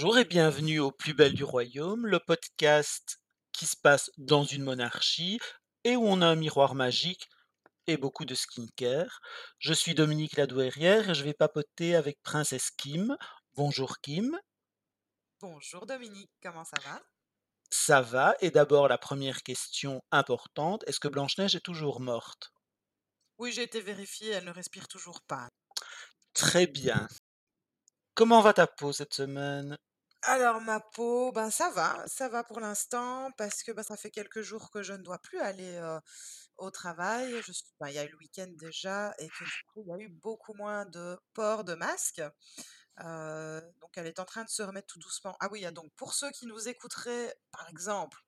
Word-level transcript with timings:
Bonjour 0.00 0.18
et 0.18 0.24
bienvenue 0.24 0.78
au 0.78 0.92
Plus 0.92 1.12
belle 1.12 1.34
du 1.34 1.42
royaume, 1.42 2.06
le 2.06 2.20
podcast 2.20 3.20
qui 3.50 3.66
se 3.66 3.74
passe 3.76 4.12
dans 4.16 4.44
une 4.44 4.62
monarchie 4.62 5.40
et 5.82 5.96
où 5.96 6.06
on 6.06 6.22
a 6.22 6.26
un 6.28 6.36
miroir 6.36 6.76
magique 6.76 7.28
et 7.88 7.96
beaucoup 7.96 8.24
de 8.24 8.36
skincare. 8.36 9.18
Je 9.58 9.72
suis 9.72 9.96
Dominique 9.96 10.36
Ladouérière 10.36 11.10
et 11.10 11.14
je 11.16 11.24
vais 11.24 11.34
papoter 11.34 11.96
avec 11.96 12.22
Princesse 12.22 12.70
Kim. 12.70 13.16
Bonjour 13.54 13.98
Kim. 13.98 14.38
Bonjour 15.40 15.84
Dominique, 15.84 16.30
comment 16.44 16.64
ça 16.64 16.80
va? 16.84 17.02
Ça 17.68 18.00
va 18.00 18.36
et 18.38 18.52
d'abord 18.52 18.86
la 18.86 18.98
première 18.98 19.42
question 19.42 20.00
importante, 20.12 20.84
est-ce 20.86 21.00
que 21.00 21.08
Blanche-Neige 21.08 21.56
est 21.56 21.64
toujours 21.64 22.00
morte? 22.00 22.52
Oui, 23.38 23.50
j'ai 23.50 23.64
été 23.64 23.80
vérifiée, 23.80 24.30
elle 24.30 24.44
ne 24.44 24.52
respire 24.52 24.86
toujours 24.86 25.22
pas. 25.22 25.48
Très 26.34 26.68
bien. 26.68 27.08
Comment 28.14 28.42
va 28.42 28.52
ta 28.52 28.68
peau 28.68 28.92
cette 28.92 29.14
semaine? 29.14 29.76
Alors 30.30 30.60
ma 30.60 30.78
peau, 30.80 31.32
ben 31.32 31.50
ça 31.50 31.70
va, 31.70 32.04
ça 32.06 32.28
va 32.28 32.44
pour 32.44 32.60
l'instant 32.60 33.30
parce 33.38 33.62
que, 33.62 33.72
bah, 33.72 33.82
ça 33.82 33.96
fait 33.96 34.10
quelques 34.10 34.42
jours 34.42 34.70
que 34.70 34.82
je 34.82 34.92
ne 34.92 35.02
dois 35.02 35.18
plus 35.18 35.38
aller, 35.40 35.80
au 36.58 36.70
travail. 36.70 37.34
Bah, 37.80 37.90
il 37.90 37.94
y 37.96 37.98
a 37.98 38.04
eu 38.04 38.10
le 38.10 38.18
week-end 38.18 38.48
déjà 38.58 39.14
et 39.18 39.28
que 39.28 39.44
du 39.44 39.62
coup, 39.72 39.82
il 39.86 39.88
y 39.88 39.92
a 39.92 39.98
eu 39.98 40.08
beaucoup 40.10 40.54
moins 40.54 40.86
de 40.86 41.18
port 41.34 41.64
de 41.64 41.74
masque. 41.74 42.22
Heu, 43.00 43.62
donc 43.80 43.90
elle 43.96 44.06
est 44.08 44.20
en 44.20 44.26
train 44.26 44.44
de 44.44 44.50
se 44.50 44.62
remettre 44.62 44.88
tout 44.88 45.00
doucement. 45.00 45.36
Ah 45.40 45.48
oui, 45.52 45.64
ah 45.66 45.72
donc 45.72 45.92
pour 45.96 46.14
ceux 46.14 46.30
qui 46.32 46.46
nous 46.46 46.68
écouteraient, 46.68 47.34
par 47.52 47.68
exemple, 47.70 48.18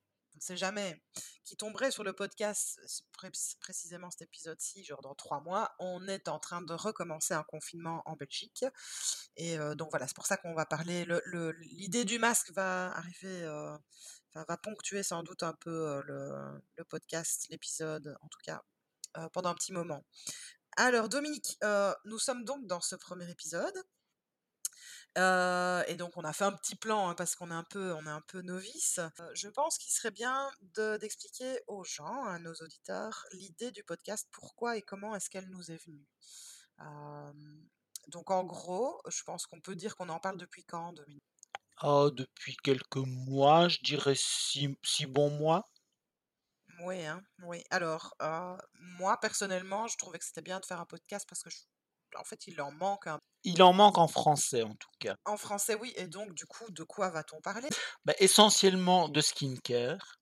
ne 0.40 0.44
sait 0.44 0.56
jamais, 0.56 1.02
qui 1.44 1.56
tomberaient 1.56 1.90
sur 1.90 2.02
le 2.02 2.12
podcast, 2.12 2.80
précisément 3.60 4.10
cet 4.10 4.22
épisode-ci, 4.22 4.84
genre 4.84 5.02
dans 5.02 5.14
3 5.14 5.40
mois, 5.40 5.74
on 5.78 6.08
est 6.08 6.28
en 6.28 6.38
train 6.38 6.62
de 6.62 6.72
recommencer 6.72 7.34
un 7.34 7.42
confinement 7.42 8.02
en 8.06 8.16
Belgique 8.16 8.64
et 9.36 9.58
donc 9.76 9.90
voilà, 9.90 10.06
c'est 10.06 10.16
pour 10.16 10.26
ça 10.26 10.36
qu'on 10.36 10.54
va 10.54 10.66
parler 10.66 11.04
le 11.04 11.20
le 11.26 11.52
l'idée 11.52 12.04
du 12.04 12.18
masque 12.18 12.50
va 12.52 12.90
arriver, 12.96 13.44
va 14.34 14.56
ponctuer 14.56 15.02
sans 15.02 15.22
doute 15.22 15.42
un 15.42 15.54
peu, 15.54 16.02
le 16.06 16.84
podcast, 16.84 17.46
l'épisode, 17.50 18.16
en 18.22 18.28
tout 18.28 18.40
cas, 18.42 18.62
pendant 19.32 19.50
un 19.50 19.54
petit 19.54 19.72
moment. 19.72 20.04
Alors 20.76 21.08
Dominique, 21.08 21.58
nous 22.04 22.18
sommes 22.18 22.44
donc 22.44 22.66
dans 22.66 22.80
ce 22.80 22.96
premier 22.96 23.28
épisode 23.30 23.74
Et 25.16 25.96
donc 25.96 26.16
on 26.16 26.22
a 26.24 26.32
fait 26.32 26.44
un 26.44 26.52
petit 26.52 26.76
plan, 26.76 27.08
hein, 27.08 27.14
parce 27.14 27.34
qu'on 27.34 27.50
est 27.50 27.54
un 27.54 27.64
peu 27.64 27.92
on 27.94 28.06
est 28.06 28.10
un 28.10 28.20
peu 28.22 28.42
novices. 28.42 28.98
Heu, 28.98 29.30
je 29.34 29.48
pense 29.48 29.78
qu'il 29.78 29.92
serait 29.92 30.10
bien 30.10 30.50
de 30.74 30.96
d'expliquer 30.98 31.60
aux 31.66 31.84
gens, 31.84 32.24
à 32.24 32.38
nos 32.38 32.54
auditeurs, 32.54 33.24
l'idée 33.32 33.70
du 33.72 33.82
podcast, 33.84 34.28
pourquoi 34.32 34.76
et 34.76 34.82
comment 34.82 35.14
est-ce 35.14 35.28
qu'elle 35.30 35.48
nous 35.50 35.70
est 35.70 35.84
venue? 35.84 36.06
Donc 38.08 38.30
en 38.30 38.44
gros, 38.44 39.00
je 39.08 39.22
pense 39.24 39.46
qu'on 39.46 39.60
peut 39.60 39.74
dire 39.76 39.96
qu'on 39.96 40.08
en 40.10 40.20
parle 40.20 40.36
depuis 40.38 40.64
quand, 40.64 40.92
Dominique? 40.92 41.24
Oh, 41.82 42.10
depuis 42.10 42.56
quelques 42.56 42.96
mois, 42.96 43.68
je 43.68 43.80
dirais 43.82 44.14
6 44.16 44.78
6 44.82 45.04
bons 45.06 45.28
mois. 45.30 45.68
Oui, 46.84 47.04
hein, 47.04 47.22
oui. 47.42 47.62
Alors, 47.70 48.16
moi 48.74 49.18
personnellement, 49.20 49.86
je 49.86 49.96
trouvais 49.96 50.18
que 50.18 50.24
c'était 50.24 50.42
bien 50.42 50.60
de 50.60 50.64
faire 50.66 50.80
un 50.80 50.86
podcast 50.86 51.26
parce 51.28 51.42
que 51.42 51.50
je 51.50 51.58
en 52.16 52.24
fait, 52.24 52.46
il 52.46 52.60
en 52.60 52.72
manque 52.72 53.06
un 53.06 53.18
Il 53.44 53.62
en 53.62 53.74
manque 53.74 53.98
en 53.98 54.08
français 54.08 54.62
en 54.62 54.74
tout 54.74 54.88
cas. 54.98 55.16
en 55.24 55.38
français, 55.38 55.74
oui 55.76 55.94
et 55.96 56.08
donc 56.08 56.34
du 56.34 56.44
coup, 56.44 56.70
de 56.70 56.82
quoi 56.84 57.08
va-t-on 57.08 57.40
parler? 57.40 57.70
Bah, 58.04 58.14
essentiellement 58.18 59.08
de 59.08 59.20
skincare, 59.20 60.16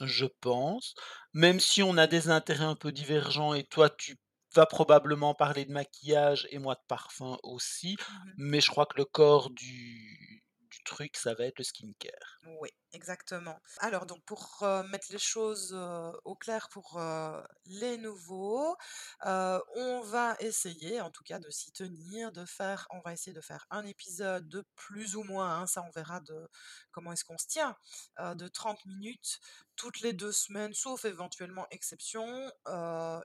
je 0.00 0.26
pense, 0.40 0.94
même 1.34 1.60
si 1.60 1.82
on 1.82 1.96
a 1.98 2.06
des 2.06 2.28
intérêts 2.30 2.64
un 2.64 2.76
peu 2.76 2.92
divergents 2.92 3.54
et 3.54 3.64
toi 3.64 3.90
tu 3.90 4.16
vas 4.54 4.66
probablement 4.66 5.34
parler 5.34 5.64
de 5.64 5.72
maquillage 5.72 6.48
et 6.50 6.58
moi 6.58 6.74
de 6.76 6.80
parfum 6.88 7.38
aussi, 7.42 7.96
Mmh 8.08 8.36
mais 8.36 8.60
je 8.60 8.70
crois 8.70 8.86
que 8.86 8.96
le 8.98 9.04
corps 9.04 9.50
du 9.50 10.31
du 10.72 10.82
truc, 10.84 11.16
ça 11.16 11.34
va 11.34 11.44
être 11.46 11.58
le 11.58 11.64
skincare. 11.64 12.40
Oui, 12.60 12.70
exactement. 12.90 13.60
Alors 13.78 14.04
donc 14.04 14.24
pour, 14.24 14.58
heu, 14.62 14.82
mettre 14.88 15.06
les 15.12 15.18
choses, 15.18 15.72
heu, 15.74 16.10
au 16.24 16.34
clair 16.34 16.68
pour, 16.72 16.98
heu, 16.98 17.40
les 17.66 17.96
nouveaux, 17.98 18.76
on 19.24 20.00
va 20.04 20.34
essayer 20.40 21.00
en 21.00 21.12
tout 21.12 21.22
cas 21.22 21.38
de 21.38 21.48
s'y 21.50 21.70
tenir, 21.70 22.32
de 22.32 22.44
faire 22.44 22.88
on 22.90 22.98
va 23.00 23.12
essayer 23.12 23.32
de 23.32 23.40
faire 23.40 23.64
un 23.70 23.86
épisode 23.86 24.48
de 24.48 24.64
plus 24.74 25.14
ou 25.14 25.22
moins, 25.22 25.60
hein, 25.60 25.66
ça 25.68 25.82
on 25.86 25.90
verra 25.92 26.20
de 26.20 26.48
comment 26.90 27.12
est-ce 27.12 27.24
qu'on 27.24 27.38
se 27.38 27.46
tient, 27.46 27.76
de 28.18 28.48
30 28.48 28.84
minutes 28.86 29.38
toutes 29.76 30.00
les 30.00 30.12
2 30.12 30.32
semaines, 30.32 30.74
sauf 30.74 31.04
éventuellement 31.04 31.66
exception, 31.70 32.50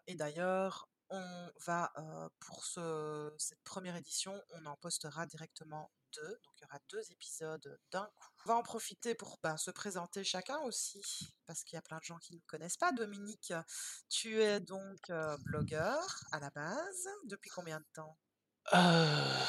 et 0.05 0.13
d'ailleurs 0.15 0.89
on 1.09 1.49
va, 1.65 1.91
pour 2.39 2.65
ce 2.65 3.33
cette 3.39 3.63
première 3.63 3.95
édition, 3.95 4.39
on 4.51 4.65
en 4.67 4.75
postera 4.77 5.25
directement 5.25 5.91
2, 6.17 6.39
donc 6.45 6.53
il 6.59 6.63
y 6.63 6.65
aura 6.65 6.79
2 6.89 7.11
épisodes 7.11 7.79
d'un 7.91 8.05
coup. 8.15 8.29
On 8.45 8.49
va 8.49 8.55
en 8.57 8.63
profiter 8.63 9.15
pour, 9.15 9.39
bah, 9.43 9.57
se 9.57 9.71
présenter 9.71 10.23
chacun 10.23 10.59
aussi, 10.61 11.01
parce 11.45 11.63
qu'il 11.63 11.75
y 11.77 11.79
a 11.79 11.81
plein 11.81 11.99
de 11.99 12.03
gens 12.05 12.17
qui 12.19 12.35
ne 12.35 12.41
connaissent 12.47 12.77
pas. 12.77 12.91
Dominique, 12.93 13.53
tu 14.09 14.41
es 14.41 14.59
donc, 14.59 15.09
heu, 15.09 15.37
blogueur 15.45 16.25
à 16.31 16.39
la 16.39 16.49
base. 16.51 17.07
Depuis 17.25 17.49
combien 17.49 17.79
de 17.79 17.85
temps? 17.93 18.17
Heu, 18.73 19.47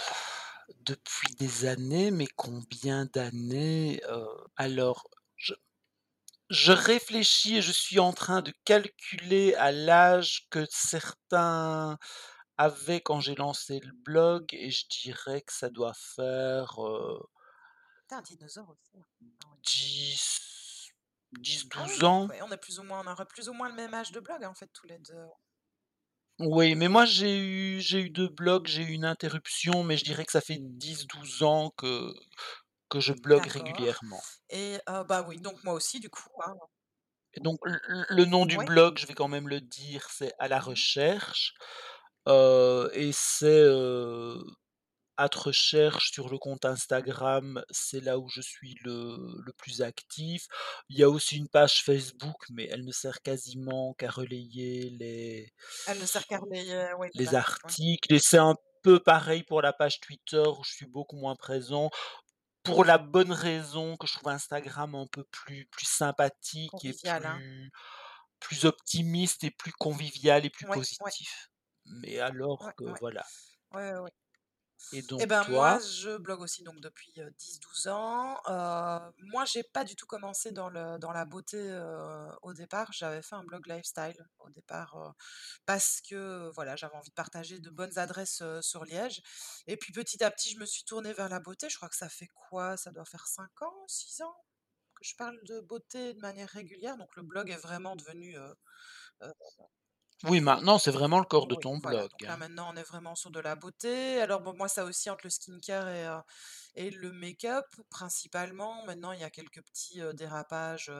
depuis 0.80 1.34
des 1.34 1.66
années, 1.66 2.10
mais 2.10 2.26
combien 2.36 3.06
d'années? 3.06 4.00
Heu, 4.08 4.26
alors 4.56 5.08
je 5.36 5.54
je 6.50 6.72
réfléchis 6.72 7.56
et 7.58 7.62
je 7.62 7.72
suis 7.72 7.98
en 8.00 8.12
train 8.12 8.42
de 8.42 8.52
calculer 8.64 9.54
à 9.56 9.72
l'âge 9.72 10.48
que 10.50 10.66
certains 10.70 11.98
avaient 12.58 13.00
quand 13.00 13.20
j'ai 13.20 13.34
lancé 13.36 13.80
le 13.80 13.92
blog 14.04 14.46
et 14.52 14.70
je 14.70 14.86
dirais 14.88 15.42
que 15.42 15.52
ça 15.52 15.70
doit 15.70 15.94
faire, 15.94 16.78
un 18.10 18.20
dinosaure 18.22 18.68
aussi, 18.70 18.98
hein. 18.98 19.06
Ah 19.44 19.56
Ah 21.74 21.86
oui, 21.86 22.02
ans. 22.02 22.28
ouais, 22.28 22.42
on 22.42 22.50
est 22.52 22.58
plus 22.58 22.78
ou 22.78 22.82
moins 22.82 23.00
on 23.06 23.10
aurait 23.10 23.24
plus 23.24 23.48
ou 23.48 23.54
moins 23.54 23.68
le 23.70 23.74
même 23.74 23.94
âge 23.94 24.12
de 24.12 24.20
blog, 24.20 24.44
en 24.44 24.54
fait, 24.54 24.68
tous 24.74 24.86
les 24.86 24.98
2. 24.98 25.28
Oui, 26.40 26.74
mais 26.74 26.88
moi 26.88 27.04
j'ai 27.04 27.38
eu 27.38 27.80
j'ai 27.80 28.00
eu 28.00 28.10
2 28.10 28.28
blogs, 28.28 28.66
j'ai 28.66 28.82
eu 28.82 28.88
une 28.92 29.04
interruption, 29.04 29.84
mais 29.84 29.96
je 29.96 30.02
dirais 30.04 30.24
que 30.24 30.32
ça 30.32 30.40
fait 30.40 30.58
dix, 30.60 31.06
douze 31.06 31.42
ans 31.44 31.70
que 31.76 32.12
que 32.90 33.00
je 33.00 33.14
blogue 33.14 33.46
régulièrement. 33.46 34.26
et 34.50 34.78
bah, 34.86 35.24
oui, 35.28 35.40
donc 35.40 35.62
moi 35.64 35.74
aussi 35.74 36.00
du 36.00 36.10
coup, 36.10 36.28
hein. 36.44 36.54
Et 37.34 37.40
donc 37.40 37.58
le 37.64 38.24
nom 38.26 38.44
du 38.46 38.58
Ouais. 38.58 38.66
blog, 38.66 38.98
je 38.98 39.06
vais 39.06 39.14
quand 39.14 39.28
même 39.28 39.48
le 39.48 39.60
dire, 39.62 40.08
c'est 40.10 40.32
«À 40.38 40.48
la 40.48 40.60
Mmh 40.60 40.60
recherche», 40.60 41.54
heu 42.28 42.90
et 42.94 43.12
c'est, 43.12 43.46
heu, 43.64 44.42
hâte 45.18 45.34
recherche 45.36 46.12
sur 46.12 46.30
le 46.30 46.38
compte 46.38 46.64
Instagram, 46.66 47.62
c'est 47.70 48.00
là 48.00 48.18
où 48.18 48.28
je 48.28 48.40
suis 48.42 48.76
le 48.84 49.16
le 49.44 49.52
plus 49.54 49.82
actif. 49.82 50.46
Il 50.90 50.98
y 50.98 51.04
a 51.04 51.10
aussi 51.10 51.36
une 51.38 51.48
page 51.48 51.82
Facebook, 51.84 52.46
mais 52.50 52.66
elle 52.70 52.84
ne 52.86 52.92
sert 52.92 53.22
quasiment 53.22 53.94
qu'à 53.94 54.10
relayer 54.10 54.90
les 54.90 55.52
Elle 55.86 55.98
ne 55.98 56.06
sert 56.06 56.24
qu'à 56.28 56.38
relayer, 56.38 56.92
oui, 56.98 57.08
les 57.14 57.28
les 57.34 57.34
articles, 57.34 58.12
et 58.14 58.18
c'est 58.18 58.38
un 58.38 58.54
peu 58.82 59.00
pareil 59.00 59.42
pour 59.42 59.60
la 59.62 59.72
page 59.72 60.00
Twitter 60.00 60.42
où 60.46 60.62
je 60.64 60.72
suis 60.72 60.86
beaucoup 60.86 61.16
moins 61.16 61.36
présent. 61.36 61.90
Pour 62.64 62.84
la 62.84 62.98
bonne 62.98 63.32
raison 63.32 63.96
que 63.96 64.06
je 64.08 64.14
trouve 64.14 64.30
Instagram 64.30 64.94
un 64.96 65.06
peu 65.08 65.24
plus 65.24 65.66
plus 65.68 65.86
sympathique 65.86 66.84
et 66.84 66.94
Convivial, 66.96 67.26
hein. 67.26 67.42
plus 67.42 67.70
plus 68.40 68.66
optimiste 68.66 69.44
et 69.44 69.50
plus 69.52 69.72
convivial 69.72 70.46
et 70.46 70.50
plus 70.50 70.66
Ouais, 70.66 70.84
ouais, 71.00 71.12
positif. 71.12 71.50
Mais 71.88 72.18
alors 72.20 72.60
ouais, 72.60 72.72
que 72.76 72.84
ouais. 72.86 73.00
voilà. 73.00 73.26
Ouais, 73.72 73.92
ouais, 73.92 73.98
ouais. 74.00 74.12
Et 74.92 75.00
Et 75.18 75.26
donc 75.26 75.26
ben, 75.26 75.44
moi, 75.44 75.78
toi? 75.78 75.80
je 75.80 76.16
blogue 76.16 76.40
aussi 76.40 76.62
donc 76.62 76.80
depuis, 76.80 77.12
heu, 77.20 77.30
10-12 77.38 77.88
ans. 77.88 78.36
Heu, 78.48 79.12
moi, 79.18 79.44
j'ai 79.44 79.62
pas 79.64 79.84
du 79.84 79.96
tout 79.96 80.06
commencé 80.06 80.52
dans 80.52 80.68
le 80.70 80.98
dans 80.98 81.12
la 81.12 81.24
beauté, 81.24 81.58
au 82.42 82.52
départ. 82.54 82.92
J'avais 82.92 83.22
fait 83.22 83.34
un 83.34 83.44
blog 83.44 83.66
lifestyle 83.66 84.16
au 84.38 84.50
départ, 84.50 85.14
parce 85.66 86.00
que, 86.00 86.50
voilà, 86.54 86.76
j'avais 86.76 86.94
envie 86.96 87.10
de 87.10 87.14
partager 87.14 87.60
de 87.60 87.70
bonnes 87.70 87.98
adresses, 87.98 88.42
sur 88.62 88.84
Liège 88.84 89.22
et 89.66 89.76
puis 89.76 89.92
petit 89.92 90.22
à 90.24 90.30
petit, 90.30 90.50
je 90.50 90.58
me 90.58 90.66
suis 90.66 90.84
tournée 90.84 91.12
vers 91.12 91.28
la 91.28 91.40
beauté. 91.40 91.68
Je 91.70 91.76
crois 91.76 91.88
que 91.88 91.96
ça 91.96 92.08
fait 92.08 92.28
quoi? 92.50 92.76
Ça 92.76 92.90
doit 92.92 93.04
faire 93.04 93.26
5 93.26 93.62
ans, 93.62 93.84
6 93.88 94.20
ans 94.22 94.34
que 94.96 95.04
je 95.06 95.16
parle 95.16 95.38
de 95.44 95.60
beauté 95.60 96.14
de 96.14 96.20
manière 96.20 96.48
régulière, 96.50 96.96
donc 96.98 97.16
le 97.16 97.22
blog 97.22 97.50
est 97.50 97.56
vraiment 97.56 97.96
devenu, 97.96 98.36
Oui, 100.24 100.40
maintenant, 100.40 100.78
c'est 100.78 100.90
vraiment 100.90 101.18
le 101.18 101.24
corps 101.24 101.46
de 101.46 101.54
Oui, 101.54 101.60
ton 101.62 101.78
voilà, 101.78 101.98
blog, 101.98 102.10
donc 102.10 102.22
là 102.22 102.32
hein. 102.32 102.36
maintenant 102.38 102.70
on 102.72 102.76
est 102.76 102.82
vraiment 102.82 103.14
sur 103.14 103.30
de 103.30 103.40
la 103.40 103.54
beauté. 103.54 104.20
Alors 104.20 104.40
bon, 104.40 104.54
moi 104.56 104.68
ça 104.68 104.84
aussi 104.84 105.10
entre 105.10 105.24
le 105.24 105.30
skincare 105.30 106.24
et, 106.74 106.90
le 106.90 107.12
make-up 107.12 107.66
principalement. 107.90 108.84
Maintenant 108.86 109.12
il 109.12 109.20
y 109.20 109.24
a 109.24 109.30
quelques 109.30 109.62
petits, 109.62 110.00
dérapages, 110.14 110.90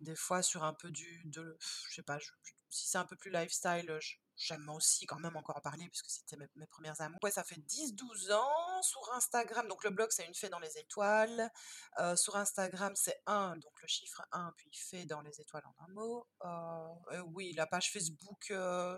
des 0.00 0.16
fois 0.16 0.42
sur 0.42 0.64
un 0.64 0.74
peu 0.74 0.90
du 0.90 1.22
de 1.26 1.56
je 1.88 1.94
sais 1.94 2.02
pas, 2.02 2.18
je 2.18 2.30
je 2.42 2.52
si 2.70 2.88
c'est 2.88 2.98
un 2.98 3.04
peu 3.04 3.16
plus 3.16 3.30
lifestyle, 3.30 3.98
j'aime 4.40 4.68
aussi 4.70 5.06
quand 5.06 5.18
même 5.18 5.36
encore 5.36 5.56
en 5.58 5.60
parler 5.60 5.86
puisque 5.88 6.08
c'était 6.10 6.36
mes 6.36 6.88
1 6.88 6.94
amours. 7.00 7.18
Ouais, 7.22 7.30
ça 7.30 7.44
fait 7.44 7.60
dix 7.60 7.94
douze 7.94 8.30
ans 8.30 8.82
sur 8.82 9.12
Instagram, 9.12 9.68
donc 9.68 9.84
le 9.84 9.90
blog 9.90 10.08
c'est 10.10 10.26
Une 10.26 10.34
fée 10.34 10.48
dans 10.48 10.58
les 10.58 10.78
étoiles. 10.78 11.50
Heu, 11.98 12.16
sur 12.16 12.36
Instagram 12.36 12.92
c'est 12.96 13.20
un 13.26 13.56
donc 13.56 13.80
le 13.82 13.88
chiffre 13.88 14.22
un 14.32 14.52
puis 14.56 14.70
fée 14.72 15.04
dans 15.04 15.20
les 15.20 15.40
étoiles 15.40 15.64
en 15.66 15.84
un 15.84 15.88
mot. 15.92 16.26
Heu, 16.44 17.16
et 17.16 17.20
oui, 17.20 17.52
la 17.52 17.66
page 17.66 17.92
Facebook, 17.92 18.52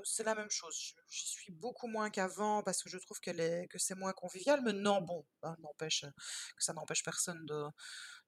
c'est 0.05 0.25
la 0.25 0.35
même 0.35 0.51
chose. 0.51 0.95
J'y 1.09 1.27
suis 1.27 1.53
beaucoup 1.53 1.89
moins 1.89 2.11
qu'avant 2.11 2.63
parce 2.63 2.83
que 2.83 2.89
je 2.89 2.99
trouve 2.99 3.21
que 3.21 3.79
c'est 3.79 3.95
moins 3.95 4.13
convivial, 4.13 4.61
mais 4.63 4.73
non, 4.73 5.01
bon, 5.03 5.27
hein, 5.43 5.57
que 6.57 6.65
ça 6.65 6.73
n'empêche 6.73 7.03
personne 7.03 7.45
de 7.47 7.65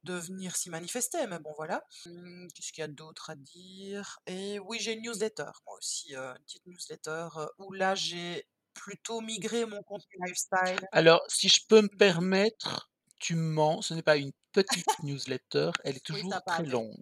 de 0.04 0.14
venir 0.14 0.56
s'y 0.56 0.70
manifester, 0.70 1.26
mais 1.26 1.38
bon 1.38 1.52
voilà. 1.56 1.82
Mmh, 2.06 2.48
qu'est-ce 2.54 2.72
qu'il 2.72 2.82
y 2.82 2.84
a 2.84 2.88
d'autre 2.88 3.30
à 3.30 3.36
dire? 3.36 4.18
Et 4.26 4.58
oui, 4.60 4.78
j'ai 4.80 4.92
une 4.94 5.02
newsletter, 5.02 5.50
moi 5.66 5.76
aussi, 5.78 6.14
heu, 6.14 6.18
une 6.36 6.44
petite 6.44 6.66
newsletter, 6.66 7.28
heu, 7.36 7.48
où 7.58 7.72
là 7.72 7.94
j'ai 7.94 8.46
plutôt 8.74 9.20
migré 9.20 9.66
mon 9.66 9.82
contenu 9.82 10.16
lifestyle. 10.26 10.86
Alors, 10.92 11.22
si 11.28 11.48
je 11.48 11.60
peux 11.68 11.82
me 11.82 11.88
permettre, 11.88 12.90
tu 13.20 13.34
mens, 13.34 13.82
ce 13.82 13.94
n'est 13.94 14.02
pas 14.02 14.16
une 14.16 14.32
petite 14.52 14.98
newsletter, 15.02 15.70
elle 15.84 15.96
est 15.96 16.04
Oui, 16.10 16.22
toujours 16.22 16.42
très 16.46 16.64
pavé. 16.64 16.64
longue. 16.64 16.94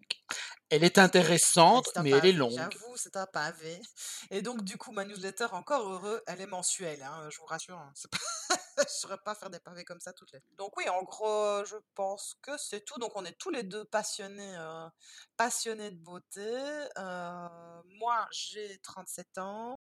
Elle 0.73 0.85
est 0.85 0.97
intéressante, 0.97 1.91
mais 2.03 2.11
elle 2.11 2.25
est 2.25 2.33
longue. 2.33 2.55
j'avoue, 2.55 2.97
c'est 2.97 3.17
un 3.17 3.27
pavé 3.27 3.79
et 4.31 4.41
donc 4.41 4.65
du 4.65 4.79
coup, 4.79 4.91
ma 4.91 5.05
newsletter, 5.05 5.49
encore 5.53 5.87
heureux, 5.87 6.23
elle 6.27 6.41
est 6.41 6.47
mensuelle, 6.47 7.03
hein, 7.03 7.29
je 7.31 7.39
vous 7.39 7.45
rassure, 7.45 7.77
hein, 7.77 7.93
pas 8.11 8.19
je 8.89 8.93
saurais 8.93 9.19
pas 9.19 9.35
faire 9.35 9.51
des 9.51 9.61
pavés 9.61 9.85
comme 9.85 10.01
ça 10.01 10.15
toutes 10.15 10.33
les 10.33 10.41
donc 10.57 10.75
oui, 10.79 10.89
en 10.89 11.03
gros, 11.03 11.65
je 11.67 11.77
pense 11.95 12.37
que 12.41 12.57
c'est 12.57 12.85
tout. 12.85 12.99
Donc 12.99 13.13
on 13.17 13.25
est 13.25 13.39
tous 13.39 13.51
les 13.51 13.63
2 13.63 13.85
passionnés, 13.85 14.57
heu, 14.57 14.89
passionnés 15.37 15.91
de 15.91 15.99
beauté. 15.99 16.41
Heu, 16.99 17.83
moi, 17.99 18.27
j'ai 18.31 18.79
37 18.79 19.39
ans. 19.39 19.77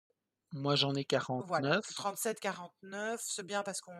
Moi, 0.54 0.76
j'en 0.76 0.94
ai 0.96 1.06
Voilà, 1.48 1.80
49. 1.82 1.86
37-49, 1.96 3.18
c'est 3.22 3.46
bien 3.46 3.64
parce 3.64 3.82
qu'on 3.82 3.96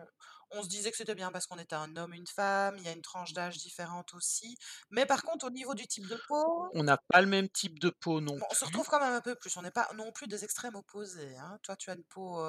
on 0.50 0.62
se 0.62 0.68
disait 0.68 0.90
que 0.90 0.96
c'était 0.98 1.14
bien 1.14 1.30
parce 1.32 1.46
qu'on 1.46 1.58
était 1.58 1.74
un 1.74 1.96
homme, 1.96 2.12
une 2.12 2.26
femme, 2.26 2.76
il 2.76 2.84
y 2.84 2.88
a 2.88 2.92
une 2.92 3.00
tranche 3.00 3.32
d'âge 3.32 3.56
différente 3.56 4.12
aussi. 4.14 4.56
Mais 4.90 5.06
par 5.06 5.22
contre, 5.22 5.46
au 5.46 5.50
niveau 5.50 5.74
du 5.74 5.86
type 5.86 6.06
de 6.06 6.20
peau, 6.28 6.68
On 6.74 6.82
n'a 6.82 6.98
pas 7.08 7.22
le 7.22 7.26
même 7.26 7.48
type 7.48 7.78
de 7.78 7.88
peau 7.88 8.20
non 8.20 8.36
bon, 8.36 8.46
on 8.50 8.54
se 8.54 8.64
retrouve 8.66 8.86
quand 8.86 9.00
même 9.00 9.14
un 9.14 9.22
peu 9.22 9.34
plus. 9.34 9.56
On 9.56 9.62
n'est 9.62 9.70
pas 9.70 9.88
non 9.94 10.12
plus 10.12 10.26
des 10.26 10.44
extrêmes 10.44 10.74
opposés, 10.74 11.36
hein. 11.38 11.58
Toi, 11.62 11.76
tu 11.76 11.90
as 11.90 11.94
une 11.94 12.04
peau, 12.04 12.44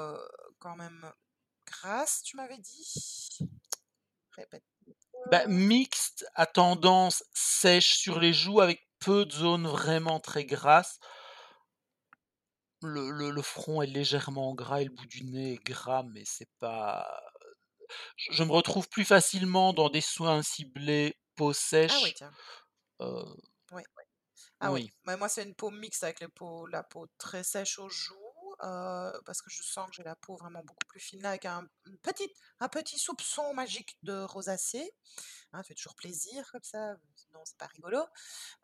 quand 0.60 0.76
même 0.76 1.10
grasse, 1.66 2.24
tu 2.24 2.36
m'avais 2.36 2.58
dit? 2.58 3.40
Répète. 4.34 4.64
Bah, 5.32 5.46
mixte 5.48 6.26
à 6.36 6.46
tendance 6.46 7.24
sèche 7.34 7.96
sur 7.96 8.20
les 8.20 8.34
joues 8.34 8.60
avec 8.60 8.82
peu 9.00 9.26
de 9.26 9.32
zones 9.32 9.68
vraiment 9.68 10.20
très 10.20 10.44
grasses. 10.44 11.00
Le 12.84 13.10
le 13.10 13.32
le 13.32 13.42
front 13.42 13.82
est 13.82 13.88
légèrement 13.88 14.54
gras 14.54 14.82
et 14.82 14.86
le 14.86 14.92
bout 14.92 15.08
du 15.08 15.24
nez 15.24 15.54
est 15.54 15.64
gras, 15.66 16.04
mais 16.04 16.22
c'est 16.24 16.52
pas 16.60 17.08
je 18.18 18.32
je 18.34 18.44
me 18.44 18.52
retrouve 18.52 18.90
plus 18.90 19.06
facilement 19.06 19.72
dans 19.74 19.90
des 19.90 20.02
soins 20.02 20.42
ciblés 20.42 21.16
peau 21.36 21.54
Ah 21.88 22.00
oui, 22.02 22.12
sèche, 22.12 22.14
tiens, 22.14 22.36
oui. 23.72 23.84
Ah 24.60 24.72
oui, 24.74 24.82
oui. 24.82 24.90
mais 25.06 25.18
moi, 25.18 25.30
c'est 25.30 25.44
une 25.44 25.56
peau 25.56 25.72
mixte 25.72 26.04
avec 26.04 26.20
les 26.22 26.28
peaux 26.30 26.66
la 26.68 26.84
peau 26.84 27.08
très 27.18 27.44
sèche 27.44 27.80
aux 27.80 27.90
joues, 27.90 28.23
heu, 28.64 29.22
parce 29.26 29.42
que 29.42 29.50
je 29.50 29.64
sens 29.64 29.90
que 29.90 29.96
j'ai 29.96 30.04
la 30.04 30.16
peau 30.16 30.36
vraiment 30.38 30.62
beaucoup 30.64 30.86
plus 30.88 31.00
fine 31.00 31.22
là, 31.22 31.30
avec 31.30 31.46
un 31.46 31.68
une 31.86 31.98
un 32.60 32.70
petit 32.70 32.98
soupçon 33.00 33.54
magique 33.54 33.98
de 34.04 34.22
rosacée, 34.24 34.92
hein, 35.54 35.60
ça 35.60 35.64
fait 35.64 35.76
toujours 35.76 35.96
plaisir 35.96 36.50
comme 36.52 36.64
ça, 36.64 36.98
sinon 37.16 37.42
c'est 37.46 37.58
pas 37.58 37.68
rigolo. 37.68 38.00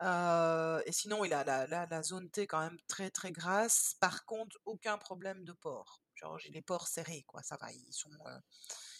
Heu 0.02 0.82
et 0.86 0.92
sinon, 0.92 1.20
oui, 1.20 1.28
la 1.28 1.44
la 1.44 2.02
zone 2.02 2.30
T 2.30 2.46
quand 2.46 2.60
même 2.60 2.78
très, 2.88 3.10
très 3.10 3.32
grasse. 3.32 3.94
Par 4.00 4.24
contre, 4.26 4.58
aucun 4.66 4.98
problème 4.98 5.44
de 5.44 5.52
pores. 5.52 6.02
Genre, 6.14 6.38
j'ai 6.38 6.50
les 6.50 6.62
pores 6.62 6.88
serrés, 6.88 7.24
quoi, 7.26 7.42
ça 7.42 7.56
va, 7.60 7.72
ils 7.72 7.92
sont, 7.92 8.10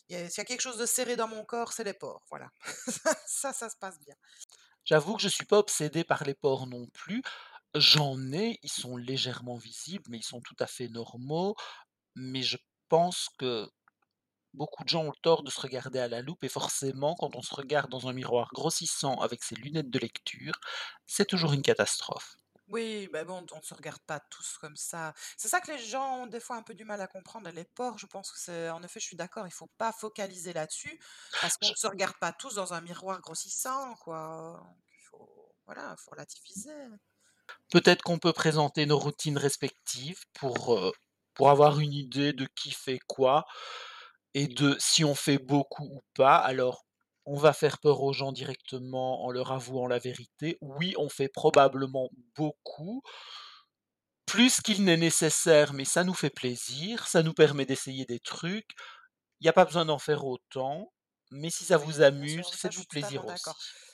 il 0.08 0.16
a 0.16 0.28
s'il 0.28 0.38
y 0.38 0.40
a 0.42 0.44
quelque 0.44 0.60
chose 0.60 0.78
de 0.78 0.86
serré 0.86 1.16
dans 1.16 1.28
mon 1.28 1.44
corps, 1.44 1.72
c'est 1.72 1.84
les 1.84 1.94
pores, 1.94 2.24
voilà. 2.30 2.50
Ça, 3.26 3.52
ça 3.52 3.70
se 3.70 3.76
passe 3.76 3.98
bien. 4.00 4.14
J'avoue 4.84 5.14
que 5.16 5.22
je 5.22 5.28
suis 5.28 5.44
pas 5.46 5.58
obsédé 5.58 6.04
par 6.04 6.24
les 6.24 6.34
pores 6.34 6.66
non 6.66 6.86
plus. 6.86 7.22
J'en 7.74 8.32
ai, 8.32 8.58
ils 8.62 8.70
sont 8.70 8.96
légèrement 8.96 9.56
visibles, 9.56 10.04
mais 10.08 10.18
ils 10.18 10.24
sont 10.24 10.40
tout 10.40 10.56
à 10.60 10.66
fait 10.66 10.88
normaux. 10.88 11.56
Mais 12.16 12.42
je 12.42 12.58
pense 12.88 13.28
que 13.38 13.68
beaucoup 14.54 14.84
de 14.84 14.88
gens 14.90 15.04
ont 15.04 15.10
le 15.10 15.22
tort 15.22 15.42
de 15.44 15.50
se 15.50 15.60
regarder 15.60 15.98
à 16.00 16.08
la 16.08 16.22
loupe 16.22 16.44
et 16.44 16.48
forcément, 16.48 17.16
quand 17.16 17.36
on 17.36 17.42
se 17.42 17.54
regarde 17.54 17.90
dans 17.90 18.08
un 18.08 18.12
miroir 18.12 18.50
grossissant 18.54 19.16
avec 19.20 19.42
ses 19.44 19.56
lunettes 19.56 19.90
de 19.90 19.98
lecture, 19.98 20.60
c'est 21.06 21.26
toujours 21.26 21.52
une 21.54 21.62
catastrophe. 21.62 22.36
Oui, 22.68 23.08
bah, 23.12 23.24
bon, 23.24 23.44
on 23.52 23.56
ne 23.56 23.62
se 23.62 23.74
regarde 23.74 24.00
pas 24.02 24.20
tous 24.20 24.56
comme 24.58 24.76
ça. 24.76 25.12
C'est 25.36 25.48
ça 25.48 25.60
que 25.60 25.72
les 25.72 25.78
gens 25.78 26.22
ont 26.22 26.26
des 26.26 26.38
fois 26.38 26.54
un 26.56 26.62
peu 26.62 26.74
du 26.74 26.84
mal 26.84 27.00
à 27.00 27.08
comprendre. 27.08 27.50
Les 27.50 27.64
porcs, 27.64 27.98
je 27.98 28.06
pense 28.06 28.30
que 28.30 28.38
c'est 28.38 28.70
en 28.70 28.80
effet, 28.84 29.00
je 29.00 29.06
suis 29.06 29.16
d'accord, 29.16 29.46
il 29.48 29.52
faut 29.52 29.66
pas 29.76 29.92
focaliser 29.92 30.52
là-dessus 30.52 31.00
parce 31.40 31.56
qu'on 31.56 31.70
ne 31.70 31.74
se 31.74 31.88
regarde 31.88 32.16
pas 32.20 32.32
tous 32.32 32.54
dans 32.54 32.72
un 32.72 32.80
miroir 32.80 33.20
grossissant, 33.20 33.96
quoi. 33.96 34.62
Il 34.92 35.00
faut, 35.02 35.52
voilà, 35.66 35.96
faut 35.96 36.12
relativiser. 36.12 36.70
Peut-être 37.70 38.02
qu'on 38.02 38.18
peut 38.18 38.32
présenter 38.32 38.86
nos 38.86 38.98
routines 38.98 39.38
respectives 39.38 40.20
pour, 40.34 40.92
pour 41.34 41.50
avoir 41.50 41.80
une 41.80 41.92
idée 41.92 42.32
de 42.32 42.46
qui 42.54 42.70
fait 42.70 43.00
quoi 43.06 43.46
et 44.34 44.46
de 44.46 44.76
si 44.78 45.04
on 45.04 45.14
fait 45.14 45.38
beaucoup 45.38 45.84
ou 45.84 46.00
pas. 46.14 46.36
Alors, 46.36 46.84
on 47.26 47.36
va 47.36 47.52
faire 47.52 47.78
peur 47.78 48.02
aux 48.02 48.12
gens 48.12 48.32
directement 48.32 49.24
en 49.24 49.30
leur 49.30 49.52
avouant 49.52 49.86
la 49.86 49.98
vérité. 49.98 50.58
Oui, 50.60 50.94
on 50.98 51.08
fait 51.08 51.28
probablement 51.28 52.10
beaucoup, 52.34 53.02
plus 54.26 54.60
qu'il 54.60 54.84
n'est 54.84 54.96
nécessaire, 54.96 55.72
mais 55.72 55.84
ça 55.84 56.04
nous 56.04 56.14
fait 56.14 56.30
plaisir, 56.30 57.06
ça 57.06 57.22
nous 57.22 57.34
permet 57.34 57.66
d'essayer 57.66 58.04
des 58.04 58.20
trucs. 58.20 58.70
Il 59.40 59.46
y 59.46 59.48
a 59.48 59.52
pas 59.52 59.64
besoin 59.64 59.84
d'en 59.84 59.98
faire 59.98 60.24
autant, 60.24 60.92
mais 61.30 61.50
si 61.50 61.64
ça 61.64 61.76
vous 61.76 62.00
amuse, 62.00 62.46
faites-vous 62.50 62.84
plaisir 62.84 63.24
aussi. 63.26 63.50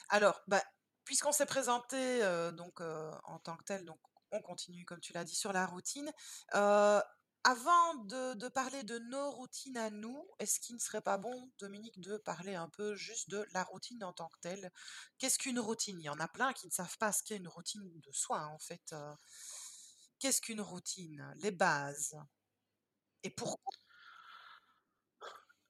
Alors, 0.08 0.40
bah, 0.46 0.62
puisqu'on 1.06 1.32
s'est 1.32 1.46
présenté 1.46 1.96
euh, 2.22 2.52
donc 2.52 2.82
euh, 2.82 3.10
en 3.24 3.38
tant 3.38 3.56
que 3.56 3.64
tel, 3.64 3.86
donc 3.86 3.98
on 4.32 4.42
continue, 4.42 4.84
comme 4.84 5.00
tu 5.00 5.14
l'as 5.14 5.24
dit, 5.24 5.34
sur 5.34 5.52
la 5.54 5.64
routine. 5.64 6.12
Euh, 6.54 7.00
avant 7.44 7.94
de, 7.94 8.34
de 8.34 8.48
parler 8.48 8.82
de 8.82 8.98
nos 8.98 9.30
routines 9.30 9.76
à 9.76 9.88
nous, 9.88 10.28
est-ce 10.40 10.58
qu'il 10.58 10.74
ne 10.74 10.80
serait 10.80 11.00
pas 11.00 11.16
bon, 11.16 11.52
Dominique, 11.60 12.00
de 12.00 12.16
parler 12.18 12.56
un 12.56 12.68
peu 12.68 12.96
juste 12.96 13.30
de 13.30 13.46
la 13.52 13.62
routine 13.62 14.02
en 14.02 14.12
tant 14.12 14.28
que 14.28 14.40
telle? 14.40 14.72
Qu'est-ce 15.18 15.38
qu'une 15.38 15.60
routine? 15.60 16.00
Il 16.00 16.04
y 16.04 16.08
en 16.10 16.18
a 16.18 16.26
plein 16.26 16.52
qui 16.52 16.66
ne 16.66 16.72
savent 16.72 16.98
pas 16.98 17.12
ce 17.12 17.22
qu'est 17.22 17.36
une 17.36 17.46
routine 17.48 17.88
de 18.00 18.12
soi, 18.12 18.44
en 18.48 18.58
fait. 18.58 18.92
Qu'est-ce 20.18 20.40
qu'une 20.40 20.60
routine? 20.60 21.32
Les 21.36 21.52
bases. 21.52 22.16
Et 23.22 23.30
pourquoi? 23.30 23.85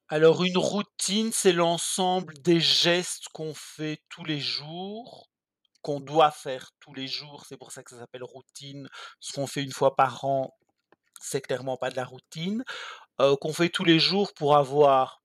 Alors 0.09 0.45
une 0.45 0.57
routine, 0.59 1.33
c'est 1.33 1.53
l'ensemble 1.53 2.35
des 2.35 2.61
gestes 2.61 3.29
qu'on 3.33 3.55
fait 3.55 4.01
tous 4.09 4.25
les 4.25 4.39
jours, 4.41 5.29
qu'on 5.83 6.01
doit 6.01 6.31
faire 6.31 6.71
tous 6.81 6.95
les 6.95 7.09
jours, 7.09 7.45
c'est 7.49 7.57
pour 7.57 7.73
ça 7.73 7.83
que 7.83 7.91
ça 7.91 7.99
s'appelle 7.99 8.23
routine. 8.25 8.89
Ce 9.21 9.33
qu'on 9.33 9.47
fait 9.49 9.63
une 9.65 9.73
fois 9.73 9.97
par 9.97 10.25
an, 10.25 10.55
c'est 11.21 11.41
clairement 11.41 11.77
pas 11.77 11.91
de 11.91 11.97
la 11.97 12.05
routine, 12.05 12.65
heu, 13.21 13.37
qu'on 13.37 13.53
fait 13.53 13.71
tous 13.71 13.85
les 13.85 13.99
jours 13.99 14.35
pour 14.35 14.57
avoir 14.57 15.23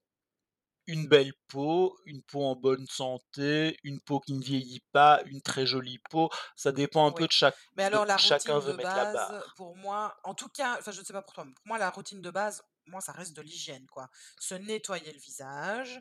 une 0.86 1.08
belle 1.08 1.32
peau, 1.48 1.96
une 2.06 2.22
peau 2.22 2.44
en 2.44 2.56
bonne 2.56 2.86
santé, 2.88 3.78
une 3.84 4.00
peau 4.00 4.20
qui 4.20 4.34
ne 4.34 4.42
vieillit 4.42 4.82
pas, 4.92 5.22
une 5.26 5.42
très 5.42 5.66
jolie 5.66 6.00
peau. 6.10 6.30
Ça 6.56 6.72
dépend 6.72 7.06
un 7.06 7.12
peu 7.12 7.26
de 7.26 7.32
chaque 7.32 7.56
Mais 7.76 7.84
alors 7.84 8.04
la 8.04 8.18
chacun 8.18 8.54
routine 8.54 8.66
veut 8.66 8.72
de 8.72 8.76
mettre 8.78 8.96
la 8.96 9.04
base, 9.12 9.14
barre. 9.14 9.54
pour 9.56 9.76
moi, 9.76 10.16
en 10.24 10.34
tout 10.34 10.48
cas, 10.48 10.76
enfin 10.78 10.90
je 10.90 11.00
ne 11.00 11.04
sais 11.04 11.12
pas 11.12 11.22
pour 11.22 11.34
toi, 11.34 11.44
mais 11.44 11.52
pour 11.54 11.66
moi 11.66 11.78
la 11.78 11.90
routine 11.90 12.20
de 12.20 12.30
base, 12.30 12.62
moi 12.86 13.00
ça 13.00 13.12
reste 13.12 13.34
de 13.36 13.42
l'hygiène 13.42 13.86
quoi. 13.86 14.08
Se 14.38 14.54
nettoyer 14.54 15.12
le 15.12 15.20
visage 15.20 16.00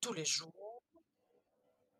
tous 0.00 0.12
les 0.12 0.24
jours. 0.24 0.82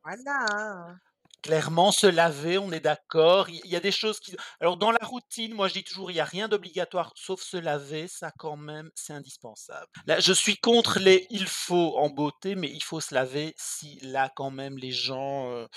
Voilà. 0.04 0.96
Clairement, 1.42 1.92
se 1.92 2.06
laver, 2.06 2.58
on 2.58 2.72
est 2.72 2.80
d'accord. 2.80 3.48
Il 3.48 3.66
y 3.66 3.76
a 3.76 3.80
des 3.80 3.92
choses 3.92 4.18
qui 4.18 4.34
alors 4.60 4.76
dans 4.76 4.90
la 4.90 5.04
routine, 5.04 5.54
moi 5.54 5.68
je 5.68 5.74
dis 5.74 5.84
toujours, 5.84 6.10
il 6.10 6.16
y 6.16 6.20
a 6.20 6.24
rien 6.24 6.48
d'obligatoire 6.48 7.12
sauf 7.14 7.40
se 7.40 7.56
laver, 7.56 8.08
ça 8.08 8.32
quand 8.38 8.56
même, 8.56 8.90
c'est 8.94 9.12
indispensable. 9.12 9.86
Là, 10.06 10.18
je 10.18 10.32
suis 10.32 10.56
contre 10.56 10.98
les 10.98 11.26
«il 11.30 11.46
faut» 11.46 11.96
en 11.98 12.10
beauté, 12.10 12.56
mais 12.56 12.68
il 12.68 12.82
faut 12.82 13.00
se 13.00 13.14
laver 13.14 13.54
si 13.58 13.98
là 14.00 14.30
quand 14.34 14.50
même 14.50 14.76
les 14.78 14.90
gens, 14.92 15.50
heu, 15.52 15.68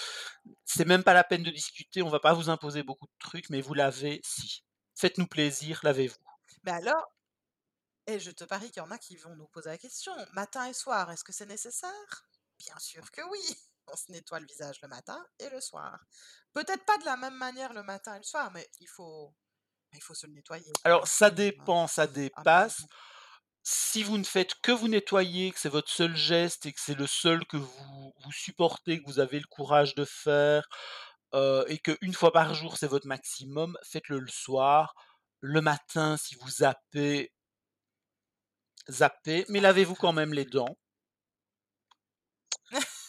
c'est 0.65 0.86
même 0.86 1.03
pas 1.03 1.13
la 1.13 1.24
peine 1.24 1.43
de 1.43 1.51
discuter, 1.51 2.01
on 2.01 2.10
va 2.10 2.19
pas 2.19 2.34
vous 2.34 2.50
imposer 2.50 2.81
beaucoup 2.84 3.05
de 3.08 3.19
trucs, 3.19 3.50
mais 3.50 3.62
vous 3.62 3.74
lavez 3.75 4.22
si. 4.24 4.63
Faites-nous 4.96 5.27
plaisir, 5.27 5.79
lavez-vous. 5.84 6.17
Mais 6.63 6.72
alors, 6.72 7.05
et 8.09 8.19
je 8.19 8.31
te 8.31 8.43
parie 8.43 8.71
qu'il 8.71 8.81
y 8.81 8.85
en 8.85 8.91
a 8.91 8.97
qui 8.97 9.15
vont 9.17 9.35
nous 9.35 9.47
poser 9.47 9.69
la 9.69 9.77
question, 9.77 10.13
matin 10.33 10.65
et 10.67 10.73
soir, 10.73 11.11
est-ce 11.11 11.23
que 11.23 11.31
c'est 11.31 11.45
nécessaire? 11.45 12.25
Bien 12.57 12.77
sûr 12.79 13.11
que 13.11 13.21
oui. 13.29 13.39
On 13.91 13.95
se 13.95 14.11
nettoie 14.11 14.39
le 14.39 14.45
visage 14.45 14.79
le 14.83 14.87
matin 14.87 15.25
et 15.39 15.49
le 15.49 15.61
soir. 15.61 15.99
Peut-être 16.53 16.85
pas 16.85 16.97
de 16.99 17.05
la 17.05 17.17
même 17.17 17.35
manière 17.35 17.73
le 17.73 17.81
matin 17.81 18.15
et 18.15 18.19
le 18.19 18.23
soir, 18.23 18.51
mais 18.51 18.69
il 18.79 18.87
faut, 18.87 19.33
il 19.93 20.01
faut 20.01 20.13
se 20.13 20.27
le 20.27 20.33
nettoyer 20.33 20.71
Alors 20.83 21.07
ça 21.07 21.27
un 21.27 21.31
dépend, 21.31 21.87
ça 21.87 22.05
dépasse. 22.05 22.83
Si 23.63 24.03
vous 24.03 24.17
ne 24.17 24.23
faites 24.23 24.55
que 24.61 24.71
vous 24.71 24.87
nettoyer, 24.87 25.51
que 25.51 25.59
c'est 25.59 25.69
votre 25.69 25.89
seul 25.91 26.15
geste 26.15 26.65
et 26.65 26.73
que 26.73 26.79
c'est 26.79 26.95
le 26.95 27.07
seul 27.07 27.45
que 27.45 27.57
vous 27.57 28.13
vous 28.23 28.31
supportez, 28.31 28.99
que 28.99 29.05
vous 29.05 29.19
avez 29.19 29.39
le 29.39 29.47
courage 29.47 29.95
de 29.95 30.05
faire, 30.05 30.67
heu 31.33 31.65
et 31.67 31.79
qu'une 31.79 32.13
fois 32.13 32.31
par 32.31 32.53
jour, 32.55 32.77
c'est 32.77 32.87
votre 32.87 33.07
maximum, 33.07 33.77
faites-le 33.83 34.19
le 34.19 34.31
soir. 34.31 34.93
Le 35.41 35.61
matin, 35.61 36.17
si 36.17 36.35
vous 36.35 36.49
zappez, 36.49 37.31
C'est 38.89 39.46
mais 39.48 39.62
lavez-vous 39.62 39.96
quand 39.96 40.12
même 40.12 40.34
les 40.34 40.43
dents? 40.43 40.75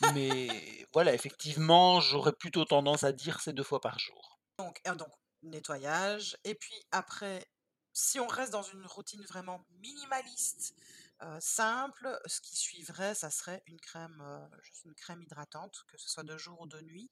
Mais 0.02 0.48
voilà, 0.92 1.14
effectivement, 1.14 2.00
j'aurais 2.00 2.34
plutôt 2.34 2.66
tendance 2.66 3.02
à 3.02 3.12
dire 3.12 3.40
c'est 3.40 3.54
2 3.54 3.62
fois 3.62 3.80
par 3.80 3.98
jour. 3.98 4.38
Donc 4.58 4.80
heu, 4.86 4.94
donc 4.96 5.08
nettoyage 5.42 6.36
et 6.44 6.54
puis 6.54 6.74
après, 6.92 7.44
si 7.92 8.20
on 8.20 8.26
reste 8.26 8.52
dans 8.52 8.62
une 8.62 8.84
routine 8.86 9.22
vraiment 9.22 9.66
minimaliste, 9.80 10.74
heu, 11.22 11.38
simple. 11.40 12.18
Ce 12.26 12.40
qui 12.40 12.56
suivrait, 12.56 13.14
ça 13.14 13.30
serait 13.30 13.62
une 13.66 13.80
crème, 13.80 14.22
juste 14.62 14.84
une 14.84 14.94
crème 14.94 15.22
hydratante, 15.22 15.84
que 15.88 15.98
ce 15.98 16.08
soit 16.08 16.22
de 16.24 16.36
jour 16.38 16.60
ou 16.62 16.66
de 16.66 16.80
nuit. 16.80 17.10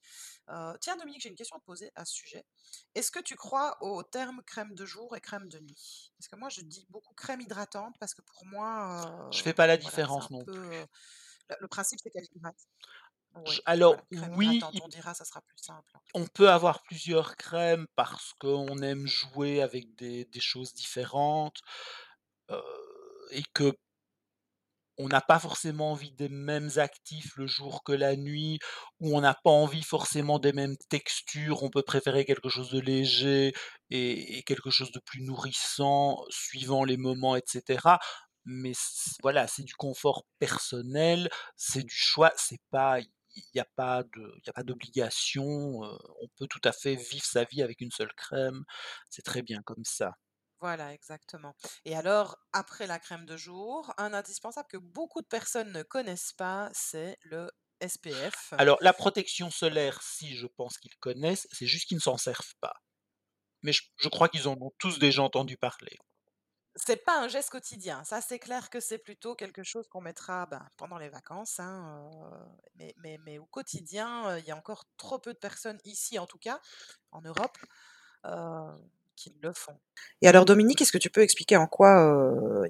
Heu, 0.51 0.75
tiens 0.81 0.97
Dominique, 0.97 1.23
j'ai 1.23 1.29
une 1.31 1.35
question 1.37 1.57
à 1.57 1.61
te 1.61 1.65
poser 1.65 1.93
à 1.95 2.05
ce 2.05 2.15
sujet. 2.15 2.45
Est-ce 2.95 3.11
que 3.11 3.21
tu 3.21 3.37
crois 3.37 3.77
au 3.83 4.03
terme 4.03 4.43
crème 4.45 4.75
de 4.75 4.85
jour 4.87 5.17
et 5.17 5.21
crème 5.21 5.49
de 5.49 5.59
nuit? 5.61 6.13
Parce 6.19 6.29
que 6.29 6.37
moi 6.37 6.49
je 6.49 6.61
dis 6.63 6.87
beaucoup 6.91 7.15
crème 7.15 7.41
hydratante 7.41 7.97
parce 8.01 8.15
que 8.15 8.23
pour 8.23 8.45
Je 9.31 9.41
moi, 9.41 9.43
fais 9.43 9.55
heu, 9.55 9.55
pas 9.55 9.67
la 9.67 9.79
voilà, 9.83 10.03
différence 10.03 10.29
non 10.31 10.45
peu, 10.45 10.53
plus. 10.53 10.69
le 11.51 11.57
le 11.61 11.69
principe 11.69 12.01
c'est 12.03 12.11
qu'elle 12.11 12.27
hydrate. 12.35 12.57
Oui, 13.47 13.61
alors 13.67 14.07
voilà, 14.17 14.35
oui, 14.37 14.63
on 14.81 14.89
dira, 14.89 15.15
ça 15.15 15.25
sera 15.25 15.43
plus 15.43 15.59
simple. 15.59 15.93
on 16.13 16.27
peut 16.27 16.51
avoir 16.51 16.83
plusieurs 16.83 17.37
crèmes 17.37 17.87
parce 17.97 18.35
qu'on 18.35 18.83
aime 18.83 19.07
jouer 19.07 19.63
avec 19.63 19.95
des 19.95 20.27
des 20.27 20.41
choses 20.41 20.75
différentes, 20.75 21.63
et 23.31 23.43
que 23.55 23.73
on 24.99 25.09
n'a 25.09 25.21
pas 25.21 25.39
forcément 25.39 25.93
envie 25.93 26.13
des 26.13 26.29
mêmes 26.29 26.71
actifs 26.77 27.37
le 27.37 27.47
jour 27.47 27.83
que 27.85 27.93
la 27.93 28.17
nuit, 28.17 28.59
ou 29.01 29.17
on 29.17 29.21
n'a 29.21 29.35
pas 29.35 29.51
envie 29.51 29.83
forcément 29.83 30.39
des 30.39 30.53
mêmes 30.53 30.77
textures. 30.89 31.63
On 31.63 31.71
peut 31.71 31.83
préférer 31.83 32.25
quelque 32.25 32.49
chose 32.49 32.71
de 32.71 32.81
léger 32.81 33.53
et 33.91 34.43
quelque 34.45 34.71
chose 34.71 34.93
de 34.93 35.01
plus 35.01 35.23
nourrissant 35.23 36.25
suivant 36.31 36.85
les 36.85 36.97
moments 36.97 37.37
et 37.37 37.43
cetera. 37.47 37.99
Mais 38.45 38.73
voilà, 39.23 39.47
c'est 39.47 39.63
du 39.65 39.75
confort 39.75 40.25
personnel, 40.39 41.29
c'est 41.57 41.83
du 41.85 41.95
choix, 41.95 42.33
c'est 42.37 42.61
pas 42.71 43.01
il 43.01 43.09
y 43.55 43.61
a 43.61 43.67
pas 43.77 44.03
y 44.47 44.51
a 44.51 44.53
pas 44.53 44.63
d'obligation, 44.65 45.85
heu, 45.85 45.99
on 46.23 46.29
peut 46.39 46.47
tout 46.49 46.61
à 46.65 46.73
fait 46.73 46.95
vivre 46.97 47.25
sa 47.25 47.45
vie 47.45 47.63
avec 47.63 47.81
une 47.81 47.91
seule 47.91 48.13
crème, 48.15 48.65
c'est 49.11 49.23
très 49.23 49.43
bien 49.43 49.61
comme 49.65 49.85
ça. 49.85 50.13
Voilà, 50.61 50.93
exactement. 50.93 51.55
Et 51.85 51.95
alors, 51.97 52.37
après 52.53 52.87
la 52.87 52.99
crème 52.99 53.27
de 53.27 53.37
jour, 53.37 53.93
un 53.97 54.13
indispensable 54.13 54.69
que 54.69 54.77
beaucoup 54.77 55.23
de 55.23 55.27
personnes 55.27 55.73
ne 55.73 55.83
connaissent 55.83 56.33
pas, 56.33 56.69
c'est 56.73 57.17
le 57.23 57.51
SPF. 57.81 58.55
Alors 58.59 58.77
la 58.83 58.93
protection 58.93 59.51
solaire, 59.51 60.03
si, 60.03 60.37
je 60.37 60.47
pense 60.47 60.79
qu'ils 60.79 60.97
connaissent, 60.97 61.49
c'est 61.51 61.67
juste 61.67 61.87
qu'ils 61.89 61.97
ne 61.97 62.03
s'en 62.03 62.17
servent 62.19 62.55
pas. 62.61 62.75
Mais 63.63 63.73
je 63.73 63.83
je 63.99 64.09
crois 64.09 64.29
qu'ils 64.29 64.49
en 64.49 64.55
ont 64.61 64.73
tous 64.79 64.99
déjà 64.99 65.23
entendu 65.23 65.57
parler. 65.57 65.99
C'est 66.77 67.05
pas 67.05 67.21
un 67.21 67.29
geste 67.29 67.51
quotidien. 67.51 68.05
Ça, 68.05 68.21
c'est 68.21 68.39
clair 68.39 68.71
que 68.71 68.79
c'est 68.79 68.99
plutôt 68.99 69.35
quelque 69.35 69.65
chose 69.65 69.89
qu'on 69.89 70.01
mettra, 70.01 70.47
ben, 70.47 70.69
pendant 70.77 70.97
les 70.99 71.09
vacances, 71.09 71.59
hein, 71.59 72.09
mais 72.77 72.95
mais 72.99 73.19
mais 73.25 73.39
au 73.39 73.47
quotidien, 73.47 74.39
il 74.39 74.45
y 74.45 74.51
a 74.53 74.57
encore 74.57 74.85
trop 74.97 75.19
peu 75.19 75.33
de 75.33 75.39
personnes, 75.39 75.79
ici 75.85 76.19
en 76.21 76.27
tout 76.27 76.39
cas, 76.39 76.61
en 77.11 77.21
Europe, 77.23 77.59
qui 79.19 79.35
le 79.43 79.53
font. 79.53 79.79
Et 80.23 80.29
alors 80.29 80.45
Dominique, 80.45 80.81
est-ce 80.83 80.93
que 80.93 80.99
tu 80.99 81.11
peux 81.11 81.23
expliquer 81.23 81.57
en 81.57 81.67
quoi, 81.67 81.93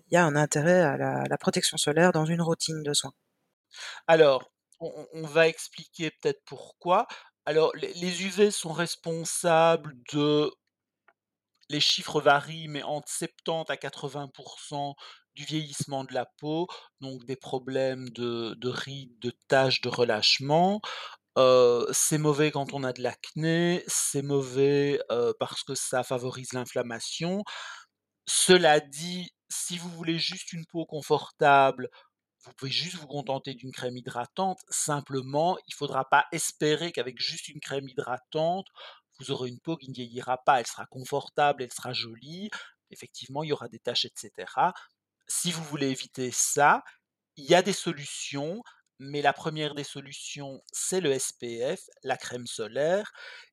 il 0.06 0.12
y 0.12 0.16
a 0.16 0.24
un 0.24 0.36
intérêt 0.36 0.80
à 0.80 0.96
la 0.96 1.24
la 1.28 1.38
protection 1.38 1.76
solaire 1.76 2.12
dans 2.12 2.24
une 2.24 2.42
routine 2.42 2.82
de 2.82 2.92
soins? 2.94 3.12
Alors, 4.06 4.50
on 4.80 4.90
on 4.96 5.06
on 5.22 5.26
va 5.26 5.48
expliquer 5.48 6.10
peut-être 6.10 6.42
pourquoi. 6.44 7.06
Alors 7.46 7.74
les 7.76 7.92
les 7.94 8.22
UV 8.24 8.50
sont 8.50 8.72
responsables 8.72 9.94
de 10.12 10.50
les 11.70 11.80
chiffres 11.80 12.20
varient, 12.20 12.68
mais 12.68 12.82
entre 12.82 13.08
70 13.08 13.70
à 13.70 13.76
80% 13.76 14.94
du 15.34 15.44
vieillissement 15.44 16.04
de 16.04 16.12
la 16.14 16.26
peau, 16.26 16.66
donc 17.00 17.24
des 17.24 17.36
problèmes 17.36 18.08
de 18.10 18.54
de 18.54 18.68
rides, 18.68 19.18
de 19.20 19.32
taches, 19.48 19.80
de 19.82 19.88
relâchement. 19.88 20.80
C'est 21.36 22.18
mauvais 22.18 22.50
quand 22.50 22.72
on 22.72 22.84
a 22.84 22.92
de 22.92 23.02
l'acné, 23.02 23.84
c'est 23.86 24.22
mauvais, 24.22 25.00
parce 25.38 25.62
que 25.62 25.74
ça 25.74 26.02
favorise 26.02 26.52
l'inflammation. 26.52 27.44
Cela 28.26 28.80
dit, 28.80 29.30
si 29.48 29.78
vous 29.78 29.88
voulez 29.90 30.18
juste 30.18 30.52
une 30.52 30.66
peau 30.66 30.84
confortable, 30.84 31.88
vous 32.44 32.52
pouvez 32.54 32.70
juste 32.70 32.96
vous 32.96 33.06
contenter 33.06 33.54
d'une 33.54 33.72
crème 33.72 33.96
hydratante. 33.96 34.60
Simplement, 34.68 35.58
il 35.66 35.74
faudra 35.74 36.04
pas 36.08 36.26
espérer 36.32 36.92
qu'avec 36.92 37.20
juste 37.20 37.48
une 37.48 37.60
crème 37.60 37.88
hydratante, 37.88 38.66
vous 39.18 39.30
aurez 39.30 39.48
une 39.48 39.60
peau 39.60 39.76
qui 39.76 39.88
ne 39.88 39.94
vieillira 39.94 40.38
pas. 40.44 40.60
Elle 40.60 40.66
sera 40.66 40.86
confortable, 40.86 41.62
elle 41.62 41.72
sera 41.72 41.92
jolie. 41.92 42.50
Effectivement, 42.90 43.42
il 43.42 43.48
y 43.48 43.52
aura 43.52 43.68
des 43.68 43.78
taches 43.80 44.04
et 44.04 44.12
cetera. 44.14 44.72
Si 45.26 45.50
vous 45.50 45.64
voulez 45.64 45.88
éviter 45.88 46.30
ça, 46.30 46.82
il 47.36 47.44
y 47.44 47.54
a 47.54 47.62
des 47.62 47.72
solutions, 47.72 48.62
mais 48.98 49.22
la 49.22 49.32
première 49.32 49.74
des 49.74 49.84
solutions, 49.84 50.62
c'est 50.72 51.00
le 51.00 51.12
SPF, 51.12 51.80
la 52.02 52.16
crème 52.16 52.46
solaire 52.46 53.12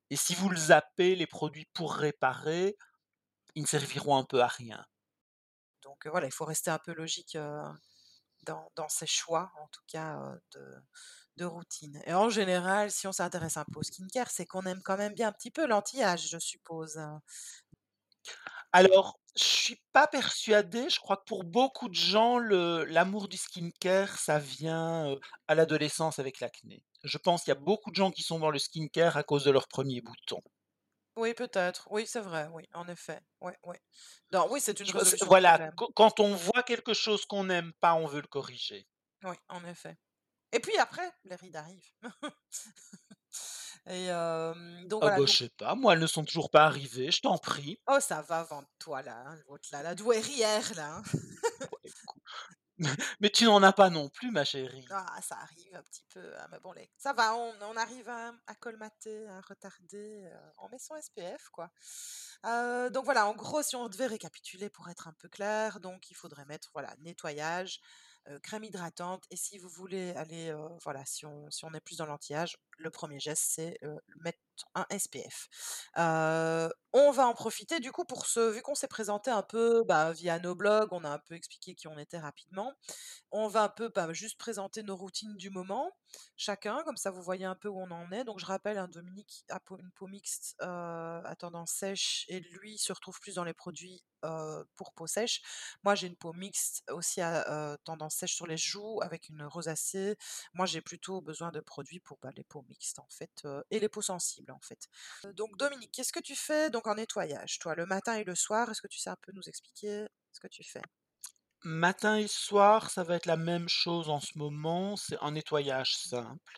et 0.10 0.16
si 0.16 0.36
vous 0.36 0.50
le 0.50 0.58
zappez, 0.58 1.16
les 1.16 1.28
produits 1.28 1.66
pour 1.74 1.94
réparer, 1.96 2.78
ils 3.56 3.64
ne 3.64 3.68
serviront 3.68 4.18
un 4.18 4.26
peu 4.26 4.42
à 4.42 4.48
rien. 4.48 4.86
Donc, 5.84 6.08
voilà, 6.08 6.28
il 6.28 6.32
faut 6.34 6.46
rester 6.46 6.72
un 6.72 6.80
peu 6.80 6.94
logique, 6.94 7.38
dans 8.46 8.72
dans 8.76 8.90
ses 8.90 9.08
choix, 9.08 9.52
en 9.62 9.68
tout 9.70 9.82
cas, 9.88 10.36
de 10.54 10.76
de 11.38 11.46
routine. 11.46 12.02
Et 12.06 12.14
en 12.14 12.30
général, 12.30 12.92
si 12.92 13.08
on 13.08 13.12
s'intéresse 13.12 13.58
un 13.58 13.66
peu 13.66 13.80
au 13.80 13.84
skincare, 13.84 14.32
c'est 14.32 14.46
qu'on 14.46 14.64
aime 14.64 14.82
quand 14.84 14.98
même 14.98 15.14
bien 15.14 15.28
un 15.30 15.34
petit 15.34 15.52
peu 15.52 15.68
l'anti-âge, 15.68 16.30
je 16.30 16.40
suppose? 16.40 17.00
Alors, 18.76 19.20
je 19.38 19.44
suis 19.44 19.82
pas 19.94 20.06
persuadé, 20.06 20.90
je 20.90 21.00
crois 21.00 21.16
que 21.18 21.24
pour 21.26 21.46
beaucoup 21.46 21.88
de 21.90 21.96
gens, 21.96 22.38
le 22.38 22.84
l'amour 22.84 23.28
du 23.30 23.38
skincare, 23.38 24.18
ça 24.20 24.38
vient, 24.38 25.16
à 25.48 25.56
l'adolescence 25.56 26.20
avec 26.20 26.40
l'acné. 26.42 26.84
Je 27.04 27.18
pense 27.18 27.44
qu'il 27.44 27.54
y 27.54 27.58
a 27.58 27.60
beaucoup 27.60 27.90
de 27.92 27.96
gens 27.96 28.12
qui 28.12 28.22
sont 28.22 28.38
dans 28.40 28.52
le 28.52 28.60
skincare 28.60 29.16
à 29.18 29.24
cause 29.24 29.46
de 29.46 29.52
leurs 29.52 29.68
premiers 29.70 30.02
boutons. 30.02 30.42
Oui, 31.18 31.34
peut-être. 31.34 31.88
Oui, 31.92 32.06
c'est 32.08 32.20
vrai, 32.22 32.48
oui, 32.52 32.68
en 32.74 32.88
effet. 32.88 33.22
Oui, 33.42 33.54
oui. 33.64 33.76
C'est 34.60 34.80
une 34.80 34.86
Je 34.86 34.92
pense 34.94 35.14
résolution 35.14 35.26
de 35.26 35.30
voilà, 35.30 35.58
problème. 35.58 35.76
quand 35.96 36.20
on 36.22 36.34
voit 36.36 36.64
quelque 36.64 36.94
chose 36.94 37.26
qu'on 37.26 37.44
n'aime 37.46 37.74
pas, 37.82 37.96
on 37.96 38.08
veut 38.08 38.22
le 38.22 38.28
corriger. 38.28 38.88
Oui, 39.24 39.36
en 39.50 39.64
effet. 39.66 39.98
Et 40.54 40.60
puis 40.60 40.78
après, 40.78 41.10
les 41.26 41.36
rides 41.36 41.56
arrivent. 41.58 41.92
Et 43.88 44.10
donc 44.88 45.02
Ah 45.02 45.10
voilà, 45.10 45.22
bah, 45.22 45.26
je 45.26 45.32
donc 45.32 45.38
sais 45.38 45.50
pas, 45.50 45.74
moi, 45.76 45.94
elles 45.94 46.00
ne 46.02 46.06
sont 46.08 46.26
toujours 46.26 46.50
pas 46.50 46.66
arrivées, 46.66 47.10
je 47.12 47.22
t'en 47.22 47.38
prie. 47.38 47.80
oh 47.88 48.00
ça 48.00 48.22
va, 48.22 48.44
vante-toi 48.44 49.02
là, 49.04 49.24
hein, 49.28 49.36
l'autre 49.48 49.70
là, 49.72 49.84
la 49.84 49.96
douairière 49.96 50.74
là, 50.76 50.98
hein. 50.98 51.04
Ouais, 51.72 51.92
mais 53.20 53.30
tu 53.30 53.46
n'en 53.46 53.62
as 53.64 53.74
pas 53.74 53.90
non 53.90 54.10
plus, 54.10 54.32
ma 54.32 54.46
chérie. 54.46 54.92
Ah, 54.92 55.20
ça 55.24 55.38
arrive 55.40 55.74
un 55.76 55.82
petit 55.82 56.04
peu, 56.14 56.38
hein, 56.38 56.48
mais 56.52 56.60
bon 56.60 56.72
les 56.72 56.92
ça 56.96 57.12
va, 57.12 57.36
on 57.36 57.56
on 57.62 57.76
arrive 57.76 58.08
à 58.08 58.34
à 58.46 58.54
colmater, 58.54 59.28
à 59.28 59.42
retarder, 59.42 60.26
heu, 60.32 60.52
on 60.60 60.70
met 60.70 60.78
son 60.78 60.96
SPF 60.96 61.50
quoi. 61.50 61.72
Heu, 62.46 62.92
donc 62.92 63.04
voilà, 63.06 63.26
en 63.28 63.34
gros, 63.34 63.64
si 63.64 63.76
on 63.76 63.90
devait 63.90 64.06
récapituler 64.06 64.70
pour 64.70 64.88
être 64.90 65.08
un 65.08 65.14
peu 65.14 65.28
clair, 65.28 65.80
donc 65.80 66.12
il 66.12 66.14
faudrait 66.16 66.46
mettre, 66.46 66.70
voilà, 66.74 66.96
nettoyage, 67.00 67.80
heu, 68.30 68.40
crème 68.40 68.64
hydratante 68.64 69.26
et 69.32 69.36
si 69.36 69.58
vous 69.58 69.70
voulez 69.70 70.12
aller, 70.12 70.50
heu, 70.52 70.58
voilà, 70.84 71.06
si 71.06 71.26
on 71.26 71.50
si 71.52 71.66
on 71.66 71.74
est 71.74 71.80
plus 71.82 71.98
dans 71.98 72.06
l'anti-âge, 72.06 72.58
le 72.78 72.90
premier 72.92 73.20
geste, 73.20 73.44
c'est, 73.48 73.78
heu, 73.84 73.98
mettre 74.22 74.40
un 74.76 74.86
SPF. 74.98 75.48
On 76.98 77.12
va 77.12 77.28
en 77.28 77.34
profiter 77.34 77.82
du 77.82 77.92
coup 77.92 78.06
pour 78.06 78.26
se 78.26 78.40
vu 78.52 78.62
qu'on 78.62 78.74
s'est 78.74 78.88
présenté 78.88 79.30
un 79.30 79.42
peu, 79.44 79.84
bah, 79.84 80.14
via 80.14 80.40
nos 80.40 80.56
blogs, 80.56 80.94
on 80.94 81.04
a 81.04 81.10
un 81.10 81.20
peu 81.20 81.36
expliqué 81.36 81.76
qui 81.76 81.90
on 81.90 81.98
était 81.98 82.18
rapidement. 82.18 82.72
On 83.32 83.50
va 83.50 83.64
un 83.64 83.70
peu, 83.70 83.90
bah, 83.90 84.14
juste 84.14 84.38
présenter 84.40 84.82
nos 84.82 84.96
routines 84.96 85.36
du 85.36 85.50
moment, 85.50 85.92
chacun, 86.38 86.84
comme 86.86 86.96
ça 86.96 87.12
vous 87.12 87.22
voyez 87.22 87.44
un 87.44 87.56
peu 87.56 87.68
où 87.68 87.82
on 87.82 87.92
en 87.92 88.10
est. 88.14 88.24
Donc 88.24 88.40
je 88.40 88.46
rappelle, 88.46 88.78
hein, 88.78 88.88
Dominique 88.88 89.44
a 89.50 89.60
une 89.78 89.92
peau 89.92 90.08
mixte, 90.08 90.56
à 90.62 91.36
tendance 91.38 91.72
sèche 91.72 92.24
et 92.30 92.40
lui 92.40 92.78
se 92.78 92.94
retrouve 92.94 93.20
plus 93.20 93.36
dans 93.36 93.44
les 93.44 93.54
produits, 93.54 94.02
pour 94.78 94.94
peau 94.94 95.06
sèche. 95.06 95.42
Moi, 95.84 95.96
j'ai 95.96 96.08
une 96.08 96.16
peau 96.16 96.34
mixte 96.34 96.84
aussi 96.90 97.22
à, 97.22 97.78
tendance 97.84 98.16
sèche 98.16 98.36
sur 98.36 98.48
les 98.48 98.58
joues 98.58 99.02
avec 99.02 99.28
une 99.30 99.44
rosacée. 99.44 100.16
Moi, 100.54 100.66
j'ai 100.66 100.82
plutôt 100.82 101.22
besoin 101.22 101.52
de 101.52 101.60
produits 101.60 102.00
pour, 102.00 102.20
bah, 102.22 102.30
les 102.38 102.46
peaux 102.46 102.64
mixtes 102.70 103.00
en 103.00 103.08
fait, 103.10 103.46
et 103.70 103.80
les 103.80 103.90
peaux 103.90 104.02
sensibles 104.02 104.45
en 104.52 104.60
fait. 104.62 104.88
Heu, 105.26 105.34
donc 105.34 105.58
Dominique, 105.58 105.92
qu'est-ce 105.94 106.14
que 106.14 106.20
tu 106.20 106.36
fais 106.36 106.70
donc 106.70 106.88
en 106.88 106.96
nettoyage, 106.96 107.60
toi, 107.60 107.76
le 107.76 107.86
matin 107.86 108.16
et 108.16 108.24
le 108.24 108.36
soir? 108.36 108.70
Est-ce 108.70 108.82
que 108.82 108.88
tu 108.88 109.00
sais 109.00 109.10
un 109.10 109.18
peu 109.22 109.32
nous 109.34 109.48
expliquer 109.50 110.06
ce 110.32 110.40
que 110.40 110.48
tu 110.48 110.64
fais? 110.64 110.82
Matin 111.66 112.18
et 112.18 112.28
soir, 112.30 112.90
ça 112.90 113.04
va 113.04 113.16
être 113.16 113.26
la 113.26 113.36
même 113.36 113.68
chose 113.68 114.08
en 114.10 114.22
ce 114.22 114.38
moment, 114.38 114.96
c'est 114.96 115.18
un 115.22 115.32
nettoyage 115.32 115.98
simple. 115.98 116.54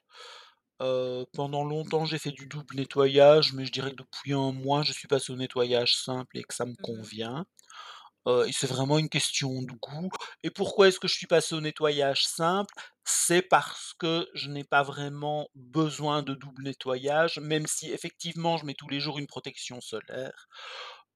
Heu, 0.81 1.25
pendant 1.33 1.63
longtemps, 1.65 2.05
j'ai 2.05 2.19
fait 2.19 2.31
du 2.31 2.47
double 2.47 2.75
nettoyage, 2.77 3.53
mais 3.53 3.65
je 3.65 3.71
dirais 3.71 3.91
que 3.91 3.97
depuis 4.03 4.33
un 4.33 4.51
mois, 4.51 4.83
je 4.83 4.93
suis 4.93 5.07
passé 5.07 5.31
au 5.33 5.35
nettoyage 5.37 5.95
simple 5.97 6.37
et 6.37 6.43
que 6.43 6.53
ça 6.55 6.65
me 6.65 6.75
Mmh 6.79 6.83
convient. 6.83 7.45
C'est 8.51 8.67
vraiment 8.67 8.99
une 8.99 9.09
question 9.09 9.61
de 9.61 9.71
goût 9.71 10.09
et 10.43 10.49
pourquoi 10.49 10.87
est-ce 10.87 10.99
que 10.99 11.07
je 11.07 11.15
suis 11.15 11.27
passé 11.27 11.55
au 11.55 11.61
nettoyage 11.61 12.25
simple? 12.25 12.73
C'est 13.05 13.41
parce 13.41 13.93
que 13.97 14.27
je 14.33 14.49
n'ai 14.49 14.65
pas 14.65 14.83
vraiment 14.83 15.47
besoin 15.55 16.23
de 16.23 16.33
double 16.33 16.63
nettoyage, 16.63 17.39
même 17.39 17.67
si 17.67 17.91
effectivement 17.91 18.57
je 18.57 18.65
mets 18.65 18.73
tous 18.73 18.89
les 18.89 18.99
jours 18.99 19.17
une 19.17 19.27
protection 19.27 19.79
solaire. 19.79 20.47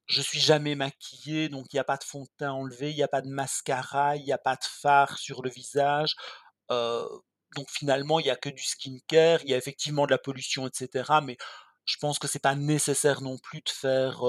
Je 0.08 0.22
suis 0.22 0.40
jamais 0.40 0.76
maquillé, 0.76 1.50
donc 1.50 1.68
il 1.72 1.76
y 1.76 1.80
a 1.80 1.84
pas 1.84 1.98
de 1.98 2.04
fond 2.04 2.24
de 2.24 2.30
teint 2.38 2.52
enlevé, 2.52 2.92
il 2.92 2.98
y 2.98 3.04
a 3.04 3.08
pas 3.08 3.22
de 3.22 3.30
mascara, 3.30 4.16
il 4.16 4.26
y 4.26 4.34
a 4.34 4.38
pas 4.38 4.56
de 4.56 4.64
fard 4.64 5.18
sur 5.18 5.42
le 5.42 5.50
visage. 5.50 6.16
Donc 6.70 7.70
finalement, 7.70 8.20
il 8.20 8.26
y 8.26 8.30
a 8.30 8.36
que 8.38 8.50
du 8.50 8.64
skincare. 8.64 9.42
Il 9.44 9.50
y 9.50 9.54
a 9.54 9.58
effectivement 9.58 10.06
de 10.06 10.12
la 10.12 10.18
pollution 10.18 10.68
et 10.68 10.72
cetera, 10.74 11.20
mais 11.22 11.38
je 11.86 11.98
pense 12.00 12.20
que 12.20 12.28
c'est 12.28 12.40
pas 12.40 12.56
nécessaire 12.56 13.22
non 13.22 13.38
plus 13.38 13.60
de 13.62 13.70
faire, 13.70 14.24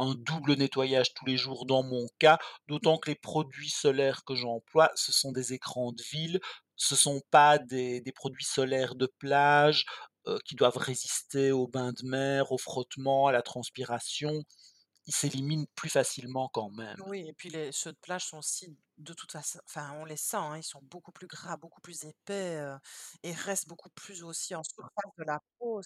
un 0.00 0.14
double 0.16 0.54
nettoyage 0.56 1.14
tous 1.14 1.26
les 1.26 1.36
jours 1.36 1.66
dans 1.66 1.82
mon 1.84 2.06
cas, 2.18 2.38
d'autant 2.68 2.98
que 2.98 3.10
les 3.10 3.16
produits 3.16 3.70
solaires 3.70 4.24
que 4.24 4.34
j'emploie, 4.34 4.90
ce 4.96 5.12
sont 5.12 5.32
des 5.32 5.52
écrans 5.54 5.92
de 5.92 6.02
ville, 6.02 6.40
ce 6.76 6.96
sont 6.96 7.20
pas 7.30 7.58
des 7.58 8.00
des 8.00 8.12
produits 8.12 8.44
solaires 8.44 8.94
de 8.96 9.06
plage, 9.18 9.84
heu, 10.26 10.38
qui 10.46 10.54
doivent 10.56 10.76
résister 10.78 11.52
aux 11.52 11.68
bains 11.68 11.92
de 11.92 12.04
mer, 12.06 12.52
au 12.52 12.58
frottement, 12.58 13.26
à 13.28 13.32
la 13.32 13.42
transpiration. 13.42 14.42
Ils 15.06 15.14
s'éliminent 15.14 15.66
plus 15.76 15.90
facilement 15.90 16.48
quand 16.52 16.70
même. 16.70 17.02
Oui 17.06 17.26
et 17.28 17.32
puis 17.32 17.48
les 17.50 17.72
ceux 17.72 17.92
de 17.92 17.96
plage 17.98 18.26
sont 18.26 18.38
aussi 18.38 18.76
de 18.98 19.14
toute 19.14 19.30
façon 19.32 19.60
enfin 19.64 19.92
on 19.94 20.04
les 20.04 20.16
sent, 20.16 20.36
hein, 20.36 20.56
ils 20.58 20.62
sont 20.64 20.80
beaucoup 20.82 21.12
plus 21.12 21.26
gras, 21.28 21.56
beaucoup 21.56 21.80
plus 21.80 22.04
épais, 22.04 22.58
heu 22.60 22.76
et 23.22 23.32
restent 23.32 23.68
beaucoup 23.68 23.90
plus 23.90 24.22
aussi 24.24 24.54
en 24.54 24.62
surface 24.64 25.12
de 25.16 25.24
la 25.24 25.38
peau, 25.58 25.80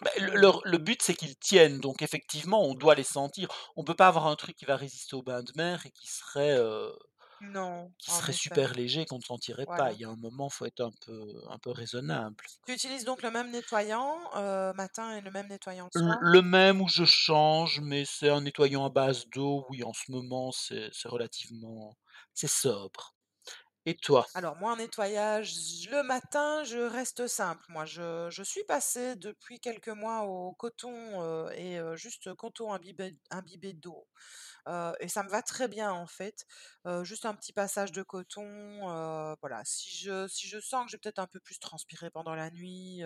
Bah, 0.00 0.10
le 0.18 0.50
le 0.64 0.78
but, 0.78 1.02
c'est 1.02 1.14
qu'ils 1.14 1.36
tiennent, 1.36 1.78
donc 1.80 2.02
effectivement, 2.02 2.62
on 2.64 2.74
doit 2.74 2.94
les 2.94 3.04
sentir. 3.04 3.48
On 3.76 3.84
peut 3.84 3.94
pas 3.94 4.08
avoir 4.08 4.26
un 4.26 4.36
truc 4.36 4.56
qui 4.56 4.64
va 4.64 4.76
résister 4.76 5.14
aux 5.16 5.22
bains 5.22 5.42
de 5.42 5.52
mer 5.56 5.86
et 5.86 5.90
qui 5.90 6.06
serait, 6.08 6.56
heu, 6.58 6.92
Non, 7.40 7.94
qui 7.96 8.10
en 8.10 8.12
serait 8.12 8.32
effet, 8.32 8.58
super 8.58 8.74
léger, 8.74 9.06
qu'on 9.06 9.16
ne 9.16 9.22
sentirait 9.22 9.66
pas. 9.66 9.92
voilà. 9.92 9.94
Il 9.94 9.98
y 10.00 10.04
a 10.04 10.10
un 10.10 10.16
moment, 10.16 10.50
faut 10.50 10.66
être 10.66 10.80
un 10.82 10.90
peu 11.06 11.42
un 11.48 11.58
peu 11.58 11.70
raisonnable. 11.70 12.44
Tu 12.66 12.72
utilises 12.72 13.04
donc 13.04 13.22
le 13.22 13.30
même 13.30 13.50
nettoyant, 13.52 14.18
heu, 14.34 14.72
matin 14.74 15.14
et 15.16 15.20
le 15.20 15.30
même 15.30 15.46
nettoyant 15.46 15.86
le 15.86 15.90
L 15.94 16.02
soir? 16.02 16.18
le 16.20 16.42
même 16.42 16.82
où 16.82 16.88
je 16.88 17.04
change, 17.06 17.80
mais 17.80 18.04
c'est 18.04 18.28
un 18.28 18.42
nettoyant 18.42 18.84
à 18.84 18.90
base 18.90 19.26
d'eau. 19.28 19.64
Oui, 19.70 19.82
en 19.84 19.94
ce 19.94 20.10
moment, 20.10 20.52
c'est 20.52 20.90
c'est 20.92 21.08
relativement 21.08 21.96
c'est 22.34 22.46
sobre. 22.46 23.14
Et 23.86 23.94
toi? 23.96 24.26
Alors 24.34 24.56
moi, 24.56 24.72
en 24.72 24.76
nettoyage, 24.76 25.54
le 25.90 26.02
matin, 26.02 26.64
je 26.64 26.78
reste 26.78 27.26
simple. 27.26 27.64
Moi, 27.68 27.84
je 27.84 28.42
suis 28.42 28.64
passée 28.64 29.14
depuis 29.16 29.60
quelques 29.60 29.88
mois 29.88 30.22
au 30.24 30.52
coton, 30.54 31.50
et 31.52 31.78
juste 31.96 32.32
coton 32.34 32.72
imbibé 32.72 33.18
imbibé 33.30 33.74
d'eau. 33.74 34.08
Et 35.00 35.08
ça 35.08 35.22
me 35.22 35.28
va 35.28 35.42
très 35.42 35.68
bien 35.68 35.92
en 35.92 36.06
fait. 36.06 36.46
Juste 37.02 37.26
un 37.26 37.34
petit 37.34 37.52
passage 37.52 37.92
de 37.92 38.02
coton, 38.02 38.80
voilà. 39.40 39.62
Si 39.64 39.96
je 39.96 40.26
si 40.28 40.48
je 40.48 40.60
sens 40.60 40.84
que 40.86 40.90
j'ai 40.90 40.98
peut-être 40.98 41.18
un 41.18 41.26
peu 41.26 41.40
plus 41.40 41.58
transpiré 41.58 42.10
pendant 42.10 42.34
la 42.34 42.50
nuit, 42.50 43.02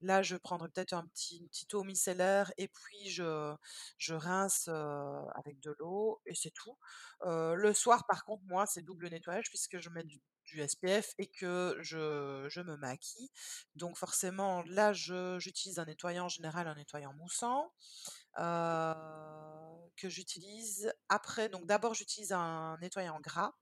là 0.00 0.22
je 0.22 0.36
prendrai 0.36 0.68
peut-être 0.68 0.92
un 0.92 1.04
petit 1.06 1.38
une 1.38 1.48
petite 1.48 1.74
eau 1.74 1.84
micellaire 1.84 2.52
et 2.58 2.68
puis 2.68 3.10
je 3.10 3.54
je 3.98 4.14
rince, 4.14 4.68
avec 4.68 5.60
de 5.60 5.74
l'eau 5.78 6.20
et 6.26 6.34
c'est 6.34 6.50
tout. 6.52 6.76
Le 7.24 7.72
soir 7.72 8.06
par 8.06 8.24
contre 8.24 8.44
moi 8.44 8.66
c'est 8.66 8.82
double 8.82 9.08
nettoyage 9.08 9.48
puisque 9.48 9.78
je 9.78 9.90
mets 9.90 10.04
du 10.04 10.20
SPF 10.68 11.14
et 11.18 11.26
que 11.26 11.76
je 11.80 12.46
je 12.48 12.60
me 12.60 12.76
maquille. 12.76 13.30
Donc 13.74 13.96
forcément 13.96 14.62
là 14.68 14.92
j'utilise 14.92 15.78
un 15.78 15.84
nettoyant 15.86 16.26
en 16.26 16.28
général, 16.28 16.68
un 16.68 16.74
nettoyant 16.76 17.12
moussant 17.14 17.72
que 19.96 20.08
j'utilise. 20.08 20.92
Après, 21.08 21.48
donc 21.48 21.66
d'abord 21.66 21.94
j'utilise 21.94 22.32
un 22.32 22.76
nettoyant 22.80 23.20
gras, 23.20 23.54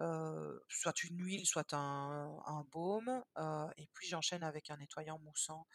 heu, 0.00 0.62
soit 0.68 1.04
une 1.04 1.20
huile, 1.24 1.46
soit 1.46 1.74
un 1.74 2.38
un 2.46 2.64
baume, 2.72 3.24
heu 3.38 3.66
et 3.78 3.88
puis 3.94 4.08
j'enchaîne 4.08 4.44
avec 4.44 4.70
un 4.70 4.78
nettoyant 4.78 5.18
moussant, 5.20 5.66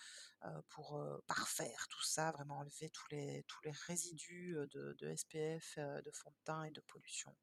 pour, 0.69 1.03
parfaire 1.27 1.87
tout 1.89 2.03
ça, 2.03 2.31
vraiment 2.31 2.59
enlever 2.59 2.89
tous 2.91 3.07
les 3.11 3.43
tous 3.47 3.61
les 3.65 3.71
résidus, 3.87 4.55
de 4.71 4.95
de 4.99 5.09
SPF, 5.09 5.77
de 5.79 6.11
fond 6.13 6.31
de 6.31 6.37
teint 6.45 6.63
et 6.65 6.71
de 6.71 6.81
pollution 6.81 7.35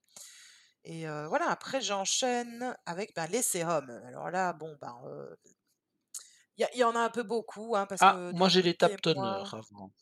et 0.84 1.06
voilà, 1.28 1.50
après 1.50 1.80
j'enchaîne 1.82 2.76
avec, 2.86 3.14
bah, 3.16 3.26
les 3.28 3.42
sérums. 3.42 3.90
Alors 3.90 4.30
là, 4.30 4.52
bon, 4.54 4.76
ben, 4.80 5.00
il 6.58 6.66
y 6.74 6.84
en 6.84 6.94
a 6.96 7.00
un 7.00 7.10
peu 7.10 7.22
beaucoup, 7.22 7.76
hein, 7.76 7.86
parce 7.86 8.04
Ah, 8.08 8.22
que 8.30 8.32
moi, 8.32 8.48
j'ai 8.48 8.62
l'étape 8.62 8.98
toner 9.02 9.36
moi 9.36 9.52
avant. 9.52 9.92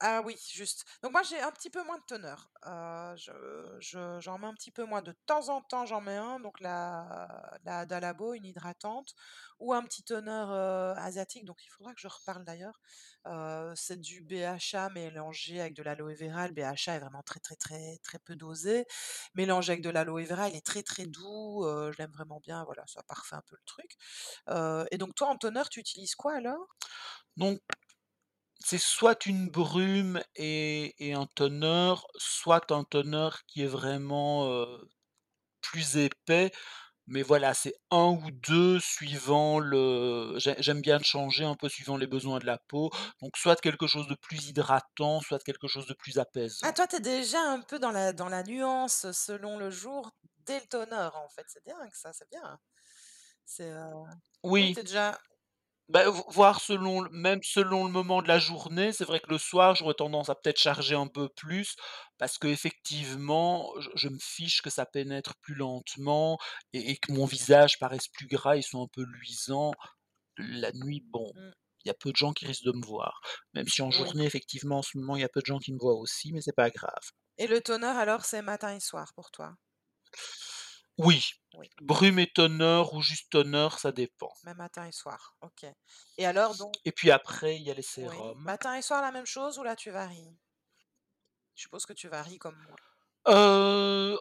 Ah 0.00 0.20
oui, 0.26 0.36
juste. 0.52 0.84
Donc 1.02 1.12
moi, 1.12 1.22
j'ai 1.22 1.40
un 1.40 1.50
petit 1.50 1.70
peu 1.70 1.82
moins 1.82 1.96
de 1.96 2.02
teneur. 2.06 2.50
Heu, 2.66 3.16
je 3.16 3.32
je 3.80 4.20
j'en 4.20 4.36
mets 4.38 4.46
un 4.46 4.52
petit 4.52 4.70
peu 4.70 4.84
moins. 4.84 5.00
De 5.00 5.12
temps 5.24 5.48
en 5.48 5.62
temps, 5.62 5.86
j'en 5.86 6.02
mets 6.02 6.16
un, 6.16 6.38
donc 6.38 6.60
la 6.60 7.58
la 7.64 7.86
Dalabo, 7.86 8.34
une 8.34 8.44
hydratante 8.44 9.14
ou 9.58 9.72
un 9.72 9.82
petit 9.84 10.02
toner, 10.04 10.30
heu, 10.50 10.92
asiatique, 10.98 11.46
donc 11.46 11.64
il 11.64 11.70
faudra 11.70 11.94
que 11.94 12.00
je 12.00 12.08
reparle 12.08 12.44
d'ailleurs. 12.44 12.78
Heu, 13.26 13.72
c'est 13.74 13.98
du 13.98 14.20
BHA 14.20 14.90
mélangé 14.90 15.60
avec 15.62 15.72
de 15.74 15.82
l'aloe 15.82 16.14
vera. 16.14 16.46
Le 16.46 16.52
BHA 16.52 16.96
est 16.96 16.98
vraiment 16.98 17.22
très, 17.22 17.40
très, 17.40 17.56
très, 17.56 17.96
très 18.02 18.18
peu 18.18 18.36
dosé. 18.36 18.84
Mélangé 19.34 19.72
avec 19.72 19.82
de 19.82 19.88
l'aloe 19.90 20.24
vera, 20.26 20.50
il 20.50 20.56
est 20.56 20.64
très, 20.66 20.82
très 20.82 21.06
doux, 21.06 21.64
heu, 21.64 21.90
je 21.92 21.96
l'aime 22.02 22.12
vraiment 22.12 22.40
bien, 22.40 22.64
voilà, 22.64 22.84
ça 22.86 23.02
parfait 23.02 23.36
un 23.36 23.42
peu 23.46 23.56
le 23.56 23.62
truc. 23.64 23.96
Heu 24.50 24.86
et 24.90 24.98
donc 24.98 25.14
toi, 25.14 25.28
en 25.28 25.36
toner, 25.36 25.62
tu 25.70 25.80
utilises 25.80 26.14
quoi 26.16 26.34
alors? 26.36 26.76
Donc 27.36 27.60
c'est 28.60 28.78
soit 28.78 29.26
une 29.26 29.48
brume 29.50 30.22
et 30.36 30.94
et 30.98 31.14
un 31.14 31.26
toner, 31.26 31.94
soit 32.16 32.70
un 32.72 32.84
toner 32.84 33.30
qui 33.46 33.62
est 33.62 33.66
vraiment, 33.66 34.46
heu, 34.50 34.88
plus 35.62 35.96
épais. 35.98 36.52
Mais 37.08 37.22
voilà, 37.22 37.54
c'est 37.54 37.74
un 37.90 38.06
ou 38.24 38.30
2 38.32 38.80
suivant 38.80 39.58
le 39.60 40.34
j'ai 40.38 40.56
j'aime 40.60 40.82
bien 40.82 41.00
changer 41.02 41.44
un 41.44 41.56
peu 41.56 41.68
suivant 41.70 41.96
les 41.98 42.06
besoins 42.08 42.38
de 42.40 42.46
la 42.46 42.58
peau. 42.68 42.90
Donc 43.22 43.36
soit 43.38 43.60
quelque 43.60 43.86
chose 43.88 44.08
de 44.08 44.16
plus 44.16 44.48
hydratant, 44.48 45.20
soit 45.22 45.42
quelque 45.44 45.68
chose 45.68 45.86
de 45.88 45.94
plus 45.94 46.18
Ah 46.62 46.72
apaisant. 46.72 46.72
toi, 46.72 46.86
tu 46.86 46.96
es 46.96 47.00
déjà 47.00 47.40
un 47.40 47.60
peu 47.60 47.78
dans 47.78 47.90
la 47.92 48.12
dans 48.12 48.28
la 48.28 48.42
nuance 48.42 49.10
selon 49.12 49.58
le 49.58 49.70
jour 49.70 50.10
dès 50.46 50.60
le 50.60 50.66
toner, 50.66 51.08
en 51.14 51.28
fait. 51.28 51.44
C'est 51.48 51.64
dingue 51.66 51.94
ça, 51.94 52.12
c'est 52.12 52.28
bien. 52.30 52.58
C'est, 53.46 53.70
heu, 53.72 53.92
oui, 54.44 54.70
Oui, 54.70 54.74
tu 54.74 54.80
es 54.80 54.84
déjà 54.84 55.20
bah, 55.88 56.10
vo 56.10 56.24
voir 56.30 56.60
selon 56.60 57.08
même 57.10 57.40
selon 57.42 57.84
le 57.86 57.92
moment 57.92 58.22
de 58.22 58.28
la 58.28 58.38
journée, 58.38 58.92
c'est 58.92 59.04
vrai 59.04 59.20
que 59.20 59.30
le 59.30 59.38
soir, 59.38 59.74
j'aurais 59.76 59.94
tendance 59.94 60.28
à 60.30 60.34
peut-être 60.34 60.58
charger 60.60 60.94
un 60.96 61.06
peu 61.08 61.28
plus 61.28 61.76
parce 62.18 62.38
qu'effectivement, 62.38 63.72
je 63.80 63.90
je 63.94 64.08
me 64.08 64.18
fiche 64.20 64.62
que 64.62 64.70
ça 64.70 64.86
pénètre 64.86 65.34
plus 65.42 65.54
lentement 65.54 66.38
et 66.72 66.90
et 66.92 66.96
que 66.96 67.12
mon 67.12 67.24
visage 67.26 67.78
paraisse 67.78 68.08
plus 68.08 68.26
gras 68.26 68.56
et 68.56 68.62
soit 68.62 68.80
un 68.82 68.88
peu 68.92 69.04
luisant. 69.04 69.72
La 70.38 70.72
nuit, 70.72 71.02
bon, 71.12 71.32
mmh, 71.34 71.52
il 71.84 71.88
y 71.88 71.90
a 71.90 71.94
peu 71.94 72.10
de 72.12 72.16
gens 72.16 72.32
qui 72.32 72.46
risquent 72.46 72.64
de 72.66 72.72
me 72.72 72.86
voir. 72.86 73.20
Même 73.54 73.68
si 73.68 73.82
en 73.82 73.90
oui 73.90 74.10
journée, 74.10 74.26
effectivement, 74.26 74.78
en 74.78 74.82
ce 74.82 74.98
moment, 74.98 75.16
il 75.16 75.22
y 75.22 75.24
a 75.24 75.28
peu 75.30 75.40
de 75.42 75.46
gens 75.46 75.58
qui 75.58 75.72
me 75.74 75.78
voient 75.78 75.96
aussi, 75.98 76.32
mais 76.32 76.40
c'est 76.42 76.52
pas 76.56 76.70
grave. 76.70 77.10
et 77.38 77.46
le 77.46 77.62
toner 77.62 77.86
alors, 77.86 78.26
c'est 78.26 78.42
matin 78.42 78.74
et 78.76 78.80
soir 78.80 79.14
pour 79.14 79.30
toi? 79.30 79.56
Oui, 80.98 81.32
Oui, 81.54 81.70
brume 81.80 82.18
et 82.18 82.26
toner 82.30 82.84
ou 82.92 83.00
juste 83.00 83.30
toner, 83.30 83.68
ça 83.78 83.92
dépend. 83.92 84.34
même 84.44 84.56
matin 84.56 84.86
et 84.86 84.92
soir, 84.92 85.36
OK 85.42 85.66
et 86.16 86.24
alors 86.26 86.54
donc 86.54 86.80
Et 86.86 86.92
puis 86.92 87.10
après, 87.10 87.56
il 87.58 87.64
y 87.64 87.70
a 87.70 87.74
les 87.74 87.82
oui, 87.98 88.22
sérums. 88.22 88.38
matin 88.38 88.74
et 88.76 88.80
soir 88.80 89.02
la 89.02 89.12
même 89.12 89.26
chose 89.26 89.58
ou 89.58 89.62
là 89.62 89.76
tu 89.76 89.90
varies? 89.90 90.38
Je 91.56 91.62
suppose 91.62 91.86
que 91.86 91.92
tu 91.92 92.06
varies 92.06 92.38
comme 92.38 92.56
moi. 92.62 92.78
Heu, 93.26 94.18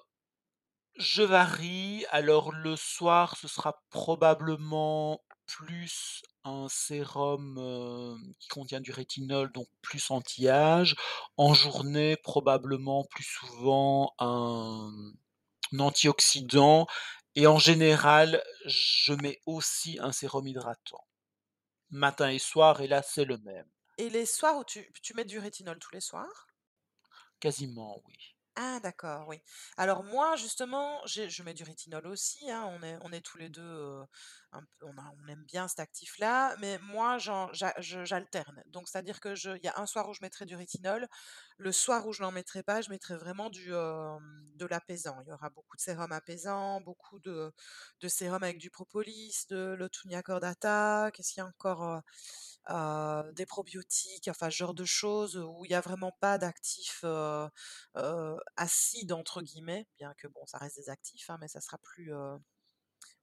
je 0.97 1.23
varie. 1.23 2.05
Alors 2.11 2.51
le 2.51 2.75
soir, 2.75 3.37
ce 3.37 3.47
sera 3.47 3.83
probablement 3.89 5.21
plus 5.47 6.23
un 6.43 6.67
sérum, 6.69 7.57
hem, 7.59 8.33
qui 8.39 8.47
contient 8.49 8.81
du 8.81 8.91
rétinol, 8.91 9.51
donc 9.51 9.67
plus 9.81 10.11
anti-âge. 10.11 10.95
En 11.37 11.53
journée, 11.53 12.17
probablement 12.17 13.03
plus 13.05 13.23
souvent 13.25 14.13
Un 14.19 14.91
antioxydant 15.79 16.87
et 17.35 17.47
en 17.47 17.59
général, 17.59 18.43
je 18.65 19.13
mets 19.13 19.41
aussi 19.45 19.97
un 20.01 20.11
sérum 20.11 20.47
hydratant, 20.47 21.05
matin 21.91 22.29
et 22.31 22.39
soir 22.39 22.81
et 22.81 22.87
là, 22.87 23.01
c'est 23.03 23.25
le 23.25 23.37
même. 23.39 23.67
Et 23.97 24.09
les 24.09 24.25
soirs 24.25 24.55
où 24.57 24.63
tu 24.63 24.89
tu 25.01 25.13
mets 25.15 25.25
du 25.25 25.37
rétinol 25.37 25.79
tous 25.79 25.91
les 25.91 25.99
soirs? 25.99 26.47
Quasiment, 27.39 28.01
oui. 28.07 28.35
Ah 28.57 28.79
d'accord, 28.79 29.27
oui. 29.27 29.41
Alors 29.75 30.03
moi 30.05 30.37
justement, 30.37 31.01
j'ai 31.05 31.29
je 31.29 31.43
mets 31.43 31.53
du 31.53 31.63
rétinol 31.63 32.07
aussi, 32.07 32.49
hein, 32.49 32.63
on 32.71 32.81
est 32.83 32.97
on 33.01 33.11
est 33.11 33.19
tous 33.19 33.37
les 33.37 33.49
2 33.49 33.61
heu, 33.61 34.05
on 34.81 35.27
aime 35.27 35.43
bien 35.45 35.67
cet 35.67 35.79
actif-là, 35.79 36.55
mais 36.59 36.77
moi 36.79 37.17
j'alterne. 37.19 38.63
Donc 38.67 38.87
c'est-à-dire 38.87 39.19
que 39.19 39.33
il 39.57 39.63
y 39.63 39.67
a 39.67 39.79
un 39.79 39.85
soir 39.85 40.07
où 40.09 40.13
je 40.13 40.19
mettrai 40.21 40.45
du 40.45 40.55
rétinol, 40.55 41.07
le 41.57 41.71
soir 41.71 42.05
où 42.07 42.13
je 42.13 42.21
n'en 42.21 42.31
mettrai 42.31 42.63
pas, 42.63 42.81
je 42.81 42.89
mettrai 42.89 43.15
vraiment 43.15 43.49
de 43.49 44.65
l'apaisant. 44.65 45.17
Il 45.25 45.29
y 45.29 45.31
aura 45.33 45.49
beaucoup 45.49 45.77
de 45.77 45.81
sérum 45.81 46.11
apaisant, 46.11 46.81
beaucoup 46.81 47.19
de 47.19 47.51
de 48.01 48.07
sérum 48.07 48.43
avec 48.43 48.57
du 48.57 48.69
propolis, 48.69 49.45
de 49.49 49.75
l'Autunia 49.77 50.21
cordata, 50.23 51.11
qu'est-ce 51.13 51.33
qu'il 51.33 51.41
y 51.41 51.43
a 51.43 51.47
encore, 51.47 52.01
des 53.33 53.45
probiotiques, 53.45 54.27
enfin 54.27 54.49
ce 54.49 54.57
genre 54.57 54.73
de 54.73 54.85
choses 54.85 55.37
où 55.37 55.65
il 55.65 55.71
y 55.71 55.75
a 55.75 55.81
vraiment 55.81 56.11
pas 56.19 56.37
d'actifs, 56.37 57.03
«acides» 58.57 59.11
entre 59.13 59.41
guillemets, 59.41 59.87
bien 59.97 60.13
que 60.17 60.27
bon, 60.27 60.45
ça 60.45 60.57
reste 60.57 60.77
des 60.77 60.89
actifs, 60.89 61.29
hein, 61.29 61.37
mais 61.39 61.47
ça 61.47 61.61
sera 61.61 61.77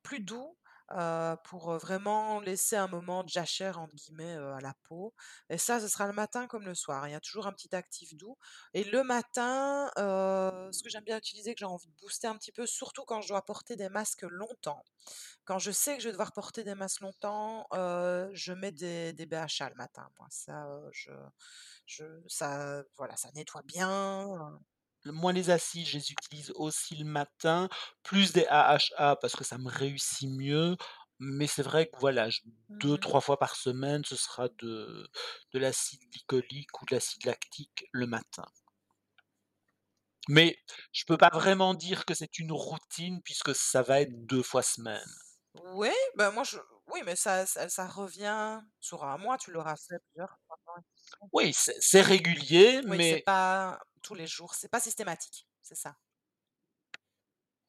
plus 0.02 0.20
doux. 0.20 0.56
Heu, 0.96 1.36
pour, 1.44 1.72
heu, 1.72 1.78
vraiment 1.78 2.40
laisser 2.40 2.76
un 2.76 2.88
moment 2.88 3.24
de 3.24 3.28
«jachère» 3.28 3.78
entre 3.80 3.94
guillemets, 3.94 4.36
heu, 4.36 4.52
à 4.52 4.60
la 4.60 4.74
peau 4.84 5.14
et 5.48 5.58
ça, 5.58 5.80
ce 5.80 5.88
sera 5.88 6.06
le 6.06 6.12
matin 6.12 6.46
comme 6.46 6.64
le 6.64 6.74
soir. 6.74 7.08
Il 7.08 7.12
y 7.12 7.14
a 7.14 7.20
toujours 7.20 7.46
un 7.46 7.52
petit 7.52 7.74
actif 7.74 8.14
doux 8.16 8.36
et 8.74 8.84
le 8.84 9.02
matin, 9.04 9.90
ce 9.96 10.82
que 10.82 10.88
j'aime 10.90 11.04
bien 11.04 11.18
utiliser, 11.18 11.54
que 11.54 11.58
j'ai 11.60 11.64
envie 11.64 11.88
de 11.88 11.94
booster 11.96 12.26
un 12.28 12.36
petit 12.36 12.52
peu, 12.52 12.66
surtout 12.66 13.04
quand 13.04 13.20
je 13.22 13.28
dois 13.28 13.42
porter 13.42 13.76
des 13.76 13.88
masques 13.88 14.22
longtemps. 14.22 14.84
Quand 15.44 15.58
je 15.58 15.70
sais 15.70 15.96
que 15.96 16.02
je 16.02 16.08
vais 16.08 16.12
devoir 16.12 16.32
porter 16.32 16.64
des 16.64 16.74
masques 16.74 17.00
longtemps, 17.00 17.66
je 17.72 18.52
mets 18.52 18.72
des 18.72 19.12
des 19.12 19.26
BHA 19.26 19.68
le 19.70 19.76
matin. 19.76 20.08
Ça, 20.30 20.66
je 20.92 21.10
je 21.86 22.04
ça, 22.28 22.82
voilà, 22.96 23.16
ça 23.16 23.30
nettoie 23.34 23.62
bien, 23.62 24.58
heu 25.06 25.12
Moi, 25.12 25.32
les 25.32 25.50
acides, 25.50 25.86
je 25.86 25.98
les 25.98 26.12
utilise 26.12 26.52
aussi 26.56 26.96
le 26.96 27.04
matin, 27.04 27.68
plus 28.02 28.32
des 28.32 28.46
AHA 28.46 29.16
parce 29.16 29.34
que 29.36 29.44
ça 29.44 29.58
me 29.58 29.68
réussit 29.70 30.28
mieux, 30.30 30.76
mais 31.18 31.46
c'est 31.46 31.62
vrai 31.62 31.86
que 31.86 31.98
voilà, 32.00 32.30
je 32.30 32.40
mmh 32.68 32.84
mh. 32.98 33.08
2-3 33.08 33.20
fois 33.20 33.38
par 33.38 33.56
semaine, 33.56 34.04
ce 34.04 34.16
sera 34.16 34.48
de 34.48 35.08
de 35.52 35.58
l'acide 35.58 36.00
glycolique 36.10 36.80
ou 36.82 36.86
de 36.86 36.94
l'acide 36.96 37.24
lactique 37.26 37.86
le 37.92 38.06
matin. 38.06 38.44
Mais 40.28 40.58
je 40.92 41.04
peux 41.04 41.16
pas 41.16 41.30
vraiment 41.32 41.74
dire 41.74 42.04
que 42.04 42.14
c'est 42.14 42.40
une 42.40 42.50
routine 42.50 43.22
puisque 43.22 43.54
ça 43.54 43.82
va 43.82 44.00
être 44.00 44.26
2 44.26 44.42
fois 44.42 44.62
semaine. 44.62 44.98
Oui, 45.74 45.90
bah, 46.16 46.30
moi 46.30 46.44
je 46.44 46.58
oui, 46.88 47.00
mais 47.04 47.14
ça 47.16 47.46
ça 47.46 47.68
ça 47.68 47.86
revient 47.86 48.60
sur 48.80 49.04
un 49.04 49.18
mois, 49.18 49.36
tu 49.38 49.50
l'auras 49.52 49.76
fait 49.76 49.98
plusieurs 50.10 50.38
fois. 50.46 50.56
Oui, 51.32 51.52
c'est 51.54 52.00
régulier, 52.00 52.80
Oui, 52.84 52.98
mais 53.00 53.24
pas 53.24 53.78
tous 54.02 54.14
les 54.14 54.26
jours, 54.26 54.54
c'est 54.54 54.68
pas 54.68 54.80
systématique, 54.80 55.48
c'est 55.62 55.76
ça? 55.76 55.96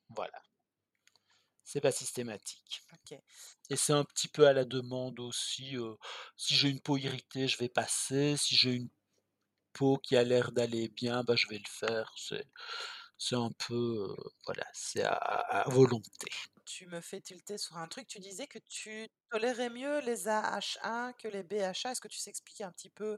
voilà, 0.09 0.41
c'est 1.63 1.81
pas 1.81 1.91
systématique. 1.91 2.81
Et 3.69 3.75
c'est 3.75 3.93
un 3.93 4.03
petit 4.05 4.27
peu 4.27 4.47
à 4.47 4.53
la 4.53 4.65
demande 4.65 5.19
aussi, 5.19 5.75
si 6.37 6.55
j'ai 6.55 6.69
une 6.69 6.81
peau 6.81 6.97
irritée, 6.97 7.47
je 7.47 7.57
vais 7.57 7.69
passer, 7.69 8.37
si 8.37 8.55
j'ai 8.55 8.71
une 8.73 8.89
peau 9.73 9.97
qui 9.97 10.17
a 10.17 10.23
l'air 10.23 10.51
d'aller 10.53 10.89
bien, 10.89 11.23
bah, 11.23 11.35
je 11.37 11.47
vais 11.49 11.59
le 11.59 11.69
faire. 11.69 12.13
C'est 12.17 12.47
c'est 13.17 13.35
un 13.37 13.51
peu, 13.67 14.15
voilà, 14.45 14.65
c'est 14.73 15.03
à 15.03 15.65
volonté. 15.69 16.29
Tu 16.65 16.87
me 16.87 17.01
fais 17.01 17.19
tilter 17.21 17.57
sur 17.57 17.77
un 17.77 17.87
truc, 17.87 18.07
tu 18.07 18.19
disais 18.19 18.47
que 18.47 18.59
tu 18.69 19.09
tolérais 19.29 19.69
mieux 19.69 19.99
les 20.01 20.27
AHA 20.27 21.13
que 21.13 21.27
les 21.27 21.43
BHA. 21.43 21.91
Est-ce 21.91 22.01
que 22.01 22.07
tu 22.07 22.17
sais 22.19 22.29
expliquer 22.29 22.63
un 22.63 22.71
petit 22.71 22.89
peu 22.89 23.17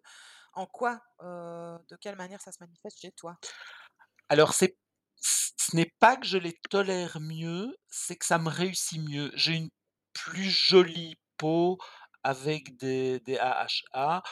en 0.56 0.66
quoi, 0.66 1.02
de 1.22 1.96
quelle 1.98 2.16
manière 2.16 2.42
ça 2.42 2.52
se 2.52 2.58
manifeste 2.62 3.00
chez 3.00 3.12
toi? 3.12 3.38
Alors 4.30 4.54
c'est 4.54 4.78
ce 5.18 5.76
n'est 5.76 5.92
pas 6.00 6.16
que 6.18 6.26
je 6.26 6.38
les 6.38 6.54
tolère 6.70 7.20
mieux, 7.20 7.76
c'est 7.90 8.16
que 8.16 8.26
ça 8.26 8.38
me 8.38 8.50
réussit 8.50 9.02
mieux. 9.02 9.32
J'ai 9.36 9.54
une 9.54 9.70
plus 10.14 10.50
jolie 10.50 11.16
peau 11.38 11.78
avec 12.24 12.78
des 12.78 13.20
des 13.22 13.38
AHA. 13.38 14.24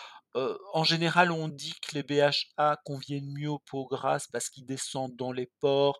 En 0.73 0.83
général, 0.83 1.31
on 1.31 1.47
dit 1.47 1.73
que 1.81 1.95
les 1.95 2.03
BHA 2.03 2.77
conviennent 2.86 3.31
mieux 3.33 3.49
aux 3.49 3.59
peaux 3.59 3.86
grasses 3.88 4.27
parce 4.27 4.49
qu'ils 4.49 4.65
descendent 4.65 5.15
dans 5.15 5.31
les 5.31 5.51
pores, 5.59 5.99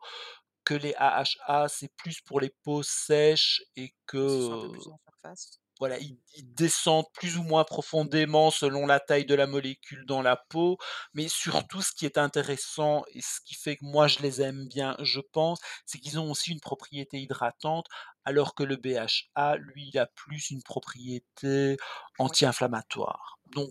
que 0.66 0.74
les 0.76 0.94
AHA, 0.98 1.68
c'est 1.70 1.94
plus 1.96 2.22
pour 2.22 2.40
les 2.42 2.52
peaux 2.64 2.84
sèches 2.84 3.64
et 3.76 3.94
que, 4.08 4.18
Ils 4.28 4.42
sont 4.42 4.54
un 4.54 4.58
peu 4.58 4.68
heu, 4.68 4.70
plus 4.70 4.88
en 4.88 4.98
surface. 4.98 5.60
Voilà, 5.80 5.98
ils 6.00 6.18
ils 6.36 6.54
descendent 6.54 7.12
plus 7.14 7.38
ou 7.38 7.44
moins 7.44 7.64
profondément 7.64 8.52
selon 8.52 8.86
la 8.88 9.00
taille 9.00 9.26
de 9.26 9.36
la 9.36 9.48
molécule 9.48 10.06
dans 10.06 10.22
la 10.22 10.36
peau. 10.38 10.78
Mais 11.14 11.28
surtout, 11.28 11.82
ce 11.82 11.92
qui 11.92 12.06
est 12.06 12.18
intéressant 12.18 13.04
et 13.14 13.22
ce 13.22 13.40
qui 13.46 13.56
fait 13.56 13.78
que 13.78 13.86
moi 13.86 14.08
je 14.08 14.20
les 14.20 14.42
aime 14.42 14.68
bien, 14.68 14.96
je 15.00 15.20
pense, 15.20 15.60
c'est 15.86 16.00
qu'ils 16.00 16.20
ont 16.20 16.32
aussi 16.32 16.52
une 16.52 16.60
propriété 16.60 17.20
hydratante, 17.20 17.88
alors 18.26 18.56
que 18.56 18.64
le 18.64 18.78
BHA, 18.78 19.58
lui, 19.58 19.90
il 19.94 20.00
a 20.00 20.08
plus 20.08 20.50
une 20.52 20.64
propriété 20.64 21.78
anti-inflammatoire. 22.20 23.40
Donc 23.56 23.70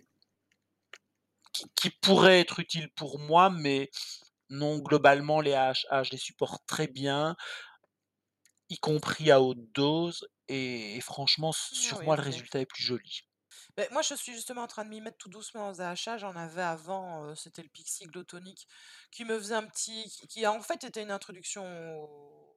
qui 1.52 1.64
qui 1.76 1.90
pourrait 1.90 2.40
être 2.40 2.60
utile 2.60 2.90
pour 2.94 3.18
moi, 3.18 3.50
mais 3.50 3.90
non, 4.50 4.78
globalement, 4.78 5.40
les 5.40 5.54
AHA, 5.54 6.02
je 6.04 6.10
les 6.12 6.18
supporte 6.18 6.62
très 6.66 6.86
bien, 6.86 7.36
y 8.72 8.78
compris 8.78 9.30
à 9.30 9.40
haute 9.42 9.72
dose 9.72 10.26
et 10.48 10.96
et 10.96 11.00
franchement, 11.00 11.52
ah 11.70 11.74
sur 11.74 11.98
oui, 11.98 12.04
moi, 12.04 12.16
le 12.16 12.22
OK. 12.22 12.22
résultat 12.22 12.60
est 12.60 12.66
plus 12.66 12.82
joli. 12.82 13.22
Beh, 13.76 13.88
moi, 13.90 14.02
je 14.02 14.14
suis 14.14 14.32
justement 14.34 14.62
en 14.62 14.66
train 14.66 14.84
de 14.84 14.90
m'y 14.90 15.00
mettre 15.00 15.18
tout 15.18 15.28
doucement 15.28 15.70
aux 15.70 15.80
AHA. 15.80 16.18
J'en 16.18 16.36
avais 16.36 16.62
avant, 16.62 17.34
c'était 17.34 17.62
le 17.62 17.68
Pixie 17.68 18.04
Glow 18.06 18.24
Tonic 18.24 18.66
qui 19.10 19.24
me 19.24 19.38
faisait 19.38 19.54
un 19.54 19.66
petit 19.66 20.10
qui 20.10 20.26
qui 20.28 20.44
a 20.44 20.52
en 20.52 20.60
fait 20.62 20.84
été 20.84 21.00
une 21.02 21.10
introduction 21.10 21.64
au 22.02 22.56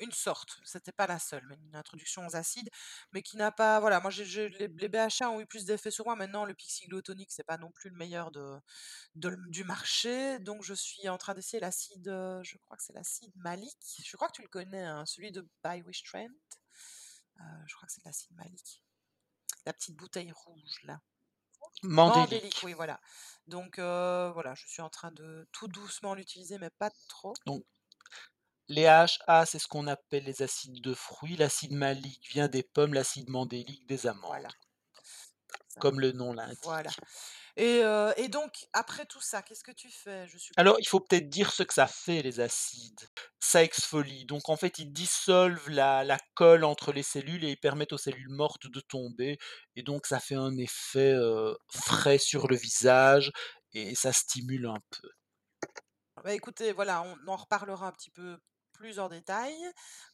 une 0.00 0.12
sorte, 0.12 0.58
c'était 0.64 0.92
pas 0.92 1.06
la 1.06 1.18
seule, 1.18 1.44
mais 1.48 1.56
une 1.56 1.74
introduction 1.74 2.26
aux 2.26 2.36
acides, 2.36 2.68
mais 3.12 3.22
qui 3.22 3.36
n'a 3.36 3.50
pas 3.50 3.80
voilà, 3.80 4.00
moi 4.00 4.10
j'ai 4.10 4.24
j'ai 4.24 4.48
les 4.48 4.68
les 4.68 4.88
BHA 4.88 5.30
ont 5.30 5.40
eu 5.40 5.46
plus 5.46 5.64
d'effet 5.64 5.90
sur 5.90 6.04
moi. 6.04 6.14
Maintenant, 6.16 6.44
le 6.44 6.54
Tonic, 7.02 7.32
c'est 7.32 7.44
pas 7.44 7.58
non 7.58 7.70
plus 7.72 7.90
le 7.90 7.96
meilleur 7.96 8.30
de 8.30 8.58
du 9.48 9.64
marché, 9.64 10.38
donc 10.40 10.62
je 10.62 10.74
suis 10.74 11.08
en 11.08 11.18
train 11.18 11.34
d'essayer 11.34 11.60
l'acide, 11.60 12.08
heu, 12.08 12.40
je 12.44 12.56
crois 12.58 12.76
que 12.76 12.82
c'est 12.82 12.92
l'acide 12.94 13.32
malique. 13.36 14.00
Je 14.04 14.16
crois 14.16 14.28
que 14.28 14.34
tu 14.34 14.42
le 14.42 14.48
connais, 14.48 14.84
hein, 14.84 15.04
celui 15.06 15.32
de 15.32 15.48
By 15.64 15.82
Wich 15.82 16.04
Trend. 16.04 16.28
Heu, 17.40 17.44
je 17.66 17.74
crois 17.74 17.86
que 17.86 17.92
c'est 17.92 18.04
l'acide 18.04 18.32
malique. 18.36 18.82
La 19.66 19.72
petite 19.74 19.96
bouteille 19.96 20.32
rouge 20.32 20.80
là. 20.84 21.00
Mandélique, 21.82 22.58
Mandélique. 22.62 22.62
oui 22.62 22.72
voilà. 22.74 23.00
Donc 23.46 23.78
heu, 23.78 24.30
voilà, 24.34 24.54
je 24.54 24.66
suis 24.66 24.82
en 24.82 24.90
train 24.90 25.12
de 25.12 25.48
tout 25.52 25.68
doucement 25.68 26.14
l'utiliser, 26.14 26.58
mais 26.58 26.70
pas 26.70 26.90
trop. 27.08 27.40
Donc 27.46 27.64
les 28.68 28.86
AHA, 28.86 29.46
c'est 29.46 29.58
ce 29.58 29.66
qu'on 29.68 29.86
appelle 29.86 30.24
les 30.24 30.42
acides 30.42 30.80
de 30.82 30.94
fruits. 30.94 31.36
L'acide 31.36 31.72
malique 31.72 32.28
vient 32.30 32.48
des 32.48 32.62
pommes, 32.62 32.94
l'acide 32.94 33.30
mandélique 33.30 33.86
des 33.86 34.06
amandes, 34.06 34.24
Voilà, 34.26 34.48
comme 35.78 35.98
le 35.98 36.12
nom 36.12 36.32
Voilà 36.62 36.92
l'indique. 36.92 37.00
et 37.56 37.82
heu 37.84 38.12
et 38.18 38.28
donc 38.28 38.66
après 38.74 39.06
tout 39.06 39.20
ça, 39.22 39.42
qu'est-ce 39.42 39.64
que 39.64 39.72
tu 39.72 39.90
fais? 39.90 40.26
Je 40.28 40.38
suppose 40.38 40.56
Alors, 40.56 40.76
il 40.80 40.86
faut 40.88 41.00
peut-être 41.00 41.28
dire 41.30 41.52
ce 41.52 41.62
que 41.62 41.72
ça 41.72 41.86
fait 41.86 42.20
les 42.22 42.40
acides. 42.40 43.08
Ça 43.40 43.62
exfolie, 43.62 44.24
donc 44.26 44.48
en 44.50 44.56
fait, 44.56 44.78
ils 44.78 44.92
dissolvent 44.92 45.70
la 45.70 46.04
la 46.04 46.18
colle 46.34 46.64
entre 46.64 46.92
les 46.92 47.02
cellules 47.04 47.44
et 47.44 47.50
ils 47.52 47.56
permettent 47.56 47.92
aux 47.94 47.98
cellules 47.98 48.28
mortes 48.30 48.66
de 48.70 48.80
tomber 48.80 49.38
et 49.76 49.82
donc 49.82 50.06
ça 50.06 50.18
fait 50.20 50.34
un 50.34 50.56
effet, 50.58 51.12
heu, 51.14 51.56
frais 51.72 52.18
sur 52.18 52.48
le 52.48 52.56
visage 52.56 53.30
et 53.72 53.94
ça 53.94 54.12
stimule 54.12 54.66
un 54.66 54.80
peu. 54.90 55.08
bah, 56.22 56.32
écoutez, 56.34 56.72
voilà, 56.72 57.02
on 57.02 57.16
en 57.28 57.36
reparlera 57.36 57.88
un 57.88 57.92
petit 57.92 58.10
peu 58.10 58.38
plus 58.78 58.98
en 59.00 59.08
détail, 59.08 59.54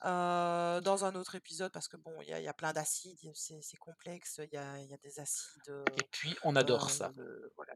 dans 0.03 1.05
un 1.05 1.15
autre 1.15 1.35
épisode 1.35 1.71
parce 1.73 1.87
que 1.89 1.97
bon, 1.99 2.15
il 2.23 2.29
y 2.29 2.33
a 2.33 2.41
il 2.41 2.45
y 2.45 2.49
a 2.49 2.55
plein 2.55 2.73
d'acides, 2.73 3.19
c'est 3.35 3.77
complexe, 3.79 4.41
il 4.43 4.53
y 4.53 4.57
a 4.57 4.79
il 4.79 4.89
y 4.89 4.95
a 4.95 4.99
des 4.99 5.21
acides, 5.21 5.73
Et 5.99 6.05
puis 6.11 6.35
on 6.43 6.57
adore 6.57 6.91
ça. 6.91 7.13
voilà. 7.57 7.75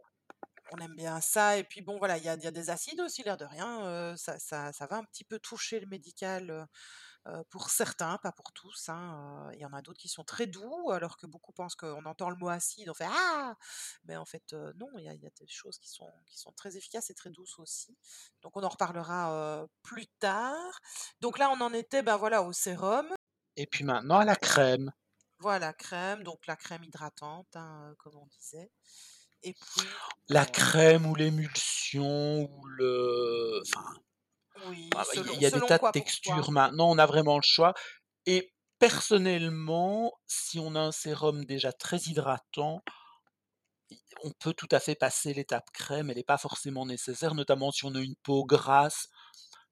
On 0.73 0.79
aime 0.79 0.95
bien 0.97 1.21
ça 1.21 1.57
et 1.57 1.65
puis 1.65 1.81
bon 1.83 1.99
voilà, 1.99 2.19
il 2.19 2.25
y 2.25 2.29
a 2.29 2.35
il 2.35 2.43
y 2.43 2.47
a 2.47 2.51
des 2.51 2.71
acides 2.71 3.01
aussi 3.01 3.23
l'air 3.23 3.37
de 3.37 3.45
rien, 3.45 4.15
ça 4.17 4.39
ça 4.39 4.73
ça 4.73 4.87
va 4.87 4.97
un 4.97 5.05
petit 5.05 5.25
peu 5.25 5.39
toucher 5.39 5.79
le 5.81 5.87
médical, 5.87 6.67
pour 7.51 7.71
certains, 7.71 8.19
pas 8.19 8.33
pour 8.33 8.53
tous, 8.53 8.89
hein, 8.89 9.49
heu, 9.51 9.55
il 9.55 9.61
y 9.61 9.65
en 9.67 9.73
a 9.73 9.83
d'autres 9.83 9.99
qui 10.01 10.09
sont 10.09 10.25
très 10.25 10.47
doux 10.47 10.91
alors 10.91 11.17
que 11.19 11.27
beaucoup 11.27 11.53
pensent 11.53 11.75
qu'on 11.77 12.05
entend 12.07 12.31
le 12.31 12.37
mot 12.37 12.49
acide, 12.49 12.89
on 12.91 12.95
fait: 12.95 13.07
«Ah!» 13.09 13.57
mais 14.05 14.17
en 14.17 14.25
fait, 14.25 14.53
heu, 14.55 14.73
non, 14.77 14.89
il 14.99 15.05
y 15.05 15.09
a 15.09 15.15
il 15.15 15.21
y 15.23 15.27
a 15.27 15.31
des 15.39 15.47
choses 15.49 15.79
qui 15.79 15.89
sont 15.91 16.11
qui 16.27 16.39
sont 16.39 16.53
très 16.53 16.77
efficaces 16.77 17.11
et 17.11 17.15
très 17.15 17.31
douces 17.31 17.59
aussi. 17.59 17.97
Donc 18.43 18.57
on 18.57 18.63
en 18.63 18.69
reparlera, 18.69 19.67
plus 19.83 20.07
tard. 20.21 20.81
Donc 21.21 21.39
là, 21.39 21.51
on 21.51 21.61
en 21.61 21.73
était, 21.75 22.03
ben, 22.03 22.17
voilà, 22.17 22.43
au 22.43 22.53
sérum, 22.53 23.09
Et 23.57 23.67
puis 23.67 23.85
maintenant 23.85 24.21
à 24.21 24.25
la 24.25 24.37
crème. 24.37 24.91
voilà, 25.41 25.73
crème, 25.73 26.23
donc 26.25 26.47
la 26.47 26.57
crème 26.57 26.85
hydratante, 26.85 27.55
hein, 27.57 27.95
comme 27.99 28.17
on 28.17 28.27
disait 28.27 28.71
et 29.43 29.55
puis, 29.55 30.03
La 30.31 30.45
crème 30.45 31.07
ou 31.07 31.15
l'émulsion 31.15 32.43
ou 32.51 32.65
le 32.67 33.61
enfin, 33.67 33.95
oui, 34.67 34.91
bah, 34.93 35.05
il 35.15 35.21
y 35.21 35.21
a 35.21 35.23
selon 35.23 35.35
il 35.35 35.43
y 35.43 35.47
a 35.47 35.51
des 35.51 35.63
tas 35.63 35.79
de 35.79 35.85
quoi 35.85 35.93
textures 35.93 36.51
maintenant, 36.51 36.91
on 36.91 36.99
a 36.99 37.07
vraiment 37.07 37.37
le 37.37 37.43
choix 37.45 37.75
et 38.27 38.53
personnellement, 38.79 40.13
si 40.27 40.59
on 40.61 40.75
a 40.77 40.81
un 40.81 40.93
sérum 40.93 41.45
déjà 41.45 41.73
très 41.73 41.99
hydratant, 41.99 42.83
on 44.25 44.31
peut 44.33 44.55
tout 44.55 44.69
à 44.73 44.81
fait 44.81 44.95
passer 44.95 45.33
l'étape 45.35 45.71
crème, 45.73 46.11
elle 46.11 46.19
est 46.19 46.25
pas 46.25 46.39
forcément 46.39 46.87
nécessaire, 46.87 47.35
notamment 47.35 47.71
si 47.71 47.85
on 47.85 47.95
a 47.95 48.01
une 48.01 48.17
peau 48.23 48.45
grasse. 48.45 49.09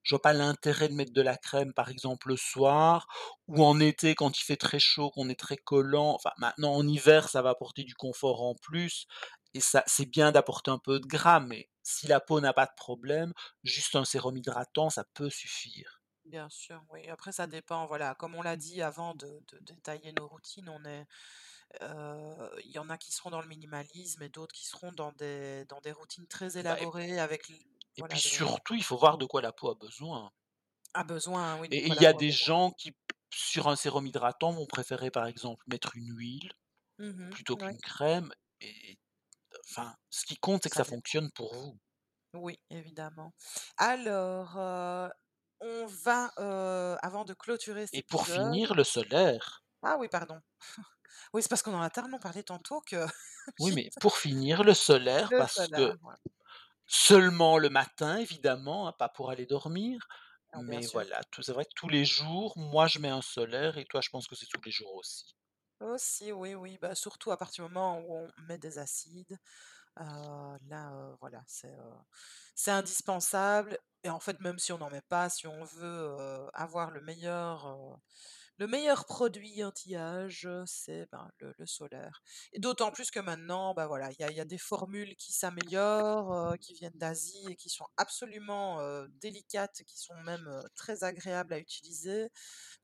Je 0.07 0.15
vois 0.15 0.23
pas 0.23 0.33
l'intérêt 0.33 0.89
de 0.89 0.95
mettre 0.95 1.13
de 1.13 1.21
la 1.23 1.37
crème, 1.37 1.73
par 1.75 1.91
exemple, 1.91 2.29
le 2.29 2.37
soir 2.37 3.09
ou 3.49 3.65
en 3.65 3.81
été 3.81 4.15
quand 4.15 4.39
il 4.39 4.45
fait 4.45 4.57
très 4.57 4.79
chaud, 4.79 5.11
qu'on 5.11 5.29
est 5.29 5.39
très 5.39 5.57
collant. 5.57 6.15
Enfin, 6.15 6.31
maintenant 6.39 6.75
en 6.75 6.87
hiver, 6.87 7.29
ça 7.29 7.43
va 7.43 7.51
apporter 7.51 7.85
du 7.85 7.95
confort 7.95 8.43
en 8.43 8.55
plus 8.55 9.07
et 9.55 9.61
ça 9.61 9.83
c'est 9.87 10.07
bien 10.07 10.33
d'apporter 10.33 10.71
un 10.71 10.79
peu 10.79 11.01
de 11.01 11.07
gras, 11.07 11.41
mais 11.41 11.69
si 11.83 12.07
la 12.07 12.21
peau 12.21 12.41
n'a 12.41 12.53
pas 12.53 12.67
de 12.67 12.75
problème, 12.77 13.33
juste 13.65 13.97
un 13.97 14.05
sérum 14.05 14.37
hydratant, 14.37 14.91
ça 14.91 15.05
peut 15.15 15.31
suffire. 15.31 16.01
Bien 16.25 16.49
sûr, 16.51 16.85
oui. 16.91 17.09
Après, 17.09 17.31
ça 17.31 17.47
dépend, 17.47 17.87
voilà, 17.87 18.17
comme 18.17 18.35
on 18.35 18.43
l'a 18.43 18.57
dit 18.57 18.83
avant 18.83 19.15
de, 19.15 19.45
de 19.47 19.59
détailler 19.61 20.13
nos 20.13 20.27
routines, 20.27 20.69
on 20.69 20.85
est, 20.85 21.07
euh, 21.83 22.51
il 22.65 22.71
y 22.73 22.79
en 22.79 22.91
a 22.91 22.99
qui 22.99 23.13
seront 23.13 23.31
dans 23.31 23.43
le 23.43 23.49
minimalisme 23.49 24.23
et 24.23 24.29
d'autres 24.31 24.55
qui 24.55 24.67
seront 24.67 24.93
dans 24.93 25.13
des, 25.13 25.65
dans 25.67 25.81
des 25.81 25.93
routines 25.93 26.27
très 26.29 26.59
Bah 26.59 26.77
élaborées 26.77 27.21
avec, 27.21 27.53
et 27.99 28.05
puis 28.05 28.19
surtout, 28.21 28.75
il 28.75 28.83
faut 28.85 28.97
voir 28.97 29.19
de 29.19 29.27
quoi 29.27 29.43
la 29.43 29.53
peau 29.53 29.71
a 29.71 29.75
besoin 29.75 30.31
à 30.95 31.05
besoin, 31.05 31.57
oui, 31.61 31.71
et 31.71 31.89
il 31.89 31.95
y 31.95 32.07
a 32.07 32.13
a 32.13 32.13
des 32.13 32.31
gens 32.31 32.71
qui 32.73 32.93
sur 33.33 33.69
un 33.69 33.77
sérum 33.77 34.07
hydratant 34.07 34.53
vont 34.53 34.67
préférer, 34.67 35.11
par 35.11 35.27
exemple, 35.27 35.65
mettre 35.69 35.97
une 35.97 36.17
huile 36.17 36.53
Mmh 36.99 37.31
plutôt. 37.31 37.57
Ouais. 37.61 37.73
qu'une 37.73 37.81
crème 37.81 38.33
et 38.61 38.99
enfin, 39.69 39.95
ce 40.11 40.27
qui 40.27 40.37
compte, 40.37 40.63
c'est 40.65 40.71
que 40.71 40.77
Ça 40.77 40.85
fonctionne 40.85 41.31
pour 41.33 41.55
vous. 41.55 41.79
Oui, 42.35 42.59
évidemment. 42.71 43.33
Alors, 43.79 44.57
heu, 44.59 45.11
on 45.61 45.87
va, 45.87 46.33
heu, 46.39 46.97
avant 47.03 47.25
de 47.25 47.35
clôturer 47.35 47.87
cet 47.87 47.93
Et 47.93 48.05
pour 48.05 48.29
finir, 48.29 48.77
le 48.77 48.85
solaire. 48.85 49.65
ah 49.83 49.97
oui, 49.99 50.09
pardon. 50.09 50.41
Oui, 51.33 51.43
c'est 51.43 51.49
parce 51.49 51.63
qu'on 51.63 51.75
en 51.75 51.83
a 51.83 51.91
tellement 51.91 52.19
parlé 52.19 52.43
tantôt 52.45 52.81
que 52.83 53.07
Oui, 53.59 53.71
mais 53.73 53.91
pour 53.99 54.17
finir, 54.17 54.65
le 54.65 54.73
solaire 54.75 55.33
le 55.33 55.37
parce 55.37 55.69
que 55.75 55.93
ouais. 56.03 56.15
Seulement 56.87 57.59
le 57.59 57.71
matin 57.71 58.19
évidemment, 58.19 58.89
hein, 58.89 58.93
pas 58.99 59.09
pour 59.09 59.31
aller 59.31 59.47
dormir, 59.47 60.07
Ah 60.53 60.63
bien 60.65 60.81
mais 60.81 60.83
sûr. 60.83 61.05
voilà, 61.05 61.23
tout 61.33 61.43
c'est 61.43 61.53
vrai 61.53 61.65
que 61.65 61.75
tous 61.77 61.89
les 61.89 62.05
jours, 62.05 62.57
moi 62.59 62.87
je 62.89 62.99
mets 63.01 63.09
un 63.09 63.23
solaire 63.23 63.79
et 63.79 63.85
toi 63.87 64.01
je 64.01 64.11
pense 64.11 64.27
que 64.29 64.35
c'est 64.37 64.47
tous 64.47 64.63
les 64.65 64.73
jours 64.73 64.95
aussi. 64.97 65.35
Aussi, 65.81 66.33
oui, 66.33 66.55
oui, 66.55 66.79
bah, 66.81 66.95
surtout 66.95 67.31
à 67.33 67.37
partir 67.37 67.67
du 67.67 67.73
moment 67.75 67.99
où 68.01 68.15
on 68.15 68.29
met 68.49 68.57
des 68.57 68.79
acides, 68.79 69.39
là, 69.97 71.17
voilà, 71.21 71.43
c'est, 71.47 71.75
c'est 72.55 72.71
indispensable 72.71 73.79
et 74.05 74.11
en 74.11 74.21
fait, 74.21 74.41
même 74.41 74.59
si 74.59 74.73
on 74.73 74.79
n'en 74.79 74.91
met 74.91 75.03
pas, 75.03 75.29
si 75.29 75.47
on 75.47 75.65
veut, 75.65 76.17
avoir 76.55 76.91
le 76.93 77.01
meilleur, 77.03 77.99
le 78.59 78.67
meilleur 78.67 79.05
produit 79.07 79.63
anti-âge, 79.65 80.49
c'est, 80.67 81.07
ben, 81.13 81.31
le 81.39 81.55
le 81.59 81.67
solaire 81.67 82.23
d'autant 82.59 82.91
plus 82.91 83.11
que 83.11 83.21
maintenant, 83.21 83.75
bah, 83.75 83.87
voilà, 83.87 84.11
il 84.13 84.35
y 84.37 84.41
a 84.41 84.45
des 84.45 84.59
formules 84.59 85.15
qui 85.17 85.33
s'améliorent, 85.33 86.55
qui 86.61 86.75
viennent 86.75 86.93
d'Asie 86.97 87.47
et 87.51 87.57
qui 87.57 87.69
sont 87.69 87.87
absolument, 87.97 88.81
délicates, 89.21 89.83
qui 89.87 89.99
sont 89.99 90.15
même, 90.25 90.49
très 90.75 91.05
agréables 91.05 91.53
à 91.55 91.59
utiliser 91.59 92.31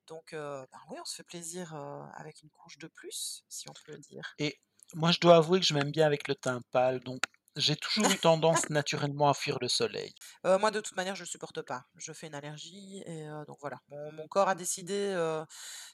donc 0.09 0.31
ben, 0.33 0.67
oui, 0.91 0.97
on 1.01 1.05
se 1.05 1.17
fait 1.17 1.25
plaisir, 1.25 1.75
avec 2.15 2.43
une 2.43 2.51
couche 2.51 2.79
de 2.79 2.89
plus, 2.89 3.45
si 3.49 3.69
on 3.71 3.73
peut 3.87 3.99
dire. 3.99 4.35
Et 4.39 4.59
moi 4.95 5.11
je 5.13 5.21
dois 5.21 5.37
avouer 5.37 5.61
que 5.61 5.67
je 5.67 5.75
m'aime 5.75 5.91
bien 5.91 6.07
avec 6.07 6.29
le 6.29 6.35
teint 6.35 6.61
pâle, 6.71 7.01
donc 7.01 7.21
j'ai 7.57 7.77
toujours 7.77 8.11
eu 8.11 8.19
tendance 8.19 8.71
naturellement 8.71 9.29
à 9.29 9.35
fuir 9.35 9.59
le 9.61 9.69
soleil. 9.69 10.15
Heu, 10.47 10.59
moi, 10.59 10.71
de 10.71 10.81
toute 10.81 10.97
manière, 10.97 11.15
je 11.15 11.23
le 11.23 11.29
supporte 11.29 11.63
pas. 11.63 11.87
Je 11.97 12.13
fais 12.13 12.27
une 12.27 12.35
allergie 12.35 13.03
et 13.07 13.27
donc 13.47 13.59
voilà. 13.61 13.79
Mon 13.89 14.13
mon 14.13 14.29
corps 14.29 14.49
a 14.49 14.55
décidé, 14.55 15.15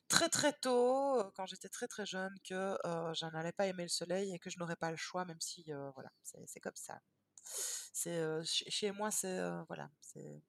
très, 0.08 0.28
très 0.28 0.52
tôt, 0.52 1.22
quand 1.34 1.46
j'étais 1.46 1.68
très, 1.68 1.86
très 1.88 2.06
jeune 2.06 2.34
que, 2.44 2.76
je 3.14 3.26
n'allais 3.26 3.52
pas 3.52 3.66
aimer 3.66 3.84
le 3.84 3.88
soleil 3.88 4.34
et 4.34 4.38
que 4.38 4.50
je 4.50 4.58
n'aurais 4.58 4.76
pas 4.76 4.90
le 4.90 4.96
choix, 4.96 5.24
même 5.24 5.40
si, 5.40 5.70
voilà, 5.94 6.10
c'est 6.46 6.60
comme 6.60 6.76
ça. 6.76 6.98
C'est, 7.92 8.20
chez 8.44 8.92
moi, 8.92 9.10
c'est, 9.10 9.40
voilà, 9.68 9.90
c'est 10.00 10.42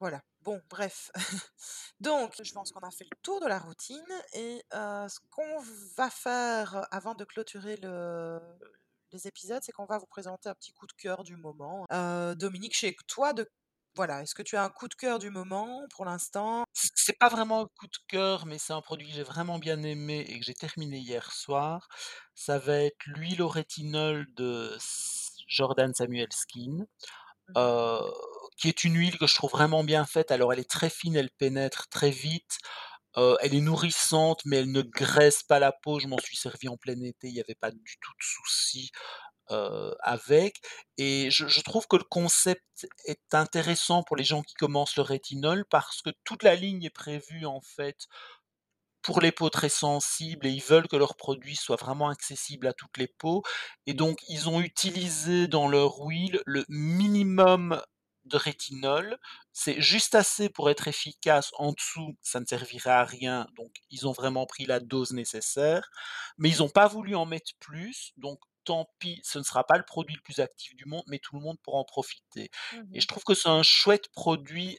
voilà. 0.00 0.22
Bon, 0.40 0.60
bref. 0.70 1.10
Donc 2.00 2.32
je 2.42 2.52
pense 2.54 2.72
qu'on 2.72 2.80
a 2.80 2.90
fait 2.90 3.04
le 3.04 3.16
tour 3.22 3.38
de 3.40 3.46
la 3.46 3.58
routine 3.58 4.00
et 4.32 4.64
ce 4.72 5.18
qu'on 5.30 5.60
va 5.96 6.08
faire 6.08 6.86
avant 6.90 7.14
de 7.14 7.24
clôturer 7.24 7.76
le 7.76 8.40
les 9.12 9.26
épisodes, 9.28 9.62
c'est 9.62 9.72
qu'on 9.72 9.86
va 9.86 9.98
vous 9.98 10.06
présenter 10.06 10.48
un 10.48 10.54
petit 10.54 10.72
coup 10.72 10.86
de 10.86 10.92
cœur 10.92 11.24
du 11.24 11.36
moment. 11.36 11.86
Heu, 11.92 12.34
Dominique, 12.36 12.74
chez 12.76 12.94
toi, 13.08 13.32
de 13.32 13.48
voilà, 13.96 14.22
est-ce 14.22 14.34
que 14.34 14.42
tu 14.42 14.56
as 14.56 14.62
un 14.64 14.70
coup 14.70 14.88
de 14.88 14.94
cœur 14.94 15.18
du 15.18 15.30
moment 15.30 15.82
pour 15.90 16.04
l'instant? 16.04 16.64
C'est 16.72 17.18
pas 17.18 17.28
vraiment 17.28 17.62
un 17.62 17.66
coup 17.66 17.86
de 17.88 17.96
cœur, 18.08 18.46
mais 18.46 18.58
c'est 18.58 18.72
un 18.72 18.80
produit 18.80 19.08
que 19.08 19.14
j'ai 19.14 19.22
vraiment 19.22 19.58
bien 19.58 19.82
aimé 19.82 20.24
et 20.28 20.38
que 20.38 20.44
j'ai 20.46 20.54
terminé 20.54 20.98
hier 20.98 21.32
soir. 21.32 21.88
Ça 22.34 22.58
va 22.58 22.76
être 22.78 23.04
l'huile 23.06 23.42
au 23.42 23.48
rétinol 23.48 24.26
de 24.34 24.76
Jordan 25.48 25.92
Samuel 25.94 26.28
Skin, 26.32 26.86
Mmh 27.48 27.54
mh. 27.58 27.58
heu, 27.58 28.00
qui 28.58 28.68
est 28.68 28.84
une 28.84 28.96
huile 28.96 29.18
que 29.18 29.26
je 29.28 29.34
trouve 29.36 29.50
vraiment 29.52 29.84
bien 29.84 30.06
faite. 30.06 30.30
Alors 30.32 30.52
elle 30.52 30.60
est 30.60 30.70
très 30.70 30.90
fine, 30.90 31.16
elle 31.16 31.30
pénètre 31.30 31.88
très 31.90 32.10
vite, 32.10 32.58
heu, 33.18 33.36
elle 33.42 33.54
est 33.54 33.60
nourrissante, 33.60 34.40
mais 34.44 34.58
elle 34.58 34.72
ne 34.72 34.82
graisse 34.82 35.42
pas 35.42 35.58
la 35.58 35.72
peau. 35.72 35.98
Je 36.00 36.08
m'en 36.08 36.18
suis 36.18 36.36
servi 36.36 36.68
en 36.68 36.76
plein 36.76 37.00
été, 37.02 37.28
il 37.28 37.34
y 37.34 37.40
avait 37.40 37.54
pas 37.56 37.70
du 37.70 37.96
tout 38.00 38.12
de 38.12 38.22
souci, 38.24 38.90
heu, 39.50 39.94
avec. 40.02 40.56
Et 40.98 41.30
je 41.30 41.48
je 41.48 41.60
trouve 41.62 41.86
que 41.88 41.96
le 41.96 42.04
concept 42.04 42.62
est 43.06 43.34
intéressant 43.34 44.02
pour 44.04 44.16
les 44.16 44.24
gens 44.24 44.42
qui 44.42 44.54
commencent 44.54 44.96
le 44.96 45.02
rétinol 45.02 45.64
parce 45.70 46.02
que 46.02 46.10
toute 46.24 46.42
la 46.44 46.54
ligne 46.56 46.84
est 46.84 46.90
prévue 46.90 47.46
en 47.46 47.60
fait 47.62 48.06
pour 49.02 49.20
les 49.20 49.32
peaux 49.32 49.48
très 49.50 49.68
sensibles 49.70 50.46
et 50.46 50.50
ils 50.50 50.62
veulent 50.62 50.88
que 50.88 50.96
leurs 50.96 51.16
produits 51.16 51.56
soient 51.56 51.76
vraiment 51.76 52.08
accessibles 52.10 52.66
à 52.66 52.74
toutes 52.74 52.98
les 52.98 53.08
peaux. 53.08 53.42
Et 53.86 53.94
donc 53.94 54.18
ils 54.28 54.48
ont 54.48 54.60
utilisé 54.60 55.48
dans 55.48 55.68
leur 55.68 55.98
huile 56.00 56.40
le 56.46 56.64
minimum 56.68 57.80
de 58.30 58.36
rétinol. 58.36 59.18
C'est 59.52 59.80
juste 59.80 60.14
assez 60.14 60.48
pour 60.48 60.70
être 60.70 60.88
efficace, 60.88 61.50
en 61.58 61.72
dessous, 61.72 62.16
ça 62.22 62.40
ne 62.40 62.46
servirait 62.46 62.90
à 62.90 63.04
rien, 63.04 63.46
donc 63.56 63.72
ils 63.90 64.06
ont 64.06 64.12
vraiment 64.12 64.46
pris 64.46 64.64
la 64.66 64.80
dose 64.80 65.12
nécessaire, 65.12 65.90
mais 66.38 66.48
ils 66.48 66.62
ont 66.62 66.68
pas 66.68 66.88
voulu 66.88 67.14
en 67.14 67.26
mettre 67.26 67.52
plus, 67.60 68.12
donc 68.16 68.40
tant 68.64 68.88
pis, 68.98 69.20
ce 69.24 69.38
ne 69.38 69.44
sera 69.44 69.64
pas 69.64 69.78
le 69.78 69.84
produit 69.84 70.14
le 70.16 70.22
plus 70.22 70.40
actif 70.40 70.74
du 70.76 70.84
monde, 70.86 71.04
mais 71.08 71.18
tout 71.18 71.34
le 71.36 71.42
monde 71.42 71.58
pourra 71.62 71.78
en 71.78 71.84
profiter 71.84 72.50
Mmh 72.72 72.80
et 72.94 73.00
je 73.00 73.06
trouve 73.06 73.24
que 73.24 73.34
c'est 73.34 73.48
un 73.48 73.62
chouette 73.62 74.08
produit 74.12 74.78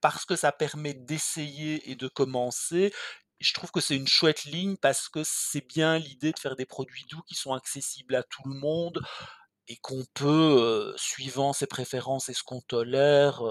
parce 0.00 0.24
que 0.24 0.36
ça 0.36 0.52
permet 0.52 0.94
d'essayer 0.94 1.90
et 1.90 1.94
de 1.96 2.08
commencer. 2.08 2.92
Je 3.40 3.52
trouve 3.52 3.70
que 3.70 3.80
c'est 3.80 3.96
une 3.96 4.08
chouette 4.08 4.44
ligne 4.44 4.76
parce 4.76 5.08
que 5.08 5.22
c'est 5.24 5.66
bien 5.66 5.98
l'idée 5.98 6.32
de 6.32 6.38
faire 6.38 6.56
des 6.56 6.66
produits 6.66 7.04
doux 7.10 7.22
qui 7.22 7.34
sont 7.34 7.52
accessibles 7.52 8.14
à 8.14 8.22
tout 8.22 8.42
le 8.46 8.54
monde 8.54 9.02
et 9.68 9.76
qu'on 9.78 10.04
peut, 10.14 10.94
suivant 10.96 11.52
ses 11.52 11.66
préférences 11.66 12.28
et 12.28 12.34
ce 12.34 12.42
qu'on 12.44 12.60
tolère, 12.62 13.42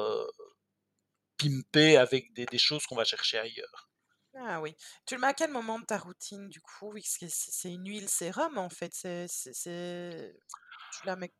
pimper 1.38 1.95
avec 1.95 2.34
des 2.34 2.45
des 2.45 2.58
choses 2.58 2.86
qu'on 2.88 2.97
va 2.97 3.06
chercher 3.06 3.38
ailleurs. 3.39 3.89
Ah 4.34 4.60
oui. 4.62 4.75
Tu 5.06 5.15
le 5.15 5.21
mets 5.21 5.28
à 5.28 5.34
quel 5.34 5.51
moment 5.51 5.80
de 5.80 5.86
ta 5.86 5.97
routine 5.97 6.49
du 6.49 6.60
coup? 6.62 6.93
C'est 7.04 7.71
une 7.71 7.88
huile 7.88 8.10
sérum 8.10 8.58
en 8.58 8.69
fait, 8.69 8.91
c'est? 8.93 9.28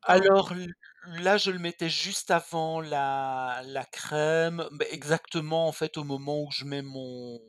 Alors 0.04 0.54
là, 1.08 1.38
je 1.38 1.52
le 1.52 1.60
mettais 1.60 1.90
juste 1.90 2.30
avant 2.32 2.80
la 2.82 3.62
la 3.66 3.84
crème, 3.86 4.68
exactement 4.92 5.68
en 5.68 5.72
fait 5.72 5.98
au 5.98 6.04
moment 6.04 6.44
où 6.44 6.52
je 6.52 6.66
mets 6.66 6.82
mon 6.84 7.40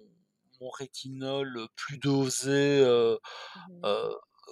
mon 0.60 0.70
rétinol, 0.70 1.68
plus 1.76 1.98
dosé, 1.98 2.80
Mmh 3.54 3.62
mh. 3.82 3.96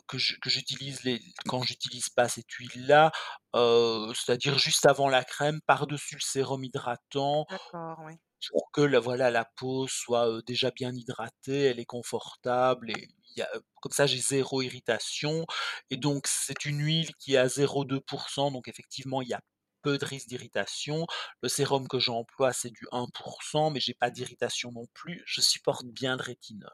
Que 0.08 0.16
que 0.40 0.50
j'utilise 0.50 1.02
les 1.04 1.20
quand 1.46 1.62
j'utilise 1.62 2.08
pas 2.10 2.28
cette 2.28 2.50
huile-là, 2.52 3.12
heu, 3.56 4.12
c'est-à-dire 4.14 4.58
juste 4.58 4.86
avant 4.86 5.08
la 5.08 5.24
crème, 5.24 5.60
par-dessus 5.66 6.16
le 6.16 6.20
sérum 6.20 6.64
hydratant 6.64 7.46
D'accord, 7.48 8.00
oui. 8.04 8.18
pour 8.50 8.70
que 8.72 8.80
la 8.82 9.00
voilà, 9.00 9.30
la 9.30 9.44
peau 9.56 9.86
soit, 9.88 10.42
déjà 10.46 10.70
bien 10.70 10.92
hydratée, 10.94 11.62
elle 11.64 11.80
est 11.80 11.84
confortable 11.86 12.90
et 12.90 13.08
il 13.36 13.38
y 13.38 13.42
a 13.42 13.48
comme 13.82 13.90
ça 13.92 14.06
j'ai 14.06 14.18
zéro 14.18 14.62
irritation 14.62 15.44
et 15.90 15.96
donc 15.96 16.26
c'est 16.28 16.64
une 16.66 16.80
huile 16.84 17.14
qui 17.18 17.34
est 17.34 17.38
à 17.38 17.48
0,2% 17.48 18.50
donc 18.52 18.68
effectivement 18.68 19.22
il 19.22 19.28
y 19.28 19.34
a 19.34 19.40
peu 19.82 19.98
de 19.98 20.04
risque 20.04 20.28
d'irritation. 20.28 21.06
Le 21.42 21.48
sérum 21.48 21.88
que 21.88 21.98
j'emploie, 21.98 22.52
c'est 22.54 22.70
du 22.70 22.86
1% 22.92 23.70
mais 23.70 23.80
j'ai 23.80 23.94
pas 23.94 24.10
d'irritation 24.10 24.72
non 24.72 24.86
plus. 24.94 25.22
Je 25.26 25.40
supporte 25.42 25.86
bien 25.86 26.16
le 26.16 26.22
rétinol. 26.22 26.70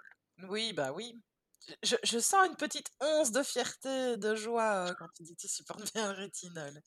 Oui, 0.49 0.73
bah 0.73 0.93
oui. 0.93 1.15
Je 1.83 2.19
sens 2.19 2.47
une 2.49 2.57
petite 2.57 2.91
once 3.01 3.33
de 3.33 3.43
fierté, 3.43 4.17
de 4.17 4.35
joie, 4.35 4.91
heu, 4.91 4.95
quand 4.99 5.09
tu 5.15 5.23
dis 5.23 5.35
que 5.37 5.41
tu 5.43 5.49
supportes 5.49 5.83
bien 5.95 6.13
le 6.13 6.19
rétinol. 6.19 6.83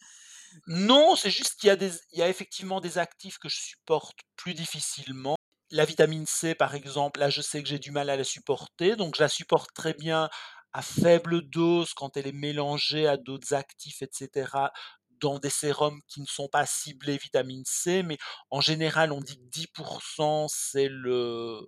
Non, 0.68 1.16
c'est 1.16 1.30
juste 1.32 1.56
qu'il 1.60 1.68
y 1.68 1.70
a 1.72 1.76
des 1.76 1.92
il 2.12 2.20
y 2.20 2.22
a 2.22 2.30
effectivement 2.30 2.80
des 2.82 2.98
actifs 2.98 3.38
que 3.38 3.50
je 3.50 3.58
supporte 3.60 4.18
plus 4.36 4.54
difficilement. 4.54 5.36
La 5.72 5.86
vitamine 5.86 6.26
C, 6.28 6.56
par 6.56 6.76
exemple, 6.76 7.20
là, 7.20 7.30
je 7.30 7.42
sais 7.42 7.62
que 7.64 7.70
j'ai 7.70 7.80
du 7.80 7.92
mal 7.92 8.10
à 8.10 8.16
la 8.18 8.24
supporter, 8.24 8.96
donc 8.96 9.16
je 9.16 9.24
la 9.24 9.30
supporte 9.30 9.74
très 9.74 9.94
bien 9.94 10.30
à 10.74 10.82
faible 10.82 11.42
dose 11.50 11.94
quand 11.94 12.16
elle 12.18 12.28
est 12.28 12.32
mélangée 12.32 13.08
à 13.08 13.18
d'autres 13.18 13.54
actifs 13.54 14.02
et 14.02 14.10
cetera, 14.12 14.72
dans 15.20 15.40
des 15.40 15.50
sérums 15.50 16.02
qui 16.08 16.22
ne 16.22 16.26
sont 16.26 16.48
pas 16.50 16.66
ciblés 16.66 17.18
vitamine 17.18 17.64
C, 17.66 18.04
mais 18.04 18.18
en 18.52 18.62
général, 18.62 19.12
on 19.12 19.22
dit 19.22 19.38
que 19.38 19.50
10% 19.50 20.48
c'est 20.50 20.88
le 20.90 21.62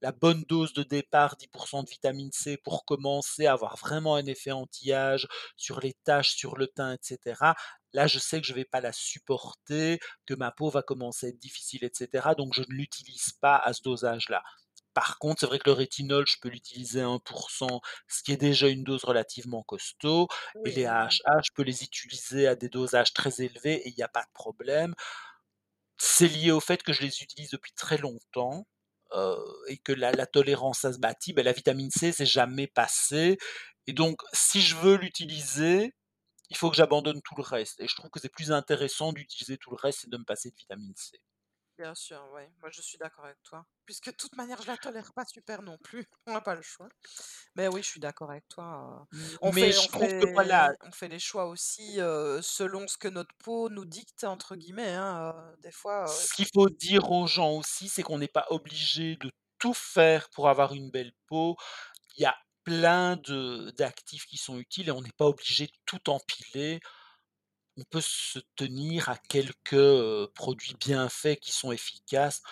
la 0.00 0.12
bonne 0.12 0.44
dose 0.44 0.72
de 0.72 0.82
départ, 0.82 1.36
10% 1.36 1.82
de 1.84 1.90
vitamine 1.90 2.30
C 2.32 2.56
pour 2.56 2.84
commencer 2.84 3.46
à 3.46 3.52
avoir 3.52 3.76
vraiment 3.76 4.14
un 4.14 4.26
effet 4.26 4.52
anti-âge 4.52 5.26
sur 5.56 5.80
les 5.80 5.94
taches, 6.04 6.34
sur 6.36 6.56
le 6.56 6.68
teint 6.68 6.94
et 6.94 6.98
cetera. 7.02 7.54
Là, 7.92 8.06
je 8.06 8.18
sais 8.18 8.40
que 8.40 8.46
je 8.46 8.54
vais 8.54 8.64
pas 8.64 8.80
la 8.80 8.92
supporter, 8.92 9.98
que 10.26 10.34
ma 10.34 10.50
peau 10.52 10.70
va 10.70 10.82
commencer 10.82 11.26
à 11.26 11.28
être 11.30 11.38
difficile 11.38 11.84
et 11.84 11.90
cetera, 11.92 12.34
donc 12.34 12.54
je 12.54 12.62
ne 12.62 12.74
l'utilise 12.74 13.32
pas 13.40 13.56
à 13.56 13.72
ce 13.72 13.82
dosage-là. 13.82 14.42
Par 14.94 15.18
contre, 15.18 15.40
c'est 15.40 15.46
vrai 15.46 15.58
que 15.58 15.68
le 15.70 15.74
rétinol, 15.74 16.26
je 16.26 16.36
peux 16.40 16.48
l'utiliser 16.48 17.02
à 17.02 17.06
1% 17.06 17.80
ce 18.08 18.22
qui 18.22 18.32
est 18.32 18.36
déjà 18.36 18.68
une 18.68 18.84
dose 18.84 19.04
relativement 19.04 19.62
costaud 19.62 20.28
et 20.64 20.72
les. 20.72 20.86
AHA, 20.86 21.40
je 21.44 21.50
peux 21.54 21.62
les 21.62 21.84
utiliser 21.84 22.48
à 22.48 22.56
des 22.56 22.68
dosages 22.68 23.12
très 23.12 23.40
élevés 23.40 23.76
et 23.86 23.90
il 23.90 23.94
y 23.96 24.02
a 24.02 24.08
pas 24.08 24.22
de 24.22 24.32
problème. 24.34 24.94
C'est 25.98 26.28
lié 26.28 26.50
au 26.50 26.60
fait 26.60 26.82
que 26.82 26.92
je 26.92 27.02
les 27.02 27.22
utilise 27.22 27.50
depuis 27.50 27.72
très 27.72 27.98
longtemps, 27.98 28.66
et 29.68 29.78
que 29.78 29.92
la 29.92 30.12
la 30.12 30.26
tolérance 30.26 30.84
à 30.84 30.92
ce 30.92 30.98
bâti, 30.98 31.32
bah, 31.32 31.42
la 31.42 31.52
vitamine 31.52 31.90
C, 31.90 32.12
c'est 32.12 32.26
jamais 32.26 32.66
passé 32.66 33.38
et 33.86 33.92
donc 33.92 34.20
si 34.32 34.60
je 34.60 34.76
veux 34.76 34.96
l'utiliser, 34.96 35.94
il 36.50 36.56
faut 36.58 36.70
que 36.70 36.76
j'abandonne 36.76 37.22
tout 37.22 37.34
le 37.36 37.42
reste 37.44 37.80
et 37.80 37.88
je 37.88 37.94
trouve 37.96 38.10
que 38.10 38.20
c'est 38.20 38.30
plus 38.32 38.52
intéressant 38.52 39.12
d'utiliser 39.14 39.58
tout 39.58 39.70
le 39.70 39.76
reste 39.76 40.06
et 40.06 40.10
de 40.10 40.18
me 40.18 40.24
passer 40.24 40.50
de 40.50 40.56
vitamine 40.56 40.94
C. 40.96 41.18
Bien 41.78 41.94
sûr, 41.94 42.20
ouais. 42.32 42.50
Moi, 42.60 42.70
je 42.72 42.82
suis 42.82 42.98
d'accord 42.98 43.24
avec 43.24 43.40
toi. 43.44 43.64
Puisque 43.86 44.10
de 44.10 44.16
toute 44.16 44.34
manière, 44.36 44.60
je 44.60 44.66
la 44.66 44.76
tolère 44.76 45.12
pas 45.12 45.24
super 45.24 45.62
non 45.62 45.78
plus. 45.78 46.06
On 46.26 46.32
n'a 46.32 46.40
pas 46.40 46.56
le 46.56 46.62
choix. 46.62 46.88
Mais 47.54 47.68
oui, 47.68 47.82
je 47.82 47.88
suis 47.88 48.00
d'accord 48.00 48.30
avec 48.32 48.48
toi, 48.48 49.06
on 49.40 49.52
mais 49.52 49.70
fait 49.70 49.72
je 49.72 49.88
on 49.88 49.88
trouve 49.88 50.12
que 50.14 50.26
voilà 50.34 50.72
fait 50.72 50.76
on 50.82 50.90
fait 50.92 51.08
les 51.08 51.18
choix 51.18 51.46
aussi, 51.46 51.94
selon 52.42 52.88
ce 52.88 52.98
que 52.98 53.08
notre 53.08 53.34
peau 53.38 53.68
«nous 53.70 53.84
dicte» 53.84 54.24
entre 54.24 54.56
guillemets, 54.56 54.94
hein, 54.94 55.54
des 55.60 55.72
fois, 55.72 56.26
Ce 56.26 56.34
qu'il 56.34 56.46
faut 56.52 56.68
dire 56.70 57.10
aux 57.10 57.26
gens 57.26 57.52
aussi, 57.52 57.88
c'est 57.88 58.02
qu'on 58.02 58.18
n'est 58.18 58.28
pas 58.28 58.46
obligé 58.50 59.16
de 59.16 59.30
tout 59.58 59.74
faire 59.74 60.28
pour 60.30 60.48
avoir 60.48 60.72
une 60.74 60.90
belle 60.90 61.12
peau. 61.26 61.56
Il 62.16 62.22
y 62.22 62.26
a 62.26 62.36
plein 62.64 63.16
de 63.16 63.72
d'actifs 63.78 64.26
qui 64.26 64.36
sont 64.38 64.58
utiles 64.58 64.88
et 64.88 64.92
on 64.92 65.02
n'est 65.02 65.12
pas 65.18 65.26
obligé 65.26 65.66
de 65.66 65.72
tout 65.86 66.10
empiler. 66.10 66.80
On 67.78 67.84
peut 67.84 68.02
se 68.02 68.40
tenir 68.56 69.08
à 69.08 69.16
quelques, 69.16 70.26
produits 70.34 70.74
bien 70.80 71.08
faits 71.08 71.38
qui 71.40 71.52
sont 71.52 71.72
efficaces. 71.72 72.42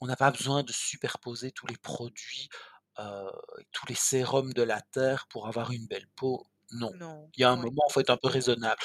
On 0.00 0.06
n'a 0.06 0.16
pas 0.16 0.30
besoin 0.30 0.62
de 0.62 0.72
superposer 0.72 1.52
tous 1.52 1.66
les 1.66 1.78
produits, 1.78 2.48
tous 2.96 3.86
les 3.88 3.94
sérums 3.94 4.52
de 4.52 4.62
la 4.62 4.82
terre 4.82 5.26
pour 5.30 5.48
avoir 5.48 5.70
une 5.70 5.86
belle 5.86 6.06
peau, 6.16 6.46
non. 6.72 6.90
Non, 6.98 7.30
Il 7.36 7.40
y 7.40 7.44
a 7.44 7.50
un 7.50 7.56
moment, 7.56 7.82
il 7.88 7.92
faut 7.92 8.00
être 8.00 8.10
un 8.10 8.16
peu 8.16 8.28
raisonnable. 8.28 8.80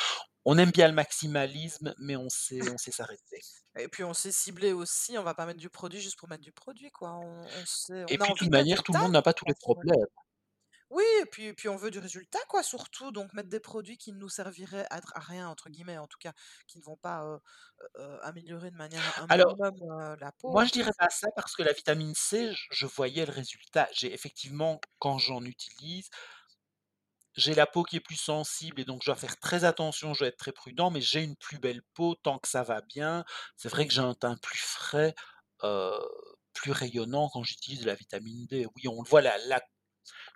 On 0.45 0.57
aime 0.57 0.71
bien 0.71 0.87
le 0.87 0.93
maximalisme, 0.93 1.93
mais 1.99 2.15
on 2.15 2.29
sait 2.29 2.59
on 2.71 2.77
sait 2.77 2.91
s'arrêter. 2.91 3.41
Et 3.77 3.87
puis 3.87 4.03
on 4.03 4.13
sait 4.13 4.31
cibler 4.31 4.73
aussi, 4.73 5.17
on 5.17 5.23
va 5.23 5.33
pas 5.33 5.45
mettre 5.45 5.59
du 5.59 5.69
produit 5.69 5.99
juste 5.99 6.17
pour 6.17 6.29
mettre 6.29 6.43
du 6.43 6.51
produit, 6.51 6.91
quoi. 6.91 7.15
On 7.15 7.43
on 7.43 7.65
sait 7.65 8.05
Et 8.07 8.15
a 8.15 8.17
puis 8.17 8.33
de 8.33 8.37
toute 8.37 8.51
manière, 8.51 8.83
tout 8.83 8.93
le 8.93 8.99
monde 8.99 9.09
de 9.09 9.13
n'a 9.13 9.21
pas 9.21 9.33
tous 9.33 9.45
les 9.45 9.53
problèmes. 9.53 10.05
Oui 10.91 11.03
et 11.21 11.25
puis 11.27 11.53
puis 11.53 11.69
on 11.69 11.75
veut 11.75 11.91
du 11.91 11.99
résultat, 11.99 12.39
quoi, 12.47 12.63
surtout, 12.63 13.11
donc 13.11 13.33
mettre 13.33 13.49
des 13.49 13.59
produits 13.59 13.97
qui 13.97 14.11
ne 14.11 14.17
nous 14.17 14.29
serviraient 14.29 14.87
à 14.89 14.99
dr 15.01 15.11
«à 15.15 15.19
rien» 15.19 15.47
entre 15.47 15.69
guillemets, 15.69 15.97
en 15.99 16.07
tout 16.07 16.17
cas, 16.19 16.33
qui 16.67 16.79
ne 16.79 16.83
vont 16.83 16.97
pas, 16.97 17.39
améliorer 18.23 18.71
de 18.71 18.75
manière 18.77 19.03
un 19.17 19.27
Alors, 19.27 19.57
minimum, 19.57 19.75
la 20.19 20.31
moi, 20.47 20.63
peau. 20.63 20.65
je 20.65 20.71
dirais 20.71 20.91
pas 20.97 21.09
ça 21.09 21.27
parce 21.35 21.55
que 21.55 21.63
la 21.63 21.73
vitamine 21.73 22.13
C, 22.15 22.51
je 22.71 22.85
voyais 22.87 23.25
le 23.25 23.31
résultat. 23.33 23.87
J'ai 23.93 24.13
effectivement, 24.13 24.81
quand 24.99 25.17
j'en 25.19 25.43
utilise 25.45 26.09
j'ai 27.35 27.53
la 27.53 27.67
peau 27.67 27.83
qui 27.83 27.97
est 27.97 27.99
plus 28.01 28.15
sensible 28.15 28.81
et 28.81 28.85
donc 28.85 29.01
je 29.03 29.07
dois 29.07 29.15
faire 29.15 29.37
très 29.39 29.63
attention, 29.63 30.13
je 30.13 30.19
dois 30.19 30.27
être 30.29 30.37
très 30.37 30.51
prudent, 30.51 30.89
mais 30.91 31.01
j'ai 31.01 31.23
une 31.23 31.35
plus 31.37 31.59
belle 31.59 31.81
peau 31.93 32.15
tant 32.15 32.39
que 32.39 32.47
ça 32.47 32.63
va 32.63 32.81
bien. 32.81 33.23
C'est 33.55 33.69
vrai 33.69 33.87
que 33.87 33.93
j'ai 33.93 34.01
un 34.01 34.13
teint 34.15 34.35
plus 34.37 34.59
frais, 34.59 35.15
plus 36.53 36.71
rayonnant 36.71 37.29
quand 37.29 37.43
j'utilise 37.43 37.81
de 37.81 37.85
la 37.85 37.95
vitamine 37.95 38.45
D. 38.47 38.65
Oui, 38.75 38.87
on 38.87 39.01
le 39.01 39.09
voit, 39.09 39.21
la 39.21 39.37
la 39.47 39.61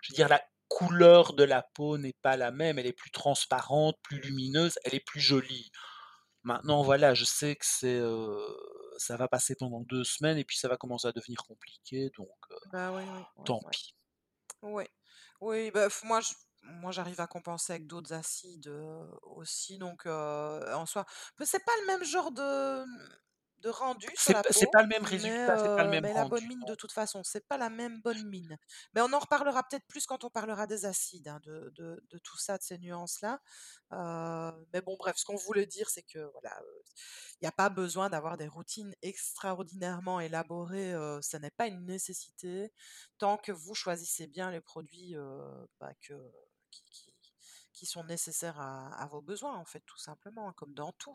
je 0.02 0.12
veux 0.12 0.16
dire, 0.16 0.28
la 0.28 0.42
couleur 0.68 1.34
de 1.34 1.44
la 1.44 1.62
peau 1.62 1.98
n'est 1.98 2.16
pas 2.22 2.36
la 2.36 2.50
même, 2.50 2.78
elle 2.78 2.86
est 2.86 2.92
plus 2.92 3.10
transparente, 3.10 3.96
plus 4.02 4.20
lumineuse, 4.20 4.78
elle 4.84 4.94
est 4.94 5.04
plus 5.04 5.20
jolie. 5.20 5.70
Maintenant, 6.42 6.82
voilà, 6.82 7.14
je 7.14 7.24
sais 7.24 7.56
que 7.56 7.64
c'est, 7.64 8.00
ça 8.98 9.16
va 9.16 9.28
passer 9.28 9.54
pendant 9.54 9.80
2 9.80 10.04
semaines 10.04 10.38
et 10.38 10.44
puis 10.44 10.58
ça 10.58 10.68
va 10.68 10.76
commencer 10.76 11.08
à 11.08 11.12
devenir 11.12 11.42
compliqué, 11.46 12.10
donc 12.16 12.28
Bah, 12.72 12.92
oui, 12.92 13.02
oui, 13.02 13.24
ouais, 13.36 13.44
tant 13.44 13.60
pis. 13.70 13.94
Ouais. 14.62 14.88
Oui, 15.40 15.70
bah, 15.70 15.88
moi 16.04 16.20
moi 16.62 16.92
j'arrive 16.92 17.20
à 17.20 17.26
compenser 17.26 17.74
avec 17.74 17.86
d'autres 17.86 18.14
acides, 18.14 18.72
aussi 19.22 19.76
donc 19.78 20.06
en 20.06 20.86
soi 20.86 21.04
mais 21.38 21.44
c'est 21.44 21.64
pas 21.64 21.72
le 21.82 21.86
même 21.86 22.04
genre 22.04 22.32
de, 22.32 22.84
de 23.64 23.70
rendu 23.70 24.08
sur 24.16 24.32
C'est 24.32 24.34
la 24.34 24.44
p 24.44 24.52
c'est 24.52 24.66
peau, 24.66 24.72
pas 24.72 24.82
le 24.82 24.88
même 24.88 25.04
mais 25.10 25.18
résultat, 25.18 25.56
c'est 25.58 25.74
pas 25.74 25.84
le 25.84 25.90
même 25.90 26.06
mais 26.06 26.12
la 26.14 26.24
bonne 26.24 26.46
rendu, 26.46 26.46
mine 26.46 26.64
de 26.64 26.74
toute 26.74 26.92
façon, 26.92 27.22
c'est 27.24 27.46
pas 27.48 27.58
la 27.58 27.70
même 27.70 28.00
bonne 28.02 28.22
mine. 28.28 28.58
Mais 28.94 29.00
on 29.02 29.12
en 29.12 29.18
reparlera 29.18 29.62
peut-être 29.64 29.86
plus 29.88 30.06
quand 30.06 30.24
on 30.24 30.30
parlera 30.30 30.66
des 30.66 30.84
acides, 30.86 31.28
hein, 31.28 31.40
de 31.44 31.70
de 31.76 32.02
de 32.10 32.18
tout 32.18 32.38
ça, 32.38 32.58
de 32.58 32.62
ces 32.62 32.78
nuances-là. 32.78 33.40
Mais 34.72 34.80
bon, 34.82 34.96
bref, 34.98 35.16
ce 35.18 35.24
qu'on 35.24 35.36
voulait 35.36 35.66
dire, 35.66 35.90
c'est 35.90 36.02
que 36.02 36.18
voilà, 36.32 36.60
il 37.40 37.44
y 37.44 37.48
a 37.48 37.52
pas 37.52 37.70
besoin 37.70 38.10
d'avoir 38.10 38.36
des 38.38 38.48
routines 38.48 38.94
extraordinairement 39.02 40.20
élaborées, 40.20 40.94
ça 41.22 41.38
n'est 41.40 41.50
pas 41.52 41.66
une 41.68 41.84
nécessité, 41.86 42.72
tant 43.18 43.36
que 43.38 43.52
vous 43.52 43.74
choisissez 43.74 44.26
bien 44.28 44.50
les 44.50 44.60
produits, 44.60 45.14
bah, 45.80 45.92
que 46.02 46.14
qui 46.70 46.84
qui 46.90 47.14
qui 47.72 47.86
sont 47.86 48.04
nécessaires 48.04 48.60
à 48.60 48.94
à 49.02 49.06
vos 49.08 49.22
besoins, 49.22 49.56
en 49.56 49.64
fait, 49.66 49.82
tout 49.86 49.98
simplement, 49.98 50.52
comme 50.54 50.74
dans 50.74 50.92
tout. 50.92 51.14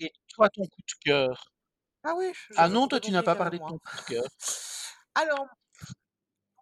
Et 0.00 0.12
toi, 0.28 0.48
ton 0.50 0.62
coup 0.66 0.80
de 0.82 0.94
cœur? 1.04 1.50
Ah 2.02 2.14
oui, 2.16 2.32
Ah 2.56 2.68
non, 2.68 2.88
toi, 2.88 3.00
tu 3.00 3.10
n'as 3.10 3.22
pas 3.22 3.36
vers 3.36 3.36
parlé 3.36 3.58
de 3.58 3.64
moi. 3.64 3.66
ton 3.66 3.78
coup 3.78 3.96
de 3.96 4.02
cœur. 4.02 4.28
Alors 5.14 5.48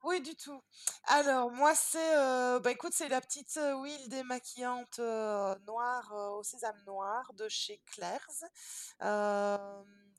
oui, 0.05 0.21
du 0.21 0.37
tout. 0.37 0.61
Alors 1.05 1.51
moi, 1.51 1.75
c'est, 1.75 2.15
heu, 2.17 2.61
bah, 2.61 2.71
écoute, 2.71 2.93
c'est 2.95 3.09
la 3.09 3.21
petite, 3.21 3.57
heu, 3.57 3.75
huile 3.83 4.09
démaquillante, 4.09 4.99
heu, 5.01 5.55
noire, 5.67 6.13
heu, 6.15 6.29
au 6.39 6.43
sésame 6.45 6.81
noir 6.87 7.33
de 7.35 7.49
chez 7.49 7.81
Claire's. 7.87 8.45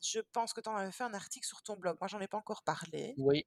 Je 0.01 0.19
pense 0.33 0.53
que 0.53 0.61
tu 0.61 0.69
en 0.69 0.75
avais 0.75 0.91
fait 0.91 1.03
un 1.03 1.13
article 1.13 1.45
sur 1.47 1.61
ton 1.61 1.75
blog. 1.77 1.97
Moi, 2.01 2.07
j'en 2.07 2.19
ai 2.19 2.27
pas 2.27 2.37
encore 2.37 2.63
parlé. 2.63 3.17
Oui. 3.17 3.43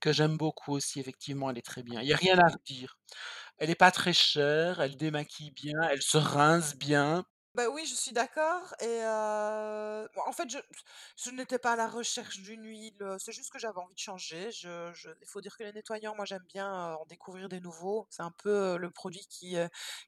Que 0.00 0.12
j'aime 0.12 0.36
beaucoup 0.38 0.72
aussi, 0.72 1.00
effectivement, 1.00 1.50
elle 1.50 1.58
est 1.58 1.62
très 1.62 1.82
bien. 1.82 2.00
Il 2.02 2.08
y 2.08 2.12
a 2.12 2.16
rien 2.16 2.38
à 2.38 2.48
redire. 2.48 2.98
Elle 3.58 3.70
est 3.70 3.74
pas 3.76 3.90
très 3.92 4.12
chère, 4.14 4.80
elle 4.80 4.96
démaquille 4.96 5.52
bien, 5.52 5.80
elle 5.90 6.02
se 6.02 6.18
rince 6.18 6.76
bien. 6.76 7.24
Bah, 7.56 7.70
oui, 7.70 7.86
je 7.86 7.94
suis 7.94 8.12
d'accord 8.12 8.74
et 8.82 9.00
en 9.06 10.32
fait, 10.32 10.50
je 10.50 10.58
je 11.16 11.30
n'étais 11.30 11.58
pas 11.58 11.72
à 11.72 11.76
la 11.76 11.88
recherche 11.88 12.38
d'une 12.42 12.64
huile, 12.66 13.16
c'est 13.18 13.32
juste 13.32 13.50
que 13.50 13.58
j'avais 13.58 13.78
envie 13.78 13.94
de 13.94 13.98
changer. 13.98 14.50
Il 14.62 15.26
faut 15.26 15.40
dire 15.40 15.56
que 15.56 15.62
les 15.64 15.72
nettoyants, 15.72 16.14
moi, 16.14 16.26
j'aime 16.26 16.44
bien, 16.52 16.92
en 16.94 17.06
découvrir 17.06 17.48
des 17.48 17.60
nouveaux. 17.60 18.06
C'est 18.10 18.22
un 18.22 18.30
peu, 18.42 18.76
le 18.76 18.90
produit 18.90 19.26
qui, 19.30 19.56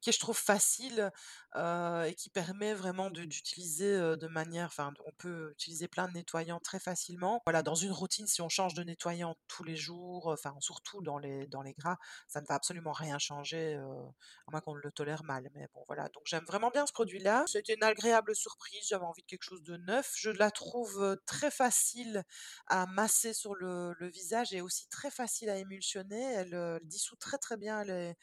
qui 0.03 0.11
est, 0.11 0.13
je 0.13 0.19
trouve, 0.19 0.37
facile, 0.37 1.11
et 1.57 2.15
qui 2.19 2.29
permet 2.31 2.75
vraiment 2.75 3.11
d'utiliser, 3.11 3.97
de 4.17 4.27
manière 4.29 4.67
enfin, 4.67 4.93
on 5.07 5.13
peut 5.13 5.51
utiliser 5.53 5.89
plein 5.89 6.07
de 6.09 6.13
nettoyants 6.13 6.61
très 6.61 6.79
facilement. 6.81 7.41
Voilà, 7.47 7.63
dans 7.63 7.75
une 7.75 7.93
routine, 7.93 8.27
si 8.27 8.43
on 8.43 8.51
change 8.51 8.75
de 8.75 8.83
nettoyant 8.85 9.37
tous 9.49 9.65
les 9.65 9.77
jours, 9.77 10.27
enfin, 10.29 10.55
surtout 10.61 11.01
dans 11.01 11.19
les 11.19 11.47
dans 11.47 11.63
les 11.63 11.73
gras, 11.73 11.97
ça 12.29 12.43
ne 12.43 12.47
va 12.47 12.57
absolument 12.57 12.93
rien 12.93 13.19
changer, 13.19 13.75
à 13.77 14.51
moins 14.51 14.61
qu'on 14.61 14.75
le 14.75 14.93
tolère 14.93 15.25
mal. 15.25 15.49
Mais 15.55 15.67
bon, 15.75 15.83
voilà, 15.87 16.09
donc 16.11 16.23
j'aime 16.27 16.45
vraiment 16.45 16.71
bien 16.71 16.87
ce 16.87 16.93
produit-là. 16.93 17.38
C'était 17.47 17.75
une 17.75 17.83
agréable 17.83 18.35
surprise, 18.37 18.87
j'avais 18.89 19.05
envie 19.05 19.23
de 19.23 19.27
quelque 19.27 19.43
chose 19.43 19.63
de 19.63 19.77
neuf. 19.77 20.13
Je 20.17 20.31
la 20.31 20.51
trouve, 20.51 21.17
très 21.27 21.51
facile 21.51 22.23
à 22.67 22.87
masser 22.87 23.33
sur 23.35 23.55
le 23.55 23.95
le 23.99 24.09
visage 24.09 24.53
et 24.53 24.61
aussi 24.61 24.87
très 24.89 25.11
facile 25.11 25.51
à 25.51 25.57
émulsionner. 25.57 26.23
Elle, 26.35 26.81
dissout 26.85 27.17
très, 27.17 27.39
très 27.39 27.57
bien 27.57 27.85
les 27.85 28.15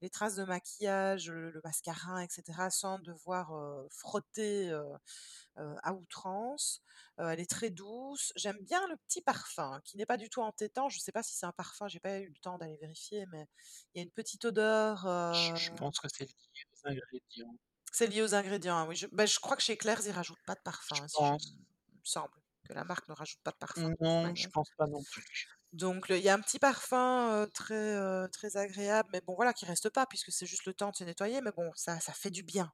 les 0.00 0.10
traces 0.10 0.34
de 0.36 0.44
maquillage, 0.44 1.30
le 1.30 1.50
le 1.50 1.60
mascara 1.64 2.24
et 2.24 2.28
cetera, 2.30 2.70
sans 2.70 2.98
devoir, 2.98 3.52
frotter, 3.90 4.72
à 5.56 5.92
outrance. 5.94 6.82
Elle 7.18 7.40
est 7.40 7.50
très 7.50 7.70
douce. 7.70 8.32
J'aime 8.36 8.58
bien 8.62 8.86
le 8.88 8.96
petit 9.08 9.22
parfum 9.22 9.80
qui 9.84 9.96
n'est 9.96 10.06
pas 10.06 10.16
du 10.16 10.28
tout 10.28 10.42
entêtant. 10.42 10.88
Je 10.88 10.98
sais 10.98 11.12
pas 11.12 11.22
si 11.22 11.34
c'est 11.36 11.46
un 11.46 11.52
parfum, 11.52 11.86
j'ai 11.88 12.00
pas 12.00 12.18
eu 12.20 12.28
le 12.28 12.38
temps 12.40 12.58
d'aller 12.58 12.76
vérifier, 12.80 13.26
mais 13.32 13.46
il 13.94 13.98
y 13.98 14.00
a 14.00 14.04
une 14.04 14.10
petite 14.10 14.44
odeur, 14.44 15.06
Je 15.32 15.54
je 15.56 15.70
pense 15.72 15.98
que 16.00 16.08
c'est 16.08 16.24
lié 16.24 16.64
aux 16.72 16.88
ingrédients. 16.88 17.54
C'est 17.96 18.08
lié 18.08 18.22
aux 18.22 18.34
ingrédients, 18.34 18.76
hein, 18.76 18.86
oui, 18.88 18.96
je 18.96 19.06
bah, 19.12 19.24
je 19.24 19.38
crois 19.38 19.54
que 19.56 19.62
chez 19.62 19.76
Claire's, 19.76 20.04
ils 20.04 20.10
rajoutent 20.10 20.42
pas 20.44 20.56
de 20.56 20.60
Je 20.92 21.00
parfum, 21.00 21.06
si 21.06 21.22
je 21.38 21.46
il 21.92 21.94
me 22.00 22.04
semble 22.04 22.34
que 22.64 22.72
la 22.72 22.82
marque 22.82 23.08
ne 23.08 23.14
rajoute 23.14 23.38
pas 23.44 23.52
de 23.52 23.56
parfum 23.56 23.90
de 23.90 23.94
Non, 24.00 24.34
je 24.34 24.46
manière. 24.46 24.50
pense 24.52 24.70
pas 24.76 24.86
non 24.86 25.02
plus. 25.04 25.24
Donc 25.72 26.06
il 26.10 26.18
y 26.18 26.28
a 26.28 26.34
un 26.34 26.40
petit 26.40 26.58
parfum, 26.60 27.48
très, 27.52 28.28
très 28.28 28.56
agréable, 28.56 29.08
mais 29.12 29.20
bon, 29.20 29.34
voilà, 29.34 29.52
qui 29.52 29.64
reste 29.66 29.90
pas 29.90 30.06
puisque 30.06 30.30
c'est 30.32 30.46
juste 30.46 30.66
le 30.66 30.74
temps 30.74 30.90
de 30.90 30.96
se 30.96 31.04
nettoyer, 31.04 31.40
mais 31.40 31.50
bon, 31.56 31.70
ça 31.74 31.98
ça 32.00 32.12
fait 32.12 32.30
du 32.30 32.42
bien. 32.44 32.72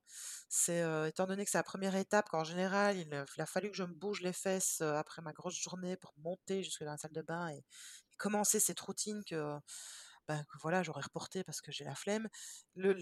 C'est, 0.49 0.83
étant 1.09 1.27
donné 1.27 1.45
que 1.45 1.51
c'est 1.51 1.59
la 1.59 1.63
1re 1.65 1.97
étape, 1.97 2.29
qu'en 2.29 2.45
général, 2.45 2.99
il, 2.99 3.15
a 3.15 3.47
fallu 3.47 3.71
que 3.71 3.77
je 3.77 3.85
me 3.85 3.95
bouge 3.95 4.21
les 4.23 4.33
fesses, 4.35 4.81
après 4.83 5.23
ma 5.23 5.33
grosse 5.33 5.59
journée 5.59 5.97
pour 5.97 6.13
monter 6.19 6.63
jusque 6.63 6.85
dans 6.85 6.93
la 6.93 6.99
salle 6.99 7.13
de 7.13 7.23
bain 7.23 7.49
et 7.49 7.65
commencer 8.19 8.61
cette 8.61 8.81
routine 8.81 9.23
que, 9.25 9.57
bah, 10.31 10.45
que 10.45 10.59
voilà, 10.63 10.85
j'aurais 10.85 11.03
reportée 11.03 11.43
parce 11.43 11.61
que 11.61 11.73
j'ai 11.73 11.85
la 11.85 11.97
flemme. 11.97 12.29
Le 12.77 12.95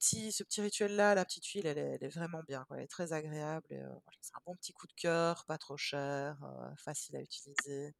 petit 0.00 0.32
ce 0.32 0.42
petit 0.42 0.60
rituel-là, 0.60 1.14
la 1.14 1.24
petite 1.24 1.46
huile, 1.46 1.66
elle 1.66 1.78
est 1.78 2.08
vraiment 2.08 2.42
bien. 2.48 2.66
Elle 2.72 2.80
est 2.80 2.88
très 2.88 3.12
agréable 3.12 3.66
voilà, 3.70 4.18
c'est 4.20 4.34
un 4.34 4.42
bon 4.46 4.56
petit 4.56 4.72
coup 4.72 4.88
de 4.88 4.92
cœur, 4.94 5.44
pas 5.46 5.58
trop 5.58 5.76
cher, 5.76 6.36
heu, 6.42 6.74
facile 6.76 7.16
à 7.16 7.20
utiliser. 7.20 7.94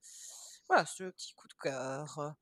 Voilà, 0.69 0.85
c'est 0.85 1.05
le 1.05 1.13
petit 1.13 1.33
coup 1.35 1.47
de 1.47 1.55
cœur. 1.63 2.35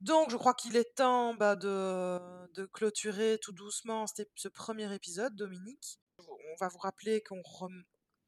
Donc 0.00 0.30
je 0.30 0.36
crois 0.36 0.54
qu'il 0.54 0.76
est 0.76 0.94
temps, 0.94 1.34
bah, 1.34 1.56
de 1.56 2.66
clôturer 2.72 3.38
tout 3.42 3.52
doucement 3.52 4.06
ce 4.06 4.48
1er 4.48 4.92
épisode, 4.94 5.34
Dominique. 5.34 6.00
On 6.18 6.56
va 6.60 6.68
vous 6.68 6.78
rappeler 6.78 7.20
qu'on 7.22 7.42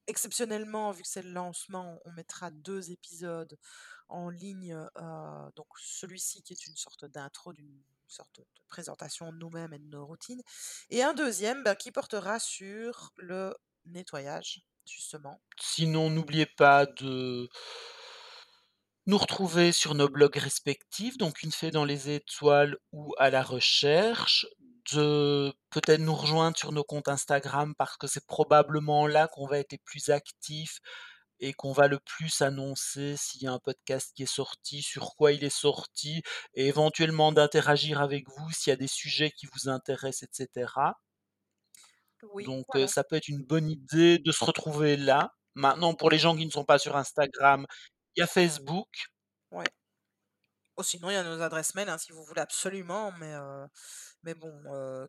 exceptionnellement, 0.09 0.91
vu 0.91 1.03
que 1.03 1.09
c'est 1.09 1.23
le 1.23 1.31
lancement, 1.31 2.01
on 2.05 2.13
mettra 2.13 2.51
2 2.51 2.91
épisodes 2.91 3.57
en 4.13 4.29
ligne, 4.29 4.75
heu, 4.75 5.51
donc 5.57 5.67
celui-ci 5.79 6.43
qui 6.43 6.53
est 6.53 6.67
une 6.67 6.77
sorte 6.77 7.05
d'intro, 7.05 7.53
d'une 7.53 7.83
sorte 8.07 8.41
de 8.41 8.45
présentation 8.69 9.33
de 9.33 9.39
nous-mêmes 9.39 9.73
et 9.73 9.79
de 9.79 9.89
nos 9.89 10.07
routines 10.07 10.43
et 10.91 11.03
un 11.03 11.15
2e, 11.15 11.63
bah, 11.63 11.75
qui 11.75 11.91
portera 11.91 12.39
sur 12.39 13.13
le 13.17 13.55
nettoyage, 13.87 14.65
justement. 14.87 15.41
Sinon, 15.59 16.11
n'oubliez 16.11 16.47
pas 16.47 16.87
de 16.87 17.49
nous 19.07 19.19
retrouver 19.19 19.73
sur 19.73 19.95
nos 19.95 20.09
blogs 20.09 20.37
respectifs, 20.37 21.19
donc 21.19 21.43
Une 21.43 21.53
Fée 21.53 21.71
dans 21.71 21.85
les 21.85 22.11
Étoiles 22.11 22.77
ou 22.93 23.15
À 23.19 23.31
la 23.31 23.43
Recherche, 23.43 24.47
de 24.93 25.53
peut-être 25.71 26.01
nous 26.01 26.15
rejoindre 26.15 26.57
sur 26.57 26.73
nos 26.73 26.85
comptes 26.85 27.09
Instagram 27.09 27.75
parce 27.77 27.97
que 27.97 28.07
c'est 28.07 28.27
probablement 28.27 29.07
là 29.07 29.29
qu'on 29.29 29.47
va 29.47 29.59
être 29.59 29.73
les 29.73 29.79
plus 29.79 30.11
actifs 30.11 30.81
et 31.43 31.53
qu'on 31.53 31.73
va 31.73 31.89
le 31.89 31.99
plus 31.99 32.41
annoncer 32.41 33.17
s'il 33.19 33.43
y 33.43 33.47
a 33.49 33.53
un 33.53 33.59
podcast 33.59 34.13
qui 34.15 34.23
est 34.23 34.27
sorti, 34.27 34.81
sur 34.81 35.15
quoi 35.17 35.33
il 35.33 35.45
est 35.45 35.51
sorti 35.51 36.23
et 36.55 36.69
éventuellement 36.69 37.33
d'interagir 37.33 38.01
avec 38.01 38.29
vous 38.29 38.51
s'il 38.53 38.71
y 38.71 38.75
a 38.75 38.77
des 38.77 38.87
sujets 38.89 39.31
qui 39.33 39.47
vous 39.53 39.69
intéressent 39.69 40.23
et 40.23 40.29
cetera. 40.33 41.01
Oui, 42.33 42.45
Donc 42.45 42.67
ça 42.87 43.03
peut 43.05 43.17
être 43.17 43.29
une 43.29 43.43
bonne 43.43 43.69
idée 43.69 44.19
de 44.19 44.33
se 44.33 44.45
retrouver 44.45 44.97
là. 44.97 45.35
Maintenant 45.55 45.95
pour 45.95 46.11
les 46.11 46.19
gens 46.19 46.37
qui 46.37 46.47
ne 46.47 46.51
sont 46.51 46.65
pas 46.65 46.79
sur 46.79 46.97
Instagram, 46.97 47.67
il 48.17 48.21
y 48.21 48.23
a 48.23 48.27
Facebook. 48.27 48.89
Ouais. 49.51 49.67
Oh 50.77 50.83
sinon 50.83 51.11
il 51.11 51.15
y 51.15 51.17
a 51.17 51.23
nos 51.23 51.43
adresses 51.43 51.75
mail, 51.75 51.89
hein, 51.89 51.99
si 51.99 52.13
vous 52.13 52.25
voulez 52.25 52.41
absolument, 52.41 53.13
mais 53.13 53.35
mais 54.23 54.35
bon, 54.35 54.53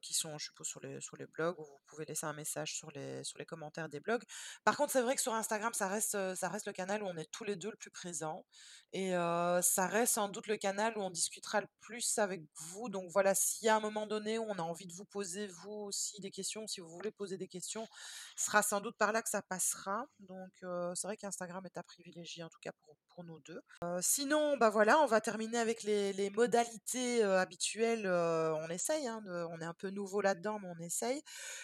qui 0.01 0.13
sont 0.13 0.37
je 0.37 0.45
suppose 0.45 0.67
sur 0.67 0.79
les 0.81 0.99
sur 1.01 1.15
les 1.17 1.25
blogs 1.27 1.57
où 1.59 1.63
vous 1.63 1.79
pouvez 1.87 2.05
laisser 2.05 2.25
un 2.25 2.33
message 2.33 2.73
sur 2.75 2.91
les 2.91 3.23
sur 3.23 3.37
les 3.37 3.45
commentaires 3.45 3.87
des 3.89 3.99
blogs. 3.99 4.23
Par 4.63 4.75
contre, 4.75 4.91
c'est 4.91 5.01
vrai 5.01 5.15
que 5.15 5.21
sur 5.21 5.33
Instagram, 5.33 5.73
ça 5.73 5.87
reste, 5.87 6.17
ça 6.35 6.49
reste 6.49 6.67
le 6.67 6.73
canal 6.73 7.03
où 7.03 7.07
on 7.07 7.15
est 7.17 7.31
tous 7.31 7.43
les 7.43 7.55
2 7.55 7.71
le 7.71 7.77
plus 7.77 7.91
présents 7.91 8.45
et 8.91 9.11
ça 9.11 9.87
reste 9.87 10.13
sans 10.15 10.29
doute 10.29 10.47
le 10.47 10.57
canal 10.57 10.97
où 10.97 11.01
on 11.01 11.09
discutera 11.11 11.61
le 11.61 11.67
plus 11.79 12.17
avec 12.17 12.41
vous. 12.55 12.89
Donc 12.89 13.09
voilà, 13.11 13.35
s'il 13.35 13.65
y 13.67 13.69
a 13.69 13.75
un 13.75 13.79
moment 13.79 14.07
donné 14.07 14.37
où 14.39 14.45
on 14.49 14.55
a 14.55 14.63
envie 14.63 14.87
de 14.87 14.93
vous 14.93 15.05
poser 15.05 15.47
vous 15.47 15.71
aussi 15.71 16.19
des 16.19 16.31
questions, 16.31 16.67
si 16.67 16.81
vous 16.81 16.89
voulez 16.89 17.11
poser 17.11 17.37
des 17.37 17.47
questions, 17.47 17.87
ce 18.35 18.45
sera 18.45 18.63
sans 18.63 18.81
doute 18.81 18.97
par 18.97 19.11
là 19.13 19.21
que 19.21 19.29
ça 19.29 19.41
passera. 19.41 20.05
Donc 20.19 20.51
c'est 20.95 21.07
vrai 21.07 21.17
qu'Instagram 21.17 21.65
est 21.65 21.77
à 21.77 21.83
privilégier 21.83 22.43
en 22.43 22.49
tout 22.49 22.59
cas 22.61 22.71
pour 22.81 22.97
pour 23.13 23.23
nous 23.23 23.39
2. 23.41 23.61
Heu, 23.83 23.99
sinon, 24.01 24.57
bah, 24.57 24.69
voilà, 24.69 24.99
on 24.99 25.05
va 25.05 25.21
terminer 25.21 25.52
avec 25.57 25.83
les 25.83 26.29
modalités, 26.31 27.23
habituelles, 27.23 28.07
on 28.07 28.67
essaye, 28.69 29.07
hein, 29.07 29.23
on 29.51 29.59
est 29.59 29.65
un 29.65 29.73
peu 29.73 29.89
nouveau 29.89 30.21
là-dedans, 30.21 30.59
mais 30.59 30.69
on 30.77 30.83
essaye. 30.83 31.21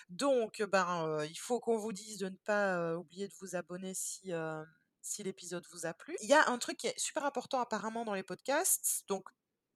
Donc, 0.09 0.61
ben, 0.71 1.23
il 1.29 1.37
faut 1.37 1.59
qu'on 1.59 1.77
vous 1.77 1.93
dise 1.93 2.17
de 2.17 2.29
ne 2.29 2.37
pas, 2.45 2.95
oublier 2.95 3.27
de 3.27 3.33
vous 3.39 3.55
abonner 3.55 3.93
si, 3.93 4.31
si 5.01 5.23
l'épisode 5.23 5.65
vous 5.71 5.85
a 5.85 5.93
plu. 5.93 6.15
Il 6.21 6.29
y 6.29 6.33
a 6.33 6.49
un 6.49 6.57
truc 6.57 6.77
qui 6.77 6.87
est 6.87 6.99
super 6.99 7.25
important 7.25 7.59
apparemment 7.59 8.05
dans 8.05 8.13
les 8.13 8.23
podcasts, 8.23 9.03
donc 9.07 9.29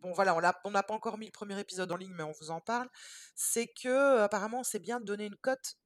bon 0.03 0.11
voilà, 0.11 0.35
on 0.65 0.71
n'a 0.71 0.83
pas 0.83 0.93
encore 0.93 1.17
mis 1.17 1.25
le 1.25 1.31
premier 1.31 1.59
épisode 1.59 1.91
en 1.91 1.95
ligne, 1.95 2.13
mais 2.13 2.23
on 2.23 2.33
vous 2.33 2.51
en 2.51 2.61
parle. 2.61 2.89
C'est 3.35 3.67
que, 3.67 4.19
apparemment, 4.19 4.63
c'est 4.63 4.79
bien 4.79 4.99
de 4.99 5.05
donner 5.05 5.25
une 5.25 5.37
cote, 5.37 5.77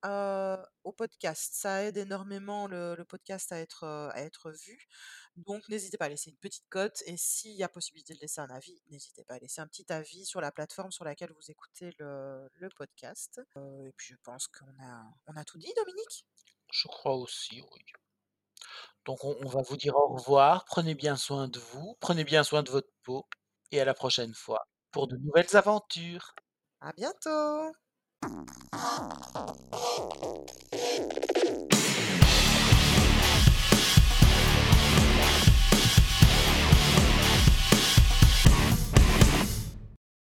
au 0.84 0.92
podcast. 0.92 1.54
Ça 1.54 1.84
aide 1.84 1.98
énormément 1.98 2.68
le 2.68 3.04
podcast 3.04 3.52
à 3.52 3.60
être, 3.60 4.52
vu. 4.66 4.88
Donc 5.36 5.70
n'hésitez 5.70 5.98
pas 5.98 6.06
à 6.06 6.10
laisser 6.10 6.32
une 6.32 6.38
petite 6.38 6.68
cote 6.68 7.04
et 7.06 7.16
s'il 7.16 7.52
y 7.52 7.64
a 7.64 7.70
possibilité 7.70 8.16
de 8.16 8.20
laisser 8.20 8.42
un 8.42 8.50
avis, 8.50 8.82
n'hésitez 8.90 9.24
pas 9.24 9.36
à 9.36 9.40
laisser 9.40 9.62
un 9.62 9.68
petit 9.68 9.86
avis 9.94 10.26
sur 10.26 10.42
la 10.42 10.52
plateforme 10.52 10.92
sur 10.92 11.06
laquelle 11.06 11.32
vous 11.32 11.52
écoutez 11.52 11.92
le 12.00 12.70
podcast. 12.76 13.40
Et 13.56 13.94
puis 13.98 14.08
je 14.14 14.16
pense 14.24 14.48
qu'on 14.48 14.66
a 15.36 15.44
tout 15.46 15.60
dit, 15.60 15.72
Dominique? 15.78 16.26
Je 16.72 16.88
crois 16.88 17.14
aussi, 17.16 17.62
oui. 17.62 17.86
Donc 19.06 19.24
on 19.24 19.38
on 19.44 19.48
va 19.48 19.62
vous 19.62 19.78
dire 19.78 19.96
au 19.96 20.08
revoir, 20.16 20.66
prenez 20.66 20.96
bien 20.96 21.16
soin 21.16 21.48
de 21.48 21.60
vous, 21.60 21.96
prenez 22.00 22.24
bien 22.24 22.44
soin 22.44 22.64
de 22.64 22.72
votre 22.72 22.90
peau 23.04 23.28
et 23.72 23.82
à 23.82 23.86
la 23.86 23.94
prochaine 23.94 24.34
fois 24.34 24.68
pour 24.92 25.08
de 25.08 25.18
nouvelles 25.18 25.56
aventures. 25.56 26.34
À 26.82 26.92
bientôt! 26.94 27.74